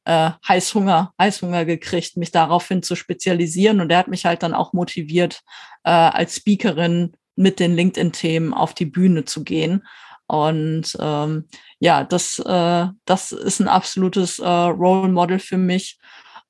äh, 0.08 0.32
Heißhunger, 0.48 1.14
Heißhunger 1.20 1.66
gekriegt, 1.66 2.16
mich 2.16 2.32
daraufhin 2.32 2.82
zu 2.82 2.96
spezialisieren. 2.96 3.82
Und 3.82 3.92
er 3.92 3.98
hat 3.98 4.08
mich 4.08 4.26
halt 4.26 4.42
dann 4.42 4.54
auch 4.54 4.72
motiviert, 4.72 5.42
äh, 5.84 5.90
als 5.90 6.38
Speakerin 6.38 7.12
mit 7.36 7.60
den 7.60 7.76
LinkedIn-Themen 7.76 8.54
auf 8.54 8.74
die 8.74 8.86
Bühne 8.86 9.26
zu 9.26 9.44
gehen. 9.44 9.86
Und 10.26 10.98
ähm, 11.00 11.46
ja, 11.80 12.06
das, 12.06 12.40
äh, 12.40 12.88
das 13.04 13.34
ist 13.34 13.60
ein 13.60 13.68
absolutes 13.68 14.40
äh, 14.40 14.48
Role 14.48 15.10
Model 15.10 15.40
für 15.40 15.58
mich. 15.58 16.00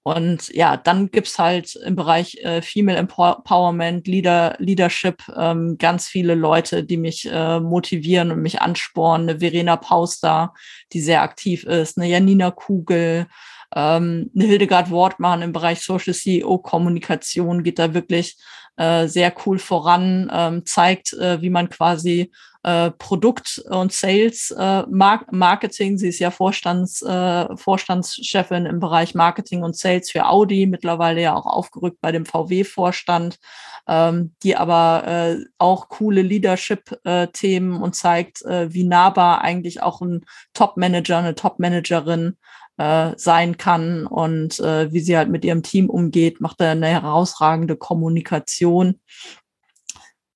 Und 0.08 0.48
ja, 0.54 0.78
dann 0.78 1.12
gibt's 1.12 1.38
halt 1.38 1.76
im 1.76 1.98
Bereich 1.98 2.38
äh, 2.38 2.62
Female 2.62 2.98
Empowerment, 2.98 4.08
Leader, 4.08 4.56
Leadership 4.58 5.22
ähm, 5.36 5.78
ganz 5.78 6.08
viele 6.08 6.34
Leute, 6.34 6.86
die 6.86 6.96
mich 6.96 7.30
äh, 7.30 7.60
motivieren 7.60 8.32
und 8.32 8.42
mich 8.42 8.62
anspornen. 8.62 9.30
Eine 9.30 9.40
Verena 9.40 9.76
Pauster, 9.76 10.54
die 10.94 11.02
sehr 11.02 11.24
aktiv 11.24 11.66
ist, 11.66 11.98
eine 11.98 12.08
Janina 12.08 12.52
Kugel, 12.52 13.28
ähm, 13.76 14.32
eine 14.36 14.46
Hildegard 14.46 14.90
Wortmann 14.90 15.42
im 15.42 15.54
Bereich 15.54 15.82
Social 15.82 16.14
CEO 16.14 16.58
Kommunikation 16.60 17.64
geht 17.64 17.80
da 17.80 17.94
wirklich 17.94 18.38
äh, 18.78 19.08
sehr 19.08 19.34
cool 19.46 19.60
voran, 19.60 20.30
ähm, 20.32 20.66
zeigt, 20.66 21.14
äh, 21.14 21.42
wie 21.42 21.50
man 21.50 21.70
quasi 21.70 22.32
äh, 22.64 22.92
Produkt- 22.92 23.64
und 23.70 23.94
Sales 23.94 24.52
äh, 24.52 24.84
Mark 24.90 25.32
Marketing, 25.32 25.98
sie 25.98 26.10
ist 26.10 26.20
ja 26.20 26.32
Vorstands, 26.32 27.02
äh, 27.02 27.56
Vorstandschefin 27.56 28.66
im 28.66 28.80
Bereich 28.80 29.16
Marketing 29.16 29.64
und 29.64 29.76
Sales 29.76 30.12
für 30.12 30.28
Audi, 30.28 30.66
mittlerweile 30.66 31.22
ja 31.22 31.36
auch 31.36 31.46
aufgerückt 31.46 32.00
bei 32.02 32.12
dem 32.12 32.26
VW-Vorstand, 32.26 33.40
ähm, 33.88 34.36
die 34.44 34.56
aber 34.56 35.04
äh, 35.08 35.46
auch 35.58 35.90
coole 35.90 36.22
Leadership-Themen 36.22 37.74
äh, 37.74 37.84
und 37.84 37.96
zeigt, 37.96 38.44
äh, 38.44 38.74
wie 38.74 38.84
nahbar 38.84 39.42
eigentlich 39.42 39.82
auch 39.82 40.02
ein 40.02 40.26
Top-Manager, 40.54 41.18
eine 41.20 41.36
Top-Managerin 41.36 42.38
äh, 42.78 43.14
sein 43.18 43.58
kann 43.58 44.06
und 44.06 44.60
äh, 44.60 44.92
wie 44.94 45.00
sie 45.00 45.18
halt 45.18 45.30
mit 45.30 45.44
ihrem 45.44 45.64
Team 45.64 45.90
umgeht, 45.90 46.42
macht 46.42 46.62
er 46.62 46.72
eine 46.72 46.88
herausragende 46.88 47.76
Kommunikation. 47.76 49.00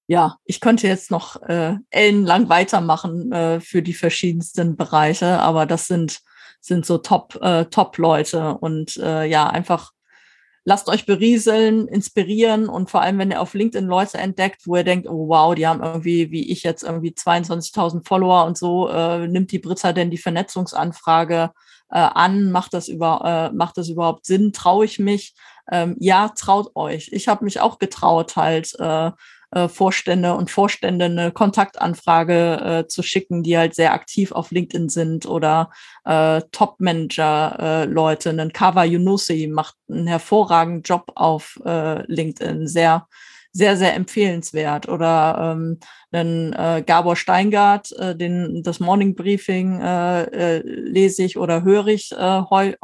Ja, 0.08 0.38
ich 0.44 0.60
könnte 0.60 0.88
jetzt 0.88 1.12
noch 1.12 1.42
äh, 1.44 1.76
ellenlang 1.90 2.50
weitermachen 2.50 3.32
äh, 3.32 3.62
für 3.62 3.82
die 3.82 3.94
verschiedensten 3.94 4.76
Bereiche, 4.76 5.40
aber 5.40 5.66
das 5.66 5.88
sind, 5.88 6.20
sind 6.60 6.86
so 6.86 6.98
Top, 6.98 7.40
äh, 7.42 7.66
Top-Leute 7.66 8.56
und 8.58 8.98
äh, 8.98 9.26
ja, 9.26 9.48
einfach 9.48 9.92
lasst 10.64 10.90
euch 10.90 11.06
berieseln, 11.06 11.88
inspirieren 11.88 12.70
und 12.70 12.90
vor 12.90 13.02
allem, 13.02 13.18
wenn 13.18 13.32
ihr 13.32 13.42
auf 13.42 13.54
LinkedIn 13.54 13.88
Leute 13.88 14.18
entdeckt, 14.18 14.68
wo 14.68 14.76
ihr 14.76 14.84
denkt, 14.84 15.08
oh 15.08 15.28
wow, 15.28 15.56
die 15.56 15.66
haben 15.66 15.82
irgendwie, 15.82 16.32
wie 16.32 16.52
ich 16.52 16.64
jetzt 16.64 16.84
irgendwie 16.84 17.12
22.000 17.12 18.08
Follower 18.08 18.46
und 18.46 18.58
so, 18.58 18.90
äh, 18.90 19.28
nimmt 19.28 19.52
die 19.52 19.60
Britta 19.60 19.94
denn 19.94 20.12
die 20.12 20.18
Vernetzungsanfrage 20.18 21.52
äh, 21.92 22.00
an? 22.00 22.52
Macht 22.52 22.74
das, 22.74 22.88
über, 22.88 23.52
äh, 23.52 23.56
macht 23.56 23.78
das 23.78 23.90
überhaupt 23.90 24.26
Sinn? 24.26 24.54
Traue 24.54 24.86
ich 24.86 25.00
mich? 25.00 25.36
Ähm, 25.72 25.96
ja, 26.00 26.30
traut 26.30 26.76
euch. 26.76 27.10
Ich 27.12 27.28
habe 27.28 27.46
mich 27.46 27.60
auch 27.60 27.80
getraut, 27.80 28.36
halt 28.36 28.74
äh, 28.80 29.12
äh, 29.52 29.68
Vorstände 29.68 30.34
und 30.34 30.50
Vorstände 30.50 31.06
eine 31.06 31.32
Kontaktanfrage 31.32 32.84
äh, 32.84 32.88
zu 32.88 33.04
schicken, 33.04 33.44
die 33.44 33.58
halt 33.58 33.76
sehr 33.76 33.94
aktiv 33.94 34.32
auf 34.32 34.52
LinkedIn 34.52 34.90
sind 34.90 35.26
oder 35.26 35.72
äh, 36.06 36.42
Top-Manager-Leute. 36.52 38.30
Äh, 38.30 38.42
Ein 38.42 38.54
Kava 38.54 38.84
Yunusi 38.86 39.48
macht 39.48 39.76
einen 39.90 40.08
hervorragenden 40.08 40.84
Job 40.84 41.12
auf 41.16 41.60
äh, 41.66 42.02
LinkedIn, 42.12 42.68
sehr 42.68 43.08
sehr, 43.54 43.78
sehr 43.78 43.96
empfehlenswert. 43.96 44.88
Oder 44.88 45.54
ähm, 45.56 45.80
einen 46.12 46.54
äh, 46.54 46.84
Gabor 46.86 47.16
Steingart, 47.16 47.92
äh, 47.94 48.16
den, 48.16 48.64
das 48.64 48.80
Morning 48.80 49.16
Briefing 49.16 49.80
äh, 49.82 50.24
äh, 50.24 50.62
lese 50.66 51.24
ich 51.24 51.38
oder 51.38 51.64
höre 51.64 51.88
ich 51.88 52.12
äh, 52.12 52.42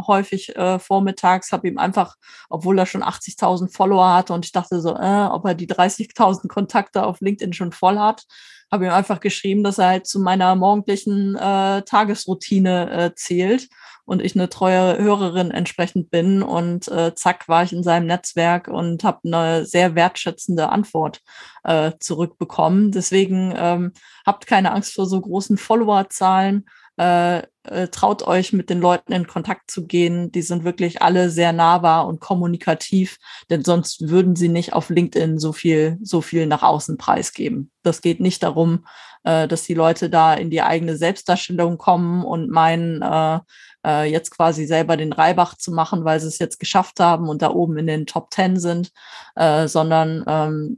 häufig 0.07 0.55
äh, 0.55 0.79
vormittags, 0.79 1.51
habe 1.51 1.67
ihm 1.67 1.77
einfach, 1.77 2.15
obwohl 2.49 2.77
er 2.79 2.85
schon 2.85 3.03
80.000 3.03 3.73
Follower 3.73 4.13
hatte 4.13 4.33
und 4.33 4.45
ich 4.45 4.51
dachte 4.51 4.81
so, 4.81 4.95
äh, 4.95 5.27
ob 5.29 5.45
er 5.45 5.55
die 5.55 5.67
30.000 5.67 6.47
Kontakte 6.47 7.03
auf 7.03 7.21
LinkedIn 7.21 7.53
schon 7.53 7.71
voll 7.71 7.99
hat, 7.99 8.25
habe 8.71 8.85
ihm 8.85 8.91
einfach 8.91 9.19
geschrieben, 9.19 9.63
dass 9.63 9.77
er 9.77 9.87
halt 9.87 10.07
zu 10.07 10.19
meiner 10.19 10.55
morgendlichen 10.55 11.35
äh, 11.35 11.81
Tagesroutine 11.83 12.91
äh, 12.91 13.15
zählt 13.15 13.69
und 14.07 14.21
ich 14.21 14.35
eine 14.35 14.47
treue 14.47 14.97
Hörerin 14.97 15.51
entsprechend 15.51 16.09
bin. 16.09 16.41
Und 16.41 16.87
äh, 16.87 17.13
zack, 17.13 17.49
war 17.49 17.63
ich 17.63 17.73
in 17.73 17.83
seinem 17.83 18.07
Netzwerk 18.07 18.69
und 18.69 19.03
habe 19.03 19.19
eine 19.25 19.65
sehr 19.65 19.95
wertschätzende 19.95 20.69
Antwort 20.69 21.21
äh, 21.65 21.91
zurückbekommen. 21.99 22.91
Deswegen 22.91 23.53
ähm, 23.55 23.91
habt 24.25 24.47
keine 24.47 24.71
Angst 24.71 24.93
vor 24.93 25.05
so 25.07 25.19
großen 25.19 25.57
Followerzahlen. 25.57 26.65
Äh, 26.97 27.43
äh, 27.63 27.89
traut 27.89 28.23
euch 28.23 28.53
mit 28.53 28.69
den 28.69 28.81
Leuten 28.81 29.13
in 29.13 29.27
Kontakt 29.27 29.69
zu 29.69 29.85
gehen. 29.85 30.31
Die 30.31 30.41
sind 30.41 30.63
wirklich 30.63 31.01
alle 31.01 31.29
sehr 31.29 31.53
nahbar 31.53 32.07
und 32.07 32.19
kommunikativ, 32.19 33.17
denn 33.49 33.63
sonst 33.63 34.09
würden 34.09 34.35
sie 34.35 34.49
nicht 34.49 34.73
auf 34.73 34.89
LinkedIn 34.89 35.37
so 35.37 35.53
viel, 35.53 35.97
so 36.01 36.21
viel 36.21 36.47
nach 36.47 36.63
außen 36.63 36.97
preisgeben. 36.97 37.71
Das 37.83 38.01
geht 38.01 38.19
nicht 38.19 38.41
darum, 38.41 38.85
äh, 39.23 39.47
dass 39.47 39.63
die 39.63 39.75
Leute 39.75 40.09
da 40.09 40.33
in 40.33 40.49
die 40.49 40.61
eigene 40.61 40.97
Selbstdarstellung 40.97 41.77
kommen 41.77 42.23
und 42.23 42.49
meinen, 42.49 43.01
äh, 43.03 43.39
äh, 43.85 44.09
jetzt 44.09 44.31
quasi 44.31 44.65
selber 44.65 44.97
den 44.97 45.13
Reibach 45.13 45.55
zu 45.55 45.71
machen, 45.71 46.03
weil 46.03 46.19
sie 46.19 46.27
es 46.27 46.39
jetzt 46.39 46.59
geschafft 46.59 46.99
haben 46.99 47.29
und 47.29 47.41
da 47.43 47.51
oben 47.51 47.77
in 47.77 47.87
den 47.87 48.07
Top 48.07 48.31
Ten 48.31 48.59
sind, 48.59 48.91
äh, 49.35 49.67
sondern 49.67 50.23
ähm, 50.27 50.77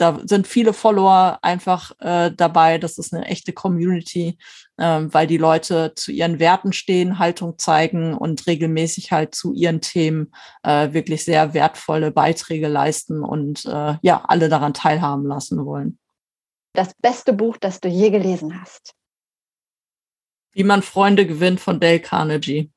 da 0.00 0.18
sind 0.24 0.46
viele 0.46 0.72
Follower 0.72 1.38
einfach 1.42 1.92
äh, 2.00 2.30
dabei. 2.34 2.78
Das 2.78 2.96
ist 2.96 3.12
eine 3.12 3.26
echte 3.26 3.52
Community, 3.52 4.38
weil 4.80 5.26
die 5.26 5.36
Leute 5.36 5.92
zu 5.94 6.10
ihren 6.10 6.38
Werten 6.38 6.72
stehen, 6.72 7.18
Haltung 7.18 7.58
zeigen 7.58 8.14
und 8.14 8.46
regelmäßig 8.46 9.12
halt 9.12 9.34
zu 9.34 9.52
ihren 9.52 9.80
Themen 9.80 10.32
äh, 10.62 10.92
wirklich 10.92 11.24
sehr 11.24 11.54
wertvolle 11.54 12.10
Beiträge 12.10 12.68
leisten 12.68 13.22
und 13.22 13.64
äh, 13.66 13.96
ja, 14.02 14.24
alle 14.26 14.48
daran 14.48 14.74
teilhaben 14.74 15.26
lassen 15.26 15.64
wollen. 15.64 15.98
Das 16.72 16.94
beste 17.02 17.32
Buch, 17.32 17.56
das 17.58 17.80
du 17.80 17.88
je 17.88 18.10
gelesen 18.10 18.60
hast. 18.60 18.94
Wie 20.52 20.64
man 20.64 20.82
Freunde 20.82 21.26
gewinnt 21.26 21.60
von 21.60 21.78
Dale 21.78 22.00
Carnegie. 22.00 22.70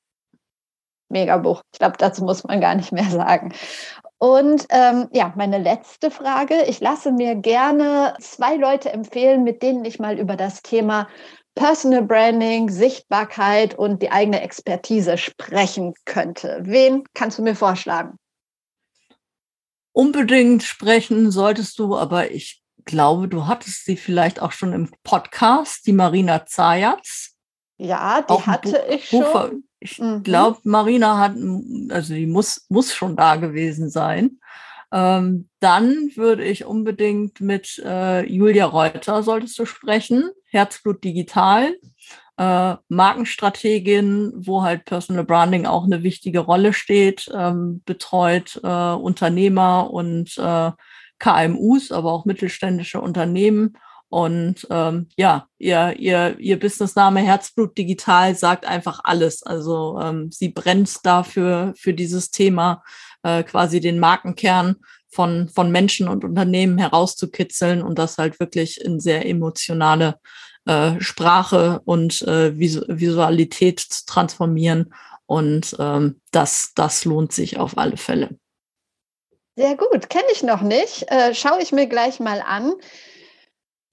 Mega 1.10 1.38
Buch. 1.38 1.62
Ich 1.72 1.80
glaube, 1.80 1.98
dazu 1.98 2.24
muss 2.24 2.44
man 2.44 2.60
gar 2.60 2.76
nicht 2.76 2.92
mehr 2.92 3.10
sagen. 3.10 3.54
Und 4.18 4.68
ähm, 4.70 5.10
ja, 5.12 5.34
meine 5.36 5.58
letzte 5.58 6.10
Frage. 6.10 6.64
Ich 6.68 6.80
lasse 6.80 7.12
mir 7.12 7.36
gerne 7.36 8.16
zwei 8.20 8.56
Leute 8.56 8.92
empfehlen, 8.92 9.44
mit 9.44 9.62
denen 9.62 9.84
ich 9.84 10.00
mal 10.00 10.18
über 10.18 10.38
das 10.38 10.62
Thema 10.62 11.08
Personal 11.56 12.04
Branding, 12.04 12.70
Sichtbarkeit 12.70 13.76
und 13.76 14.02
die 14.02 14.12
eigene 14.12 14.42
Expertise 14.42 15.18
sprechen 15.18 15.94
könnte. 16.06 16.60
Wen 16.64 17.04
kannst 17.14 17.38
du 17.38 17.44
mir 17.44 17.56
vorschlagen? 17.56 18.18
Unbedingt 19.92 20.64
sprechen 20.64 21.30
solltest 21.30 21.78
du, 21.78 21.96
aber 21.96 22.32
ich 22.32 22.64
glaube, 22.86 23.28
du 23.28 23.48
hattest 23.48 23.86
sie 23.86 23.98
vielleicht 23.98 24.42
auch 24.42 24.52
schon 24.52 24.74
im 24.74 24.90
Podcast, 25.04 25.86
die 25.86 25.94
Marina 25.94 26.46
Zayatz. 26.46 27.36
Ja, 27.78 28.22
die 28.22 28.30
auch 28.30 28.48
hatte 28.48 28.72
Buch, 28.72 28.96
ich 28.96 29.10
schon. 29.10 29.64
Ich 29.80 30.00
mhm. 30.00 30.24
glaube, 30.24 30.60
Marina 30.64 31.20
hat, 31.20 31.36
also 31.90 32.14
die 32.14 32.26
muss, 32.26 32.66
muss 32.70 32.94
schon 32.94 33.16
da 33.16 33.36
gewesen 33.36 33.90
sein. 33.90 34.40
Ähm, 34.94 35.50
dann 35.60 36.12
würde 36.16 36.46
ich 36.46 36.66
unbedingt 36.66 37.42
mit 37.42 37.82
äh, 37.84 38.24
Julia 38.30 38.68
Reuter 38.68 39.24
solltest 39.24 39.58
du 39.58 39.66
sprechen. 39.66 40.30
Herzblut 40.46 41.04
Digital. 41.04 41.76
Äh, 42.38 42.76
Markenstrategin, 42.90 44.34
wo 44.36 44.62
halt 44.62 44.86
Personal 44.86 45.24
Branding 45.24 45.66
auch 45.66 45.86
eine 45.86 46.04
wichtige 46.04 46.40
Rolle 46.40 46.74
steht, 46.74 47.30
ähm, 47.34 47.82
betreut 47.86 48.60
äh, 48.64 48.68
Unternehmer 48.68 49.92
und 49.92 50.38
äh, 50.38 50.72
KMUs, 51.20 51.92
aber 51.92 52.12
auch 52.12 52.26
mittelständische 52.26 53.02
Unternehmen 53.02 53.76
und 54.14 54.68
ähm, 54.70 55.08
ja, 55.18 55.48
ihr, 55.58 55.96
ihr, 55.98 56.40
ihr 56.40 56.60
Businessname 56.60 57.22
Herzblut 57.22 57.76
Digital 57.76 58.36
sagt 58.36 58.64
einfach 58.64 59.00
alles. 59.06 59.42
Also 59.42 60.00
ähm, 60.00 60.30
sie 60.32 60.50
brennt 60.50 61.04
dafür 61.04 61.74
für 61.76 61.96
dieses 61.96 62.30
Thema, 62.30 62.84
äh, 63.24 63.44
quasi 63.44 63.80
den 63.80 64.00
Markenkern 64.00 64.78
von, 65.10 65.50
von 65.50 65.72
Menschen 65.72 66.08
und 66.08 66.24
Unternehmen 66.24 66.78
herauszukitzeln 66.78 67.82
und 67.82 68.00
das 68.00 68.18
halt 68.18 68.40
wirklich 68.40 68.82
in 68.82 69.00
sehr 69.00 69.26
emotionale 69.26 70.20
äh, 70.66 71.00
Sprache 71.00 71.82
und 71.86 72.22
äh, 72.24 72.58
Vis 72.58 72.82
Visualität 72.88 73.80
zu 73.80 74.06
transformieren. 74.06 74.94
Und 75.26 75.76
ähm, 75.80 76.22
das, 76.32 76.72
das 76.76 77.06
lohnt 77.06 77.32
sich 77.32 77.58
auf 77.58 77.78
alle 77.78 77.98
Fälle. 77.98 78.38
Sehr 79.56 79.76
gut, 79.76 80.10
kenne 80.10 80.26
ich 80.32 80.42
noch 80.44 80.62
nicht. 80.62 81.06
Äh, 81.12 81.36
Schaue 81.36 81.62
ich 81.62 81.72
mir 81.72 81.88
gleich 81.88 82.20
mal 82.20 82.42
an. 82.42 82.74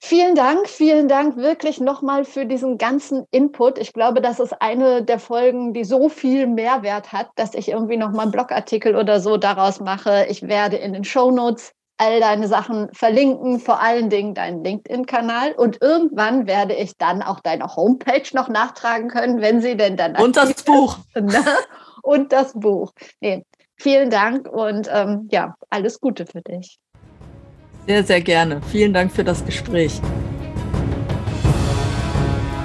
Vielen 0.03 0.33
Dank, 0.33 0.67
vielen 0.67 1.07
Dank 1.07 1.37
wirklich 1.37 1.79
nochmal 1.79 2.25
für 2.25 2.47
diesen 2.47 2.79
ganzen 2.79 3.25
Input. 3.29 3.77
Ich 3.77 3.93
glaube, 3.93 4.19
das 4.19 4.39
ist 4.39 4.59
eine 4.59 5.03
der 5.03 5.19
Folgen, 5.19 5.73
die 5.73 5.83
so 5.83 6.09
viel 6.09 6.47
Mehrwert 6.47 7.13
hat, 7.13 7.29
dass 7.35 7.53
ich 7.53 7.69
irgendwie 7.69 7.97
nochmal 7.97 8.23
einen 8.23 8.31
Blogartikel 8.31 8.95
oder 8.95 9.19
so 9.19 9.37
daraus 9.37 9.79
mache. 9.79 10.25
Ich 10.27 10.41
werde 10.41 10.77
in 10.77 10.93
den 10.93 11.03
Show 11.03 11.29
Notes 11.29 11.73
all 11.97 12.19
deine 12.19 12.47
Sachen 12.47 12.89
verlinken, 12.93 13.59
vor 13.59 13.79
allen 13.79 14.09
Dingen 14.09 14.33
deinen 14.33 14.63
LinkedIn-Kanal. 14.63 15.53
Und 15.53 15.79
irgendwann 15.81 16.47
werde 16.47 16.73
ich 16.73 16.97
dann 16.97 17.21
auch 17.21 17.39
deine 17.39 17.75
Homepage 17.75 18.27
noch 18.33 18.49
nachtragen 18.49 19.07
können, 19.07 19.39
wenn 19.39 19.61
sie 19.61 19.77
denn 19.77 19.97
dann. 19.97 20.15
Und 20.15 20.35
das 20.35 20.63
Buch. 20.63 20.97
Ne? 21.15 21.45
Und 22.01 22.31
das 22.31 22.53
Buch. 22.53 22.91
Nee, 23.19 23.45
vielen 23.77 24.09
Dank 24.09 24.47
und 24.47 24.89
ähm, 24.91 25.27
ja, 25.31 25.53
alles 25.69 26.01
Gute 26.01 26.25
für 26.25 26.41
dich. 26.41 26.79
Sehr, 27.87 28.03
sehr 28.03 28.21
gerne. 28.21 28.61
Vielen 28.71 28.93
Dank 28.93 29.11
für 29.11 29.23
das 29.23 29.43
Gespräch. 29.45 29.99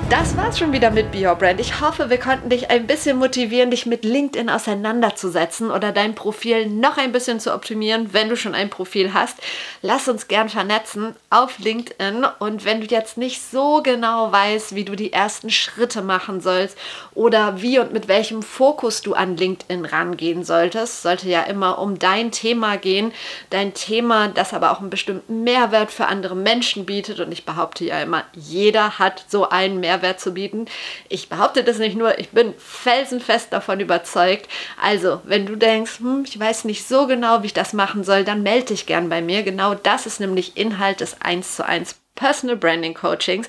Das 0.08 0.36
war's 0.36 0.56
schon 0.56 0.72
wieder 0.72 0.92
mit 0.92 1.10
Be 1.10 1.26
Your 1.26 1.34
Brand. 1.34 1.58
Ich 1.58 1.80
hoffe, 1.80 2.10
wir 2.10 2.18
konnten 2.18 2.48
dich 2.48 2.70
ein 2.70 2.86
bisschen 2.86 3.18
motivieren, 3.18 3.72
dich 3.72 3.86
mit 3.86 4.04
LinkedIn 4.04 4.48
auseinanderzusetzen 4.48 5.72
oder 5.72 5.90
dein 5.90 6.14
Profil 6.14 6.68
noch 6.68 6.96
ein 6.96 7.10
bisschen 7.10 7.40
zu 7.40 7.52
optimieren, 7.52 8.12
wenn 8.12 8.28
du 8.28 8.36
schon 8.36 8.54
ein 8.54 8.70
Profil 8.70 9.12
hast. 9.14 9.36
Lass 9.82 10.06
uns 10.06 10.28
gern 10.28 10.48
vernetzen 10.48 11.16
auf 11.28 11.58
LinkedIn 11.58 12.24
und 12.38 12.64
wenn 12.64 12.82
du 12.82 12.86
jetzt 12.86 13.18
nicht 13.18 13.42
so 13.42 13.82
genau 13.82 14.30
weißt, 14.30 14.76
wie 14.76 14.84
du 14.84 14.94
die 14.94 15.12
ersten 15.12 15.50
Schritte 15.50 16.02
machen 16.02 16.40
sollst 16.40 16.78
oder 17.14 17.60
wie 17.60 17.80
und 17.80 17.92
mit 17.92 18.06
welchem 18.06 18.44
Fokus 18.44 19.02
du 19.02 19.14
an 19.14 19.36
LinkedIn 19.36 19.86
rangehen 19.86 20.44
solltest, 20.44 21.02
sollte 21.02 21.28
ja 21.28 21.42
immer 21.42 21.80
um 21.80 21.98
dein 21.98 22.30
Thema 22.30 22.76
gehen, 22.76 23.10
dein 23.50 23.74
Thema, 23.74 24.28
das 24.28 24.54
aber 24.54 24.70
auch 24.70 24.78
einen 24.78 24.90
bestimmten 24.90 25.42
Mehrwert 25.42 25.90
für 25.90 26.06
andere 26.06 26.36
Menschen 26.36 26.86
bietet 26.86 27.18
und 27.18 27.32
ich 27.32 27.44
behaupte 27.44 27.84
ja 27.84 28.00
immer, 28.00 28.22
jeder 28.34 29.00
hat 29.00 29.24
so 29.26 29.48
einen 29.48 29.80
Mehrwert 29.80 29.95
Mehrwert 29.96 30.20
zu 30.20 30.32
bieten. 30.32 30.66
Ich 31.08 31.28
behaupte 31.28 31.64
das 31.64 31.78
nicht 31.78 31.96
nur, 31.96 32.18
ich 32.18 32.30
bin 32.30 32.54
felsenfest 32.58 33.52
davon 33.52 33.80
überzeugt. 33.80 34.48
Also, 34.80 35.20
wenn 35.24 35.46
du 35.46 35.56
denkst, 35.56 35.98
hm, 35.98 36.24
ich 36.26 36.38
weiß 36.38 36.64
nicht 36.64 36.86
so 36.86 37.06
genau, 37.06 37.42
wie 37.42 37.46
ich 37.46 37.54
das 37.54 37.72
machen 37.72 38.04
soll, 38.04 38.24
dann 38.24 38.42
melde 38.42 38.66
dich 38.66 38.86
gern 38.86 39.08
bei 39.08 39.22
mir. 39.22 39.42
Genau 39.42 39.74
das 39.74 40.06
ist 40.06 40.20
nämlich 40.20 40.56
Inhalt 40.56 41.00
des 41.00 41.20
1 41.20 41.56
zu 41.56 41.64
1 41.64 41.96
Personal 42.14 42.56
Branding 42.56 42.94
Coachings. 42.94 43.48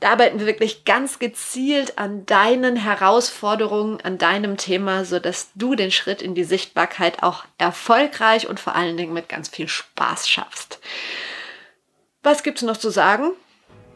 Da 0.00 0.10
arbeiten 0.12 0.40
wir 0.40 0.46
wirklich 0.46 0.84
ganz 0.84 1.20
gezielt 1.20 1.96
an 1.96 2.26
deinen 2.26 2.74
Herausforderungen, 2.74 4.00
an 4.02 4.18
deinem 4.18 4.56
Thema, 4.56 5.04
sodass 5.04 5.50
du 5.54 5.76
den 5.76 5.92
Schritt 5.92 6.22
in 6.22 6.34
die 6.34 6.42
Sichtbarkeit 6.42 7.22
auch 7.22 7.44
erfolgreich 7.58 8.48
und 8.48 8.58
vor 8.58 8.74
allen 8.74 8.96
Dingen 8.96 9.12
mit 9.12 9.28
ganz 9.28 9.48
viel 9.48 9.68
Spaß 9.68 10.28
schaffst. 10.28 10.80
Was 12.24 12.42
gibt 12.42 12.58
es 12.58 12.64
noch 12.64 12.76
zu 12.76 12.90
sagen? 12.90 13.30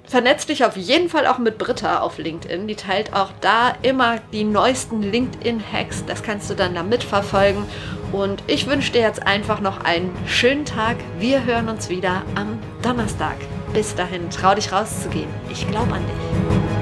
Vernetz 0.07 0.47
dich 0.47 0.65
auf 0.65 0.77
jeden 0.77 1.09
Fall 1.09 1.27
auch 1.27 1.39
mit 1.39 1.59
Britta 1.59 1.99
auf 2.01 2.19
LinkedIn. 2.19 2.69
Die 2.69 2.77
teilt 2.77 3.13
auch 3.13 3.31
da 3.41 3.75
immer 3.83 4.19
die 4.33 4.45
neuesten 4.45 5.03
LinkedIn-Hacks. 5.03 6.05
Das 6.07 6.23
kannst 6.23 6.49
du 6.49 6.55
dann 6.55 6.75
da 6.75 6.85
mitverfolgen. 6.85 7.65
Und 8.13 8.43
ich 8.47 8.69
wünsche 8.69 8.93
dir 8.93 9.01
jetzt 9.01 9.27
einfach 9.27 9.61
noch 9.61 9.85
einen 9.85 10.17
schönen 10.27 10.65
Tag. 10.65 10.97
Wir 11.19 11.45
hören 11.45 11.69
uns 11.69 11.89
wieder 11.89 12.23
am 12.37 12.59
Donnerstag. 12.83 13.37
Bis 13.73 13.97
dahin, 13.97 14.31
trau 14.31 14.55
dich 14.55 14.71
rauszugehen. 14.71 15.29
Ich 15.51 15.69
glaube 15.69 15.93
an 15.95 16.05
dich. 16.07 16.76